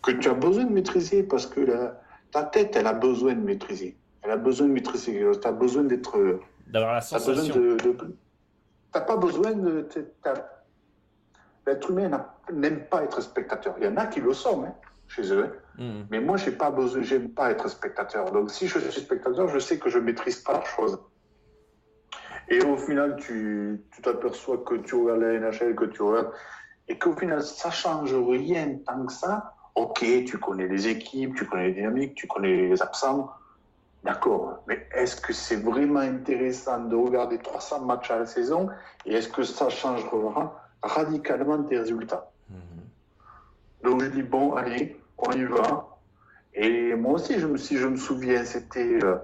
[0.00, 3.40] que tu as besoin de maîtriser parce que la, ta tête, elle a besoin de
[3.40, 3.96] maîtriser.
[4.22, 5.24] Elle a besoin de maîtriser.
[5.40, 6.40] Tu as besoin d'être.
[6.68, 7.54] D'avoir la sensation.
[8.94, 9.88] N'as pas besoin de
[11.66, 13.74] l'être humain n'aime pas être spectateur.
[13.78, 14.74] Il y en a qui le sont hein,
[15.08, 15.44] chez eux.
[15.78, 15.82] Hein.
[15.82, 16.02] Mm.
[16.10, 18.30] Mais moi, j'ai pas besoin, j'aime pas être spectateur.
[18.32, 20.98] Donc, si je suis spectateur, je sais que je maîtrise pas la chose.
[22.48, 26.32] Et au final, tu t'aperçois que tu regardes la NHL, que tu regardes,
[26.88, 29.54] et qu'au final, ça change rien tant que ça.
[29.74, 33.30] Ok, tu connais les équipes, tu connais les dynamiques, tu connais les absents.
[34.04, 38.68] D'accord, mais est-ce que c'est vraiment intéressant de regarder 300 matchs à la saison
[39.06, 42.30] et est-ce que ça changera radicalement des résultats.
[42.50, 42.58] Mhm.
[43.84, 45.88] Donc je dis, bon, allez, on y va.
[46.54, 49.16] Et moi aussi, je me, si je me souviens, c'était euh,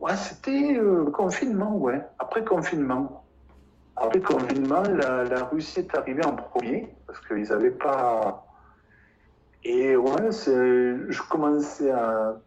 [0.00, 2.00] ouais, c'était euh, confinement, ouais.
[2.18, 3.24] Après confinement.
[3.96, 8.46] Après confinement, la, la Russie est arrivée en premier parce qu'ils n'avaient pas.
[9.62, 12.40] Et ouais, je commençais à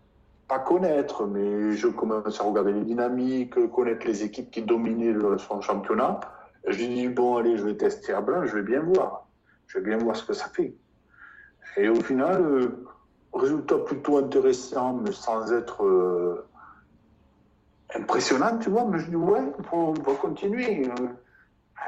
[0.47, 5.37] pas connaître, mais je commençais à regarder les dynamiques, connaître les équipes qui dominaient le,
[5.37, 6.19] son championnat.
[6.67, 9.27] Je lui dis, bon, allez, je vais tester à blanc, je vais bien voir.
[9.67, 10.75] Je vais bien voir ce que ça fait.
[11.77, 12.85] Et au final, euh,
[13.33, 16.45] résultat plutôt intéressant, mais sans être euh,
[17.95, 18.85] impressionnant, tu vois.
[18.85, 20.87] Mais je dis, ouais, on va continuer.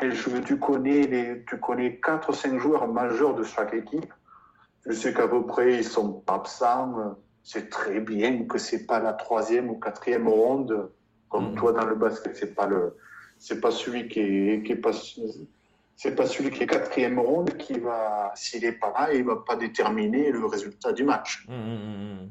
[0.02, 0.10] Et
[0.46, 4.12] tu connais les, tu connais 4 ou 5 joueurs majeurs de chaque équipe.
[4.86, 7.18] Je sais qu'à peu près, ils sont absents.
[7.48, 10.90] C'est très bien que c'est pas la troisième ou quatrième ronde.
[11.30, 11.56] Comme mmh.
[11.56, 12.98] toi, dans le basket, c'est pas le,
[13.38, 14.94] c'est pas celui qui est, qui est pas,
[15.96, 19.36] c'est pas celui qui est quatrième ronde qui va, s'il est pas là, il va
[19.36, 21.46] pas déterminer le résultat du match.
[21.48, 22.30] Mmh, mmh,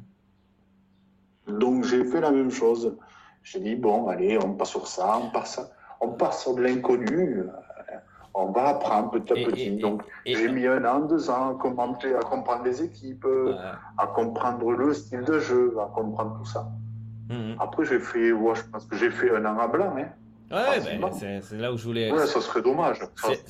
[1.47, 1.59] mmh.
[1.61, 2.97] Donc j'ai fait la même chose.
[3.45, 5.61] J'ai dit bon, allez, on passe sur ça, on passe,
[6.01, 7.45] on passe sur de l'inconnu.
[8.37, 9.71] Euh, on va apprendre petit à petit.
[9.77, 13.27] Donc j'ai mis un an, deux ans à comprendre, à comprendre les équipes,
[13.99, 16.67] à comprendre le style de jeu, à comprendre tout ça.
[17.59, 19.95] Après j'ai fait, ouais, je pense que j'ai fait un an à blanc.
[19.97, 20.09] Hein.
[20.51, 22.13] Ouais, ben, c'est là où je voulais.
[22.13, 23.01] Ouais, ça serait dommage.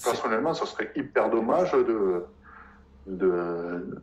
[0.03, 2.25] personnellement, ça serait hyper dommage de,
[3.07, 4.01] de,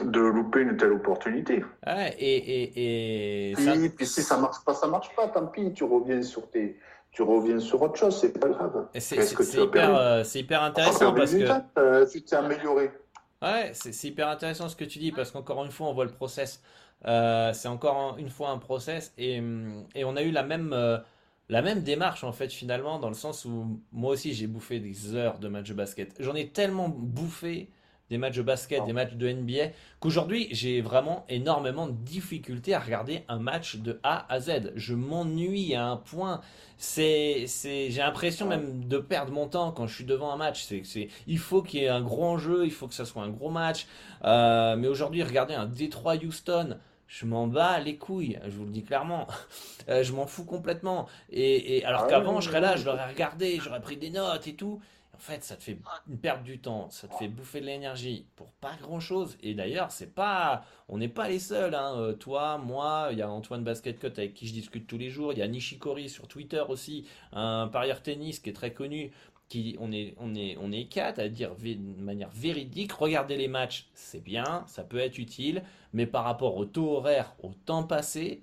[0.00, 1.64] de louper une telle opportunité.
[1.86, 5.28] Et, et, et puis, puis, si ça marche pas, ça marche pas.
[5.28, 6.78] Tant pis, tu reviens sur tes,
[7.16, 8.88] tu reviens sur autre chose, c'est pas grave.
[8.98, 9.16] C'est
[9.54, 11.48] hyper, euh, hyper, intéressant parce que
[11.78, 12.90] euh, tu t'es amélioré.
[13.40, 16.10] Ouais, c'est hyper intéressant ce que tu dis parce qu'encore une fois, on voit le
[16.10, 16.62] process.
[17.06, 19.42] Euh, c'est encore une fois un process et,
[19.94, 20.76] et, on a eu la même,
[21.48, 25.14] la même démarche en fait finalement dans le sens où moi aussi j'ai bouffé des
[25.14, 26.14] heures de match de basket.
[26.20, 27.70] J'en ai tellement bouffé
[28.10, 32.80] des matchs de basket, des matchs de NBA, qu'aujourd'hui j'ai vraiment énormément de difficultés à
[32.80, 34.72] regarder un match de A à Z.
[34.76, 36.40] Je m'ennuie à un point.
[36.78, 40.64] C'est, c'est, j'ai l'impression même de perdre mon temps quand je suis devant un match.
[40.64, 43.22] C'est, c'est, il faut qu'il y ait un gros enjeu, il faut que ça soit
[43.22, 43.86] un gros match.
[44.24, 46.76] Euh, mais aujourd'hui, regarder un Detroit Houston,
[47.08, 49.26] je m'en bats les couilles, je vous le dis clairement.
[49.88, 51.06] Euh, je m'en fous complètement.
[51.30, 54.48] Et, et alors ah qu'avant, je serais là, je l'aurais regardé, j'aurais pris des notes
[54.48, 54.80] et tout.
[55.16, 55.78] En fait, ça te fait
[56.08, 59.38] une perte du temps, ça te fait bouffer de l'énergie pour pas grand chose.
[59.42, 61.74] Et d'ailleurs, c'est pas, on n'est pas les seuls.
[61.74, 61.94] Hein.
[61.96, 65.08] Euh, toi, moi, il y a Antoine Basket Cut avec qui je discute tous les
[65.08, 65.32] jours.
[65.32, 69.10] Il y a Nishikori sur Twitter aussi, un parieur tennis qui est très connu.
[69.48, 72.92] Qui, on est, on est, on est quatre à dire de manière véridique.
[72.92, 75.62] Regardez les matchs, c'est bien, ça peut être utile,
[75.92, 78.42] mais par rapport au taux horaire, au temps passé,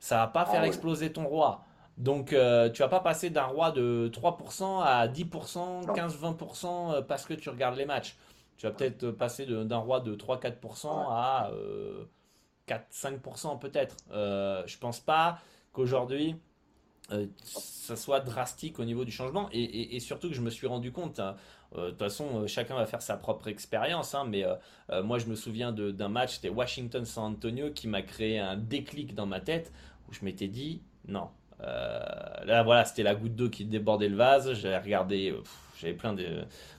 [0.00, 1.64] ça va pas ah faire exploser ton roi.
[2.02, 7.32] Donc, euh, tu vas pas passer d'un roi de 3% à 10%, 15-20% parce que
[7.32, 8.16] tu regardes les matchs.
[8.56, 11.52] Tu vas peut-être passer d'un roi de 3-4% à
[12.66, 13.96] 4-5% euh, peut-être.
[14.10, 15.38] Euh, je pense pas
[15.72, 16.34] qu'aujourd'hui,
[17.12, 19.48] euh, ça soit drastique au niveau du changement.
[19.52, 21.36] Et, surtout que je me suis rendu compte, hein,
[21.76, 24.44] de toute façon, chacun va faire sa propre expérience, hein, mais
[25.04, 29.26] moi je me souviens d'un match, c'était Washington-San Antonio, qui m'a créé un déclic dans
[29.26, 29.72] ma tête,
[30.08, 34.16] où je m'étais dit, non, euh, là, voilà, c'était la goutte d'eau qui débordait le
[34.16, 34.52] vase.
[34.54, 35.42] J'avais regardé, euh,
[35.80, 36.26] j'avais plein de,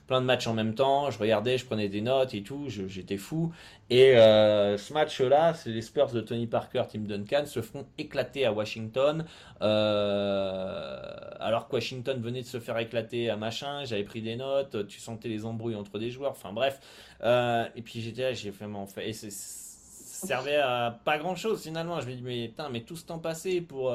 [0.06, 1.10] plein de matchs en même temps.
[1.10, 2.66] Je regardais, je prenais des notes et tout.
[2.68, 3.52] J'étais fou.
[3.90, 8.46] Et euh, ce match-là, c'est les Spurs de Tony Parker, Tim Duncan, se font éclater
[8.46, 9.24] à Washington.
[9.60, 13.84] alors que Washington venait de se faire éclater à machin.
[13.84, 14.86] J'avais pris des notes.
[14.86, 16.32] Tu sentais les embrouilles entre des joueurs.
[16.32, 16.80] Enfin bref.
[17.22, 19.08] et puis j'étais là, j'ai vraiment fait.
[19.08, 22.00] Et ça servait à pas grand chose finalement.
[22.00, 23.94] Je me dis, mais mais tout ce temps passé pour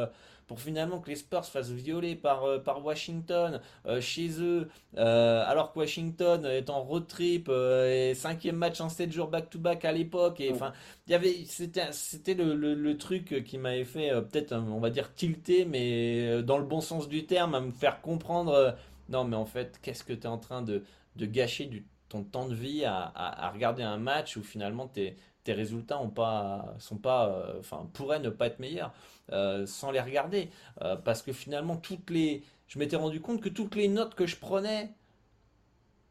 [0.49, 4.67] pour finalement que les Spurs fassent violer par, euh, par Washington euh, chez eux,
[4.97, 9.85] euh, alors que Washington est en road trip et cinquième match en 7 jours back-to-back
[9.85, 10.41] à l'époque.
[10.41, 10.73] Et enfin,
[11.05, 15.13] il y avait, c'était, c'était le, le, truc qui m'avait fait peut-être, on va dire,
[15.13, 18.75] tilter, mais dans le bon sens du terme, à me faire comprendre.
[19.09, 20.83] non, mais en fait, qu'est-ce que tu es en train de,
[21.15, 24.89] de gâcher du, ton temps de vie à, à, à regarder un match où finalement
[24.91, 28.93] tu es tes résultats ont pas, sont pas, euh, enfin, pourraient ne pas être meilleurs?
[29.31, 30.49] Euh, sans les regarder.
[30.81, 34.27] Euh, parce que finalement, toutes les, je m'étais rendu compte que toutes les notes que
[34.27, 34.91] je prenais,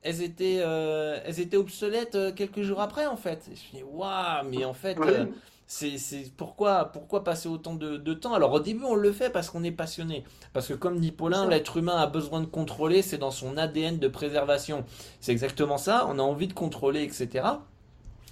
[0.03, 3.43] elles étaient, elles étaient obsolètes quelques jours après, en fait.
[3.47, 4.97] je me suis dit, waouh, mais en fait,
[5.69, 8.33] c'est, pourquoi, pourquoi passer autant de, de, temps?
[8.33, 10.25] Alors au début, on le fait parce qu'on est passionné.
[10.55, 13.99] Parce que comme dit Paulin, l'être humain a besoin de contrôler, c'est dans son ADN
[13.99, 14.87] de préservation.
[15.21, 17.45] C'est exactement ça, on a envie de contrôler, etc.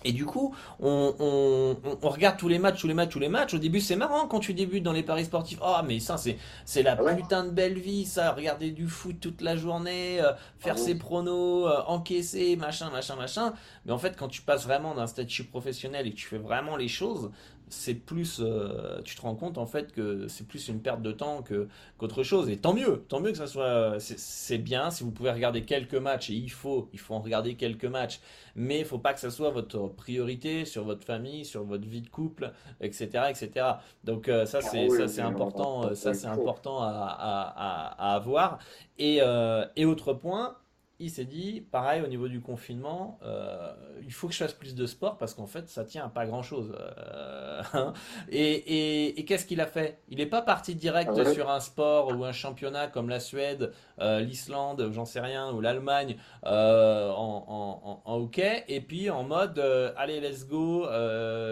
[0.07, 3.55] Et du coup, on, regarde tous les matchs, tous les matchs, tous les matchs.
[3.55, 5.59] Au début, c'est marrant quand tu débutes dans les paris sportifs.
[5.61, 8.31] Oh, mais ça, c'est, c'est la ah putain de belle vie, ça.
[8.31, 13.17] Regarder du foot toute la journée, euh, faire ah ses pronos, euh, encaisser, machin, machin,
[13.17, 13.53] machin.
[13.85, 16.77] Mais en fait, quand tu passes vraiment d'un statut professionnel et que tu fais vraiment
[16.77, 17.33] les choses,
[17.69, 21.13] c'est plus, euh, tu te rends compte en fait que c'est plus une perte de
[21.13, 21.69] temps que
[21.99, 22.49] qu'autre chose.
[22.49, 25.95] Et tant mieux, tant mieux que ça soit, c'est bien si vous pouvez regarder quelques
[25.95, 28.21] matchs et il faut, il faut en regarder quelques matchs,
[28.55, 32.03] mais il faut pas que ça soit votre priorité sur votre famille, sur votre vie
[32.03, 33.67] de couple, etc., etc.
[34.05, 38.59] Donc euh, ça c'est ça c'est important, ça c'est important à, à, à, avoir.
[38.99, 40.57] Et, euh, et autre point
[40.99, 44.75] il s'est dit, pareil, au niveau du confinement, euh, il faut que je fasse plus
[44.75, 46.75] de sport parce qu'en fait, ça tient à pas grand-chose.
[46.79, 47.93] Euh, hein.
[48.31, 50.01] et, qu'est-ce qu'il a fait?
[50.09, 53.73] Il n'est pas parti direct ah sur un sport ou un championnat comme la Suède,
[54.01, 59.59] euh, l'Islande, j'en sais rien, ou l'Allemagne en, hockey, et puis en mode,
[59.97, 60.87] allez, let's go,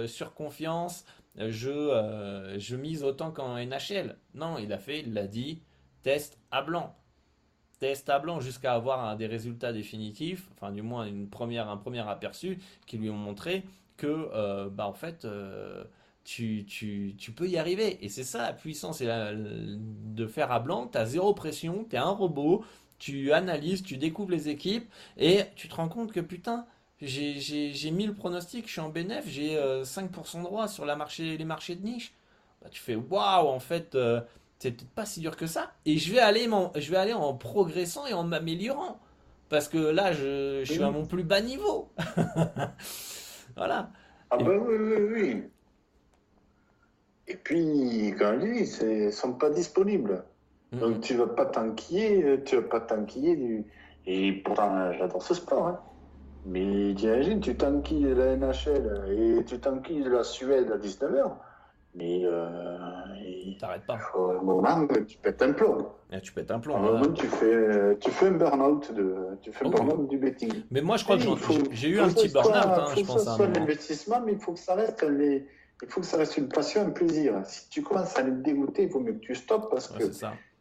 [0.07, 1.05] sur confiance,
[1.37, 4.17] je, je mise autant qu'en NHL.
[4.35, 5.63] Non, il a fait, il l'a dit,
[6.03, 6.95] test à blanc
[7.79, 12.07] test à blanc jusqu'à avoir des résultats définitifs, enfin du moins une première, un premier
[12.09, 13.65] aperçu qui lui ont montré
[13.97, 15.85] que euh, bah, en fait euh,
[16.25, 18.05] tu, tu, tu, peux y arriver.
[18.05, 21.99] Et c'est ça la puissance de faire à blanc, tu as zéro pression, tu es
[21.99, 22.65] un robot,
[22.99, 26.67] tu analyses, tu découvres les équipes et tu te rends compte que putain,
[27.01, 31.37] j'ai 1000 pronostics, je suis en bénéf, j'ai 5% euh, de droit sur la marché,
[31.37, 32.15] les marchés de niche.
[32.63, 33.97] Bah, tu fais waouh, en fait,
[34.65, 35.73] c'est peut-être pas si dur que ça.
[35.85, 38.99] Et je vais aller, je vais aller en progressant et en m'améliorant.
[39.51, 41.91] Parce que là, je, suis à mon plus bas niveau.
[43.57, 43.91] voilà.
[44.31, 45.43] Ah ben oui, oui, oui.
[47.29, 50.25] Et puis, quand je dis, ils ne sont pas disponibles.
[50.73, 53.65] Donc tu vas pas t'enquiller, tu vas pas t'enquiller
[54.07, 55.69] Et pourtant, j'adore ce sport.
[55.69, 55.81] Hein.
[56.47, 61.33] Mais t'imagines, tu t'enquilles de la NHL et tu t'enquilles de la Suède à 19h.
[61.95, 62.79] Mais euh,
[63.59, 63.99] t'arrêtes pas.
[64.15, 65.89] Au moment, tu pètes un plomb.
[66.13, 66.77] Et tu pètes un plomb.
[66.77, 68.93] Au moment, tu fais, tu fais un burn-out
[69.43, 70.63] tu fais un burn-out du betting.
[70.71, 71.25] Mais moi, je crois que
[71.73, 72.99] j'ai eu un petit burn-out, hein, je pense.
[72.99, 75.47] Il faut que ça soit un investissement, mais il faut que ça reste les,
[75.83, 77.41] il faut que ça reste une passion, un plaisir.
[77.45, 80.05] Si tu commences à les dégoûter, il vaut mieux que tu stoppes parce que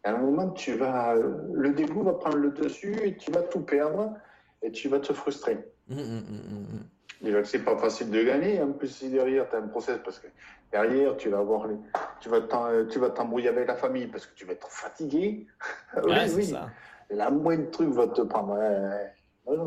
[0.05, 3.61] à un moment, tu vas, le dégoût va prendre le dessus et tu vas tout
[3.61, 4.13] perdre
[4.61, 5.59] et tu vas te frustrer.
[5.87, 6.83] Mmh, mmh, mmh,
[7.23, 8.61] Déjà que c'est pas facile de gagner.
[8.61, 10.27] En plus, si derrière, tu as un process parce que
[10.71, 11.77] derrière, tu vas avoir les...
[12.19, 12.41] tu vas
[12.89, 15.47] tu vas t'embrouiller avec la famille parce que tu vas être fatigué.
[16.03, 16.45] oui, oui.
[16.45, 16.69] Ça.
[17.09, 18.57] La moindre truc va te prendre.
[18.57, 19.61] Ouais,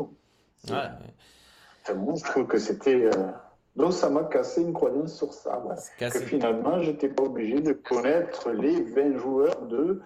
[1.95, 3.05] moi, je trouve que c'était.
[3.05, 3.31] Euh,
[3.75, 5.63] donc, ça m'a cassé une croyance sur ça.
[5.97, 10.01] Que finalement, j'étais pas obligé de connaître les 20 joueurs de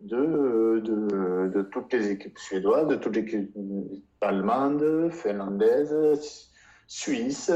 [0.00, 3.50] de, de, de, toutes les équipes suédoises, de toutes les équipes
[4.20, 6.50] allemandes, finlandaises,
[6.86, 7.50] suisses.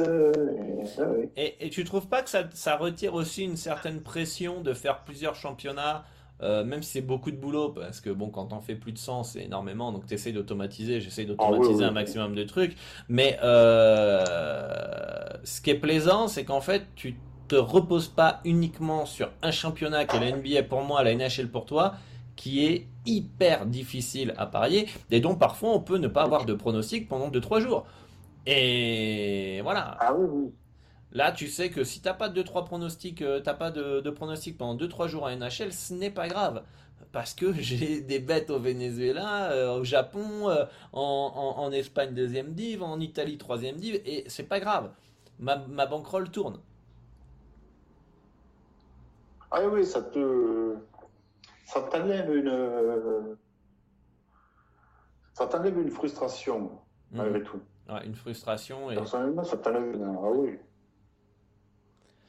[1.36, 5.04] Et, et, tu trouves pas que ça, ça, retire aussi une certaine pression de faire
[5.04, 6.04] plusieurs championnats
[6.40, 8.98] euh, même si c'est beaucoup de boulot, parce que bon, quand on fait plus de
[8.98, 12.76] 100, c'est énormément, donc tu essayes d'automatiser, j'essaye ah d'automatiser un maximum de trucs,
[13.08, 14.22] mais euh,
[15.42, 17.16] ce qui est plaisant, c'est qu'en fait, tu
[17.48, 21.48] te reposes pas uniquement sur un championnat qui est la NBA pour moi, la NHL
[21.48, 21.94] pour toi,
[22.36, 26.54] qui est hyper difficile à parier et dont parfois on peut ne pas avoir de
[26.54, 27.84] pronostic pendant 2-3 jours.
[28.50, 29.98] Et voilà.
[30.00, 30.50] Ah oui,
[31.12, 34.10] Là, tu sais que si t'as pas de 2-3 pronostics, euh, t'as pas de, de
[34.10, 36.64] pronostics pendant 2-3 jours à NHL, ce n'est pas grave.
[37.12, 40.64] Parce que j'ai des bêtes au Venezuela, euh, au Japon, euh,
[40.94, 44.90] en, en, Espagne deuxième div, en Italie troisième div, et c'est pas grave.
[45.38, 46.58] Ma, ma bankroll tourne.
[49.50, 50.74] Ah oui, ça te
[51.66, 53.36] ça t'enlève une,
[55.34, 56.70] ça t'enlève une frustration,
[57.12, 57.44] malgré mhm.
[57.44, 57.60] tout.
[58.04, 58.90] Une frustration.
[58.90, 58.94] Et...
[58.94, 59.96] Personnellement, ça t'enlève.
[60.00, 60.50] Ah oui.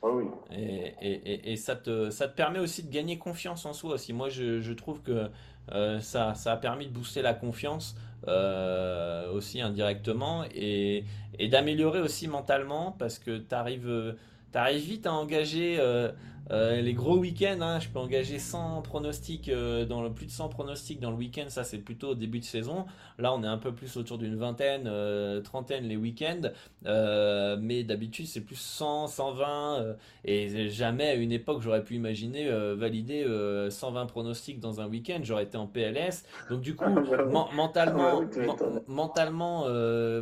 [0.01, 0.25] Ah oui.
[0.51, 4.13] Et, et, et, ça, te, ça te permet aussi de gagner confiance en soi aussi.
[4.13, 5.29] Moi, je, je trouve que
[5.71, 7.95] euh, ça, ça a permis de booster la confiance
[8.27, 11.03] euh, aussi indirectement et,
[11.37, 14.15] et d'améliorer aussi mentalement parce que tu arrives,
[14.53, 16.11] arrives, vite à engager euh,
[16.51, 20.31] euh, les gros week-ends, hein, je peux engager 100 pronostics, euh, dans le, plus de
[20.31, 22.85] 100 pronostics dans le week-end, ça c'est plutôt au début de saison.
[23.19, 26.49] Là on est un peu plus autour d'une vingtaine, euh, trentaine les week-ends,
[27.61, 29.95] mais d'habitude c'est plus 100, 120,
[30.25, 33.25] et jamais à une époque j'aurais pu imaginer valider
[33.69, 36.23] 120 pronostics dans un week-end, j'aurais été en PLS.
[36.49, 36.89] Donc du coup,
[37.53, 38.21] mentalement,
[38.87, 39.65] mentalement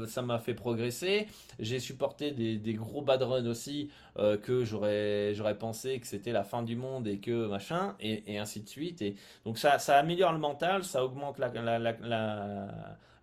[0.07, 1.27] ça m'a fait progresser.
[1.59, 6.31] J'ai supporté des, des gros bad runs aussi que j'aurais j'aurais pensé que c'était c'était
[6.31, 9.02] la fin du monde et que machin, et, ainsi de suite.
[9.02, 9.15] Et
[9.45, 12.68] donc ça, ça améliore le mental, ça augmente la, la,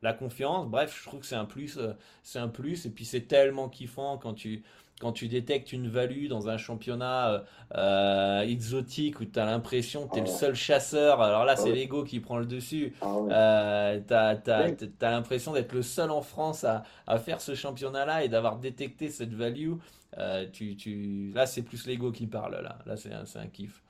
[0.03, 0.69] la, confiance.
[0.69, 1.93] Bref, je trouve que c'est un plus, euh,
[2.23, 2.87] c'est un plus.
[2.87, 4.62] Et puis c'est tellement kiffant quand tu
[5.01, 7.41] quand tu détectes une value dans un championnat euh,
[7.75, 10.33] euh, exotique où tu as l'impression que tu es le oh.
[10.33, 11.75] seul chasseur, alors là c'est oh.
[11.75, 16.85] l'ego qui prend le dessus, ah tu as, l'impression d'être le seul en France à,
[17.09, 19.73] à faire ce championnat-là et d'avoir détecté cette value,
[20.19, 21.32] euh, tu, tu...
[21.35, 22.61] Là, c'est plus l'ego qui parle.
[22.62, 23.82] Là, là c'est un, un, kiff.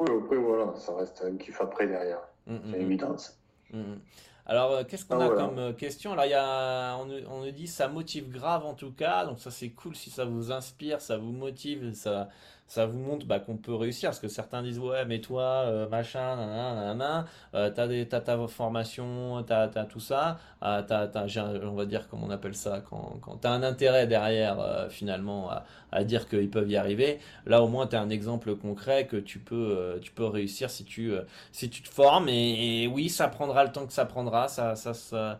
[0.00, 2.20] Oui, après, voilà, ça reste un kiff après derrière.
[2.46, 2.82] Mm, mm, c'est mm.
[2.82, 3.16] évident.
[4.48, 6.12] Alors, euh, qu'est-ce qu'on ah, a comme euh, question?
[6.12, 9.40] Alors, il y a, on, on, nous dit ça motive grave en tout cas, donc
[9.40, 12.28] ça c'est cool si ça vous inspire, ça vous motive, ça,
[12.66, 14.10] ça vous montre bah, qu'on peut réussir.
[14.10, 18.36] Parce que certains disent ouais, mais toi, euh, machin, nanana, euh, t'as, des, t'as ta
[18.48, 21.26] formation, t'as, t'as tout ça, euh, t'as, t'as,
[21.64, 25.50] on va dire comment on appelle ça, quand, quand t'as un intérêt derrière euh, finalement
[25.50, 27.18] à, à dire qu'ils peuvent y arriver.
[27.46, 31.12] Là au moins t'as un exemple concret que tu peux, tu peux réussir si tu,
[31.52, 32.28] si tu te formes.
[32.28, 34.48] Et, oui, ça prendra le temps que ça prendra.
[34.48, 35.38] Ça, ça, ça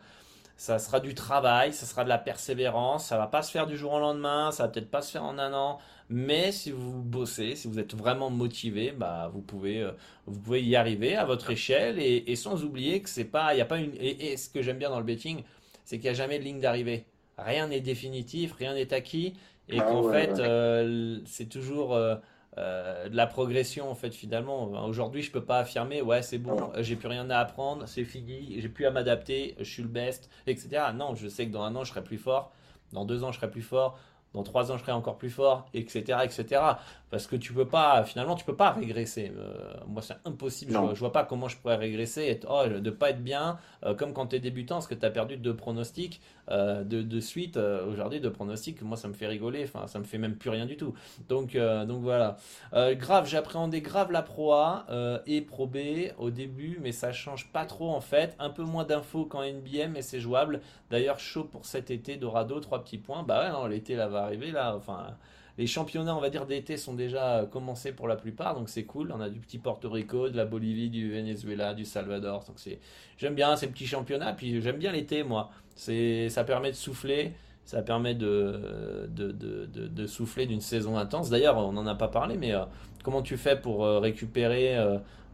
[0.56, 3.76] ça sera du travail, ça sera de la persévérance, ça va pas se faire du
[3.76, 5.78] jour au lendemain, ça va peut-être pas se faire en un an,
[6.08, 9.92] mais si vous bossez, si vous êtes vraiment motivé, bah vous pouvez euh,
[10.26, 13.60] vous pouvez y arriver à votre échelle et, sans oublier que c'est pas il y
[13.60, 15.42] a pas une et, ce que j'aime bien dans le betting,
[15.84, 17.04] c'est qu'il n'y a jamais de ligne d'arrivée.
[17.38, 19.34] Rien n'est définitif, rien n'est acquis
[19.68, 22.16] et ah qu'en fait euh, c'est toujours euh,
[22.56, 24.64] de la progression en fait finalement.
[24.86, 28.56] Aujourd'hui, je peux pas affirmer ouais c'est bon, j'ai plus rien à apprendre, c'est fini,
[28.58, 30.84] j'ai plus à m'adapter, je suis le best, etc.
[30.94, 32.52] Non, je sais que dans un an je serai plus fort,
[32.92, 33.98] dans deux ans je serai plus fort,
[34.32, 36.62] dans trois ans je serai encore plus fort, etc., etc.
[37.08, 39.32] Parce que tu peux pas, finalement, tu peux pas régresser.
[39.36, 40.72] Euh, moi, c'est impossible.
[40.72, 43.94] Je, je, vois pas comment je pourrais régresser, et oh, de pas être bien, euh,
[43.94, 46.20] comme quand tu es débutant, parce que tu as perdu deux pronostics
[46.50, 47.56] euh, de, de, suite.
[47.56, 49.62] Aujourd'hui, deux pronostics, moi, ça me fait rigoler.
[49.64, 50.94] Enfin, ça me fait même plus rien du tout.
[51.28, 52.38] Donc, donc voilà.
[52.72, 54.86] grave, j'appréhendais grave la Pro A
[55.26, 55.78] et Pro B
[56.18, 58.34] au début, mais ça change pas trop en fait.
[58.38, 60.60] Un peu moins d'infos qu'en NBA, mais c'est jouable.
[60.90, 63.22] D'ailleurs, chaud pour cet été, Dorado, trois petits points.
[63.22, 64.74] Bah ouais, l'été là va arriver là.
[64.76, 65.16] Enfin
[65.58, 69.10] les championnats, on va dire, d'été sont déjà commencés pour la plupart, donc c'est cool.
[69.12, 72.44] On a du petit Porto Rico, de la Bolivie, du Venezuela, du Salvador.
[72.46, 72.78] Donc c'est,
[73.16, 74.34] j'aime bien ces petits championnats.
[74.34, 75.50] Puis j'aime bien l'été, moi.
[75.74, 77.32] C'est, ça permet de souffler.
[77.64, 81.30] Ça permet de, souffler d'une saison intense.
[81.30, 82.64] D'ailleurs, on n'en a pas parlé, mais euh,
[83.02, 84.76] comment tu fais pour euh, récupérer,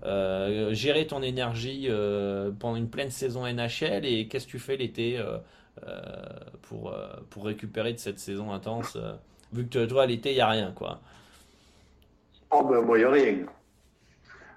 [0.04, 1.88] euh, gérer ton énergie
[2.60, 5.20] pendant une pleine saison NHL et qu'est-ce que tu fais l'été
[6.62, 6.94] pour
[7.44, 8.96] récupérer de cette saison intense
[9.52, 11.00] Vu que toi, l'été, il n'y a rien, quoi.
[12.50, 13.46] Oh, ben, moi, il n'y a rien.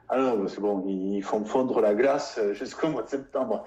[0.07, 3.65] Ah non, c'est bon, ils font fondre la glace euh, jusqu'au mois de septembre.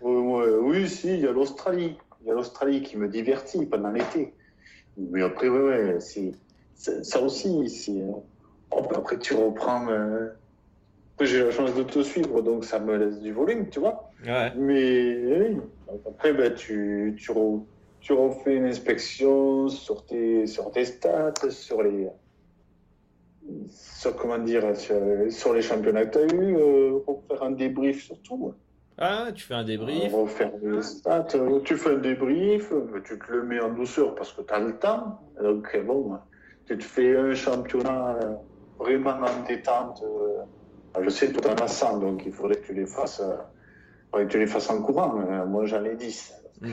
[0.00, 1.96] oui, si, il y a l'Australie.
[2.20, 4.34] Il y a l'Australie qui me divertit pendant l'été.
[4.96, 6.32] Mais après, ouais, ouais, c'est,
[6.74, 8.04] ça aussi, c'est.
[8.70, 9.88] Oh, ben, après, tu reprends.
[9.88, 10.28] Euh,
[11.20, 14.10] j'ai la chance de te suivre, donc ça me laisse du volume, tu vois.
[14.24, 14.52] Ouais.
[14.56, 15.54] Mais
[16.08, 17.32] après, ben, tu, tu,
[18.00, 22.08] tu refais une inspection sur tes, sur tes stats, sur les.
[23.68, 26.98] Sur, comment dire, sur, les championnats que tu as eu, euh,
[27.28, 28.54] faire un débrief sur tout.
[28.96, 30.12] Ah, tu fais un débrief.
[30.12, 32.72] Refaire les stats, euh, tu fais un débrief,
[33.04, 35.20] tu te le mets en douceur parce que tu as le temps.
[35.42, 36.18] Donc, bon,
[36.66, 38.34] tu te fais un championnat euh,
[38.78, 40.04] vraiment en détente.
[41.00, 43.22] je sais, tout en as 100, donc il faudrait que tu les fasses,
[44.12, 45.14] que tu les fasses en courant.
[45.46, 46.34] moi, j'en ai 10.
[46.62, 46.68] Euh,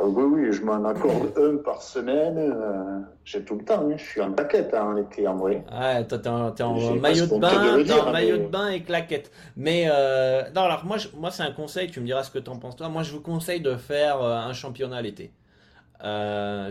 [0.00, 2.36] oui, oui, je m'en accorde un par semaine.
[2.38, 3.88] Euh, j'ai tout le temps.
[3.88, 3.96] Hein.
[3.96, 5.64] Je suis en claquette hein, en été, en vrai.
[5.70, 6.28] Ouais, toi, t'es
[6.62, 9.30] en, maillot de bain, en maillot de bain et claquette.
[9.56, 11.90] Mais euh, non, alors moi, moi c'est un conseil.
[11.90, 12.88] Tu me diras ce que t'en penses toi.
[12.88, 15.30] Moi, je vous conseille de faire un championnat l'été.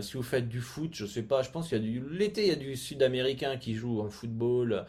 [0.00, 2.42] si vous faites du foot, je sais pas, je pense qu'il y a du l'été,
[2.42, 4.84] il y a du Sud-américain qui joue en football,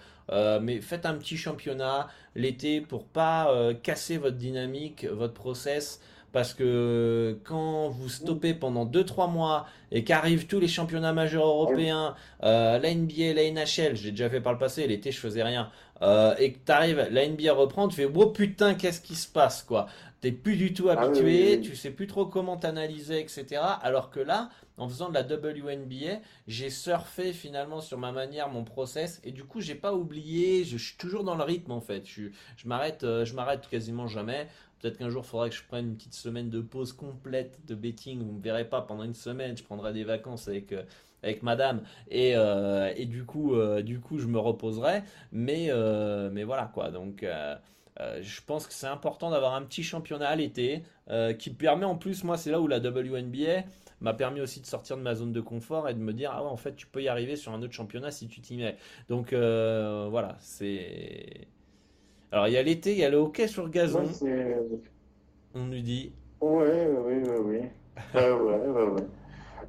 [0.61, 3.47] mais faites un petit championnat l'été pour pas
[3.83, 6.01] casser votre dynamique, votre process
[6.33, 12.15] parce que quand vous stoppez pendant 2-3 mois et qu'arrivent tous les championnats majeurs européens,
[12.41, 15.69] euh, la NBA, la NHL, j'ai déjà fait par le passé, l'été je faisais rien,
[16.01, 19.61] euh, et que t'arrives, la NBA reprend, tu fais oh putain qu'est-ce qui se passe
[19.61, 19.85] quoi,
[20.21, 23.61] t'es plus du tout ah habitué, tu sais plus trop comment t'analyser etc.
[23.83, 28.63] Alors que là, en faisant de la WNBA, j'ai surfé finalement sur ma manière, mon
[28.63, 32.07] process, et du coup j'ai pas oublié, je, suis toujours dans le rythme en fait,
[32.07, 32.23] je,
[32.57, 34.47] je m'arrête, euh, je m'arrête quasiment jamais.
[34.83, 37.73] Peut-être qu'un jour, il faudra que je prenne une petite semaine de pause complète de
[37.73, 38.19] betting.
[38.19, 39.55] Vous ne me verrez pas pendant une semaine.
[39.55, 40.83] Je prendrai des vacances avec, euh,
[41.23, 41.83] avec madame.
[42.09, 45.03] Et, euh, et du, coup, euh, du coup, je me reposerai.
[45.31, 45.69] Mais,
[46.33, 46.91] mais voilà, quoi.
[46.91, 47.25] Donc,
[47.95, 50.83] je pense que c'est important d'avoir un petit championnat à l'été
[51.39, 53.63] qui permet en plus, moi, c'est là où la WNBA
[54.01, 56.43] m'a permis aussi de sortir de ma zone de confort et de me dire, ah
[56.43, 58.75] ouais, en fait, tu peux y arriver sur un autre championnat si tu t'y mets.
[59.07, 61.47] Donc, voilà, c'est
[62.33, 64.05] alors, il y a l'été, il y a le hockey sur gazon.
[65.53, 66.11] on nous dit.
[66.41, 67.59] Ouais, oui, oui, oui.
[68.15, 69.03] ouais, ouais, ouais.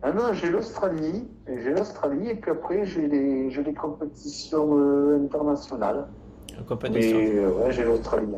[0.02, 5.22] Ah non, j'ai l'Australie, j'ai l'Australie, et puis après, j'ai les, j'ai les compétitions euh,
[5.26, 6.06] internationales.
[6.66, 7.18] Compétition.
[7.18, 8.32] Mais euh, ouais, j'ai l'Australie.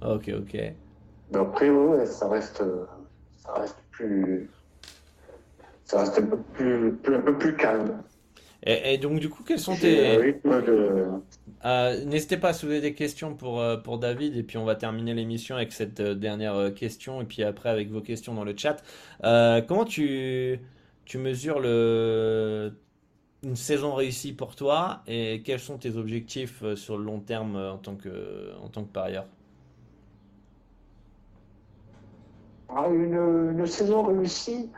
[0.00, 0.54] Ok, ok.
[0.54, 2.64] Mais après, ouais, ça reste,
[3.36, 4.48] ça reste plus.
[5.84, 8.02] Ça reste un peu plus, plus un peu plus calme.
[8.64, 10.34] Et, donc, du coup, quels sont tes.
[11.64, 14.74] Euh, n'hésitez pas à soulever des questions pour, euh, pour David, et puis on va
[14.74, 18.54] terminer l'émission avec cette euh, dernière question, et puis après avec vos questions dans le
[18.56, 18.82] chat.
[19.68, 20.58] comment tu,
[21.04, 22.72] tu mesures le,
[23.44, 27.78] une saison réussie pour toi, et quels sont tes objectifs sur le long terme en
[27.78, 29.26] tant que, en tant que parieur?
[32.68, 34.70] Ah, une, une saison réussie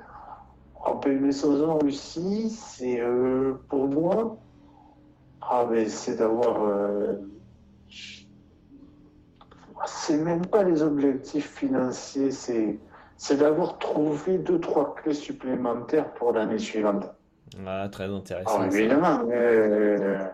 [0.84, 4.36] en une saison réussie, c'est euh, pour moi,
[5.40, 6.62] ah, c'est d'avoir.
[6.64, 7.14] Euh,
[9.86, 12.78] c'est même pas les objectifs financiers, c'est,
[13.16, 17.04] c'est d'avoir trouvé deux, trois clés supplémentaires pour l'année suivante.
[17.66, 18.64] Ah, très intéressant.
[18.64, 20.26] Évidemment, euh,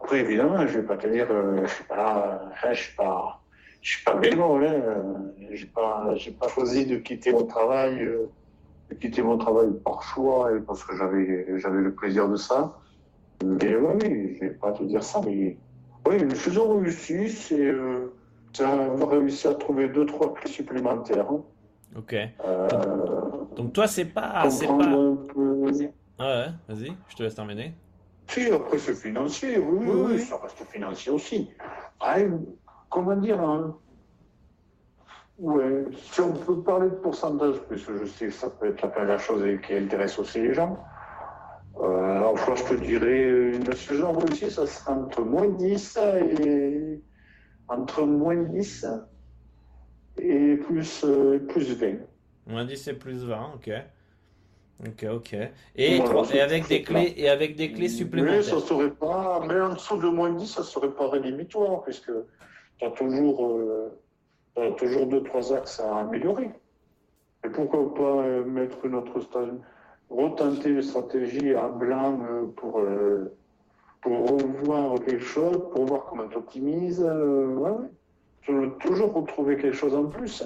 [0.00, 1.28] après, évidemment, je vais pas te dire,
[1.62, 3.40] je suis pas là, hein, je suis pas,
[3.80, 5.02] je suis pas bénévole, hein,
[5.52, 8.08] j'ai pas, j'ai pas choisi de quitter mon travail
[8.94, 12.78] quitté mon travail par choix et parce que j'avais, j'avais le plaisir de ça.
[13.44, 15.58] Mais oui, je vais pas te dire ça, mais
[16.06, 18.12] oui, une saison réussie, c'est euh,
[18.58, 21.26] réussi à trouver deux, trois clés supplémentaires.
[21.96, 22.14] Ok.
[22.14, 22.68] Euh,
[23.56, 24.48] Donc toi, c'est pas.
[24.50, 24.74] c'est pas...
[24.74, 27.74] Ouais, ouais, vas-y, je te laisse terminer.
[28.28, 31.50] Si, après, c'est financier, oui, oui, oui, ça reste financier aussi.
[32.00, 32.16] Ah,
[32.88, 33.76] comment dire, hein
[35.38, 38.88] Ouais, si on peut parler de pourcentage, parce que je sais que ça peut être
[39.02, 40.78] la chose qui intéresse aussi les gens.
[41.78, 45.98] Euh, alors, je te dirais, une saison réussie, ça sera entre moins 10
[46.40, 47.02] et
[47.68, 48.86] entre moins 10
[50.18, 51.98] et plus, euh, plus 20.
[52.46, 53.70] Moins 10 et plus 20, ok.
[54.86, 55.36] Ok, ok.
[55.74, 58.36] Et, et avec des clés et avec des clés supplémentaires.
[58.36, 62.12] Mais ça serait pas, mais en dessous de moins 10, ça serait pas rédhibitoire, puisque
[62.78, 63.98] tu as toujours, euh,
[64.76, 66.50] toujours deux, trois axes à améliorer.
[67.44, 69.50] Et pourquoi pas euh, mettre notre stage,
[70.10, 72.80] retenter une stratégie à blanc euh, pour,
[74.00, 77.02] pour revoir quelque chose, pour voir comment tu optimises.
[77.02, 78.70] ouais, ouais.
[78.80, 80.42] Toujours retrouver quelque chose en plus.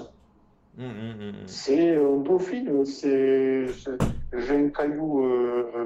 [0.79, 3.65] Hum, hum, hum, c'est un peaufine, c'est
[4.33, 5.21] j'ai un caillou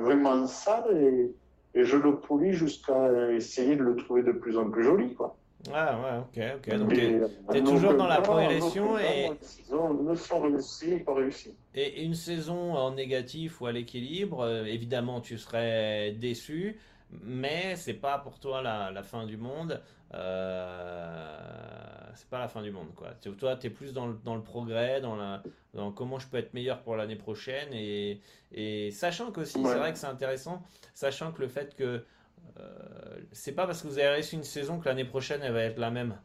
[0.02, 1.34] vraiment sale et,
[1.73, 5.15] et, je le polis jusqu'à essayer de le trouver de plus en plus joli.
[5.15, 5.35] Quoi.
[5.73, 6.77] Ah ouais, ok, ok.
[6.77, 9.31] Donc tu es, toujours dans la progression et.
[10.41, 11.55] réussi, pas réussi.
[11.73, 16.77] Et une saison en négatif ou à l'équilibre, euh, évidemment tu serais déçu,
[17.23, 19.81] mais c'est pas pour toi la, la fin du monde.
[20.13, 21.35] Euh,
[22.13, 23.09] c'est pas la fin du monde quoi.
[23.37, 25.41] Toi, tu es plus dans le, dans le progrès, dans, la,
[25.73, 28.21] dans comment je peux être meilleur pour l'année prochaine et,
[28.53, 30.61] et sachant qu'aussi, c'est vrai que c'est intéressant,
[30.93, 32.05] sachant que le fait que euh,
[33.31, 35.77] c'est pas parce que vous avez réussi une saison que l'année prochaine elle va être
[35.77, 36.15] la même.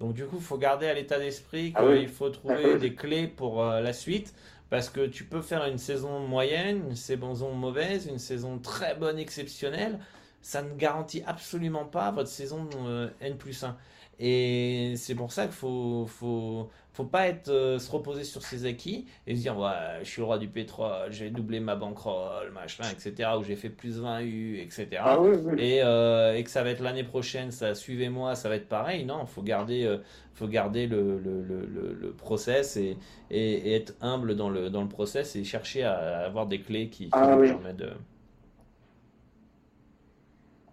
[0.00, 3.28] Donc du coup, il faut garder à l'état d'esprit ah qu'il faut trouver des clés
[3.28, 4.34] pour euh, la suite.
[4.70, 9.18] Parce que tu peux faire une saison moyenne, une saison mauvaise, une saison très bonne,
[9.18, 10.00] exceptionnelle.
[10.42, 13.76] Ça ne garantit absolument pas votre saison euh, N plus 1.
[14.18, 18.66] Et c'est pour ça qu'il faut, faut, faut pas être, euh, se reposer sur ses
[18.66, 22.52] acquis et se dire ouais, je suis le roi du pétrole, j'ai doublé ma bankroll,
[22.52, 23.30] machin, etc.
[23.36, 24.86] Ou j'ai fait plus 20 U, etc.
[25.00, 25.18] Ah
[25.58, 29.04] et, euh, et, que ça va être l'année prochaine, ça suivez-moi, ça va être pareil.
[29.04, 29.98] Non, faut garder, euh,
[30.34, 32.96] faut garder le, le, le, le process et,
[33.28, 37.06] et, être humble dans le, dans le process et chercher à avoir des clés qui,
[37.06, 37.90] qui ah permettent de.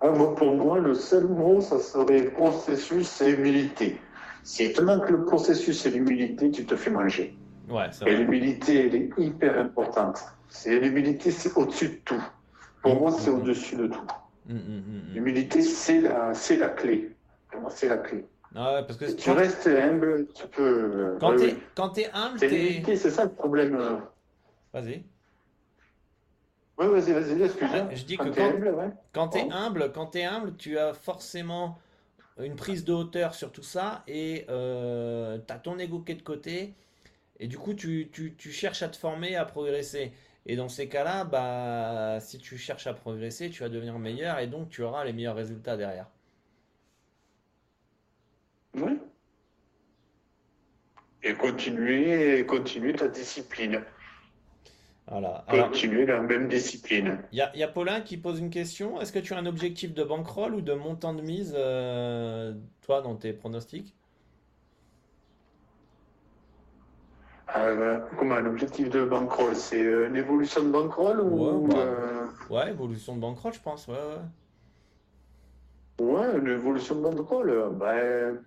[0.02, 3.98] Ah, pour moi, le seul mot, ça serait processus et humilité.
[4.44, 7.36] Si tu manques le processus et l'humilité, tu te fais manger.
[7.70, 10.24] Ouais, et l'humilité, elle est hyper importante.
[10.50, 12.24] C'est l'humilité, c'est au-dessus de tout.
[12.82, 14.08] Pour moi, c'est au-dessus de tout.
[14.48, 17.16] Mm, mm, mm, l'humilité, c'est la, c'est la clé.
[17.50, 18.26] Pour moi, c'est la clé.
[18.54, 21.18] Ah parce que si tu restes humble, tu peux.
[21.20, 23.78] Quand tu es humble, c'est ça le problème.
[24.74, 25.06] Vas-y.
[26.78, 27.90] Oui, vas-y, vas-y, excuse-moi.
[27.94, 28.32] Je dis que quand,
[29.30, 31.78] tu es humble, quand tu es humble, tu as forcément
[32.40, 36.16] une prise de hauteur sur tout ça et euh, tu as ton ego qui est
[36.16, 36.74] de côté
[37.40, 38.10] et du coup tu,
[38.52, 40.12] cherches à te former, à progresser.
[40.48, 44.48] Et dans ces cas-là, bah, si tu cherches à progresser, tu vas devenir meilleur et
[44.48, 46.08] donc tu auras les meilleurs résultats derrière.
[48.74, 49.00] Oui.
[51.24, 53.84] Et continuer, continuer ta discipline.
[55.12, 55.44] Voilà.
[55.50, 57.20] Continuer la même discipline.
[57.34, 59.02] Il y, a Paulin qui pose une question.
[59.02, 63.02] Est-ce que tu as un objectif de bankroll ou de montant de mise, euh, toi,
[63.02, 63.94] dans tes pronostics?
[67.58, 71.76] Euh, Comment un objectif de bankroll C'est euh, une évolution de bankroll ou ouais,
[72.50, 73.90] ouais, évolution de bankroll, je pense.
[73.90, 73.96] Ouais,
[76.00, 76.06] ouais.
[76.06, 77.70] ouais une évolution de bankroll.
[77.74, 78.42] Ben,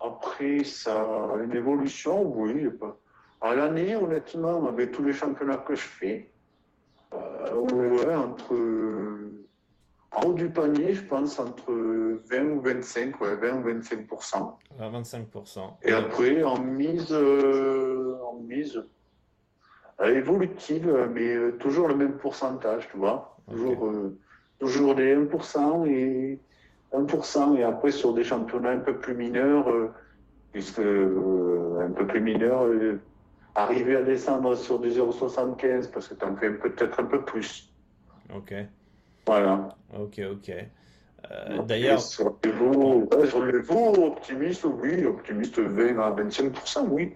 [0.00, 2.68] après, ça, une évolution, oui.
[2.70, 2.98] Pas.
[3.40, 6.30] À l'année, honnêtement, avec tous les championnats que je fais,
[7.12, 8.54] euh, ouais, entre.
[10.12, 14.06] En haut du panier, je pense entre 20 ou 25, ouais, 20 ou 25
[14.78, 15.26] 25
[15.82, 18.82] Et après, en mise, euh, en mise
[20.00, 23.36] euh, évolutive, mais toujours le même pourcentage, tu vois.
[23.50, 23.92] Toujours,
[24.58, 26.38] toujours des 1% et
[26.94, 27.56] 1%.
[27.58, 29.66] Et après, sur des championnats un peu plus mineurs,
[30.52, 32.66] puisque un peu plus mineurs,
[33.56, 37.72] arriver à descendre sur du 0,75 parce que tu en fais peut-être un peu plus.
[38.34, 38.54] Ok.
[39.26, 39.68] Voilà.
[39.98, 40.52] Ok, ok.
[41.30, 42.00] Euh, D'ailleurs.
[42.00, 47.14] Sur les veaux, optimiste, oui, optimiste 20 à 25%, oui.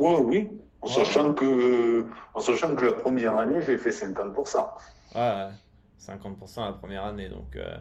[0.00, 0.50] oui.
[0.82, 4.66] En sachant, que, en sachant que la première année, j'ai fait 50%.
[5.14, 5.48] Ouais,
[5.98, 7.30] 50% la première année.
[7.30, 7.74] Donc, euh,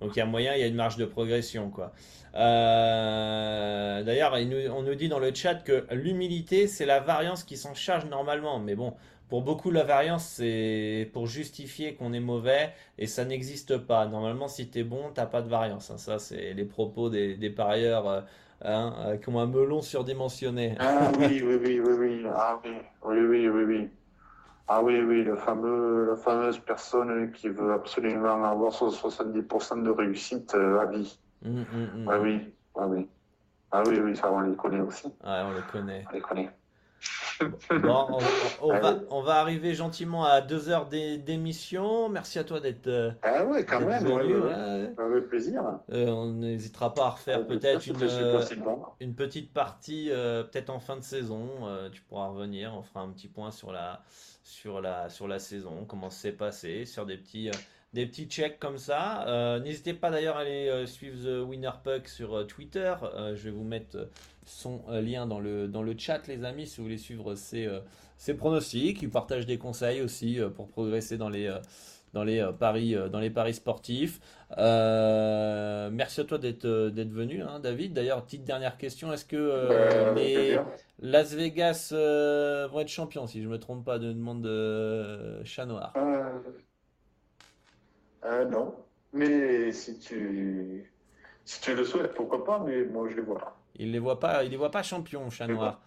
[0.00, 1.70] donc il y a moyen, il y a une marge de progression.
[1.70, 1.92] quoi.
[2.34, 4.34] Euh, d'ailleurs,
[4.74, 8.60] on nous dit dans le chat que l'humilité, c'est la variance qui s'en charge normalement.
[8.60, 8.94] Mais bon,
[9.28, 14.06] pour beaucoup, la variance, c'est pour justifier qu'on est mauvais et ça n'existe pas.
[14.06, 15.90] Normalement, si tu es bon, t'as pas de variance.
[15.90, 15.98] Hein.
[15.98, 18.20] Ça, c'est les propos des, parieurs euh,
[18.62, 20.76] hein, euh, qui ont un melon surdimensionné.
[20.78, 22.22] Ah oui, oui, oui, oui, oui.
[22.34, 22.70] Ah oui,
[23.04, 23.64] oui, oui.
[23.64, 23.88] oui.
[24.68, 29.90] Ah oui, oui, le fameux, la fameuse personne qui veut absolument avoir son 70% de
[29.90, 31.18] réussite à vie.
[31.44, 32.08] Hum, hum, hum.
[32.08, 33.08] Ah oui, ah oui.
[33.72, 35.06] Ah oui, oui, ça on les connaît aussi.
[35.06, 36.04] Ouais, on les connaît.
[36.08, 36.50] On les connaît.
[37.70, 38.18] Bon,
[38.60, 42.08] on, va, on, va, arriver gentiment à deux heures d'émission.
[42.08, 42.86] Merci à toi d'être.
[42.86, 44.04] Euh, ah ouais, quand même.
[44.04, 44.34] Venu,
[44.98, 45.62] Avec plaisir.
[45.90, 48.42] Euh, on n'hésitera pas à refaire peut-être une, euh,
[49.00, 51.48] une petite partie, peut-être en fin de saison.
[51.92, 52.74] tu pourras revenir.
[52.76, 54.02] On fera un petit point sur la,
[54.44, 57.50] sur la, sur la saison, comment c'est passé, sur des petits
[57.92, 59.58] des petits checks comme ça.
[59.64, 62.94] N'hésitez pas d'ailleurs à aller suivre The Winner Puck sur Twitter.
[63.34, 64.08] je vais vous mettre
[64.50, 67.68] son lien dans le, dans le chat, les amis, si vous voulez suivre ses,
[68.16, 69.00] ses pronostics.
[69.02, 71.54] Il partage des conseils aussi pour progresser dans les,
[72.12, 74.20] dans les, paris, dans les paris sportifs.
[74.58, 77.92] merci à toi d'être venu, hein, David.
[77.92, 80.58] D'ailleurs, petite dernière question est-ce que les
[81.00, 85.66] Las Vegas vont être champions, si je ne me trompe pas, de demande de chat
[85.66, 85.94] noir?
[88.24, 88.74] Euh, non.
[89.12, 90.92] Mais si tu,
[91.44, 93.59] si tu le souhaites, pourquoi pas, mais moi je les vois.
[93.80, 95.80] Il les voit pas, il les voit pas champions, chat noir.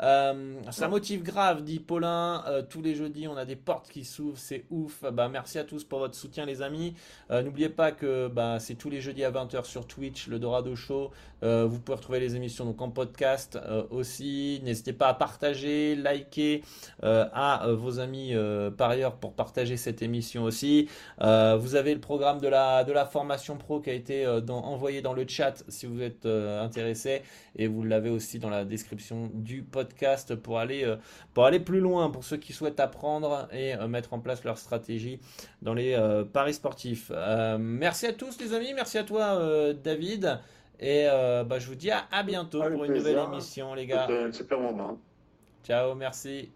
[0.00, 2.44] Euh, ça motive grave, dit Paulin.
[2.46, 5.02] Euh, tous les jeudis, on a des portes qui s'ouvrent, c'est ouf.
[5.12, 6.94] Bah, merci à tous pour votre soutien, les amis.
[7.30, 10.76] Euh, n'oubliez pas que bah, c'est tous les jeudis à 20h sur Twitch, le Dorado
[10.76, 11.10] Show.
[11.42, 13.58] Vous pouvez retrouver les émissions donc en podcast
[13.90, 14.60] aussi.
[14.64, 16.62] N'hésitez pas à partager, liker
[17.02, 18.34] à vos amis
[18.76, 20.88] par ailleurs pour partager cette émission aussi.
[21.20, 25.12] vous avez le programme de la, de la formation pro qui a été envoyé dans
[25.12, 27.22] le chat si vous êtes intéressé.
[27.56, 30.96] Et vous l'avez aussi dans la description du podcast pour aller, euh,
[31.34, 34.58] pour aller plus loin, pour ceux qui souhaitent apprendre et euh, mettre en place leur
[34.58, 35.20] stratégie
[35.62, 37.10] dans les euh, paris sportifs.
[37.58, 40.38] merci à tous les amis, merci à toi David.
[40.80, 44.08] Et bah, je vous dis à, bientôt pour une nouvelle émission les gars.
[44.32, 44.98] super moment.
[45.64, 46.50] Ciao, merci.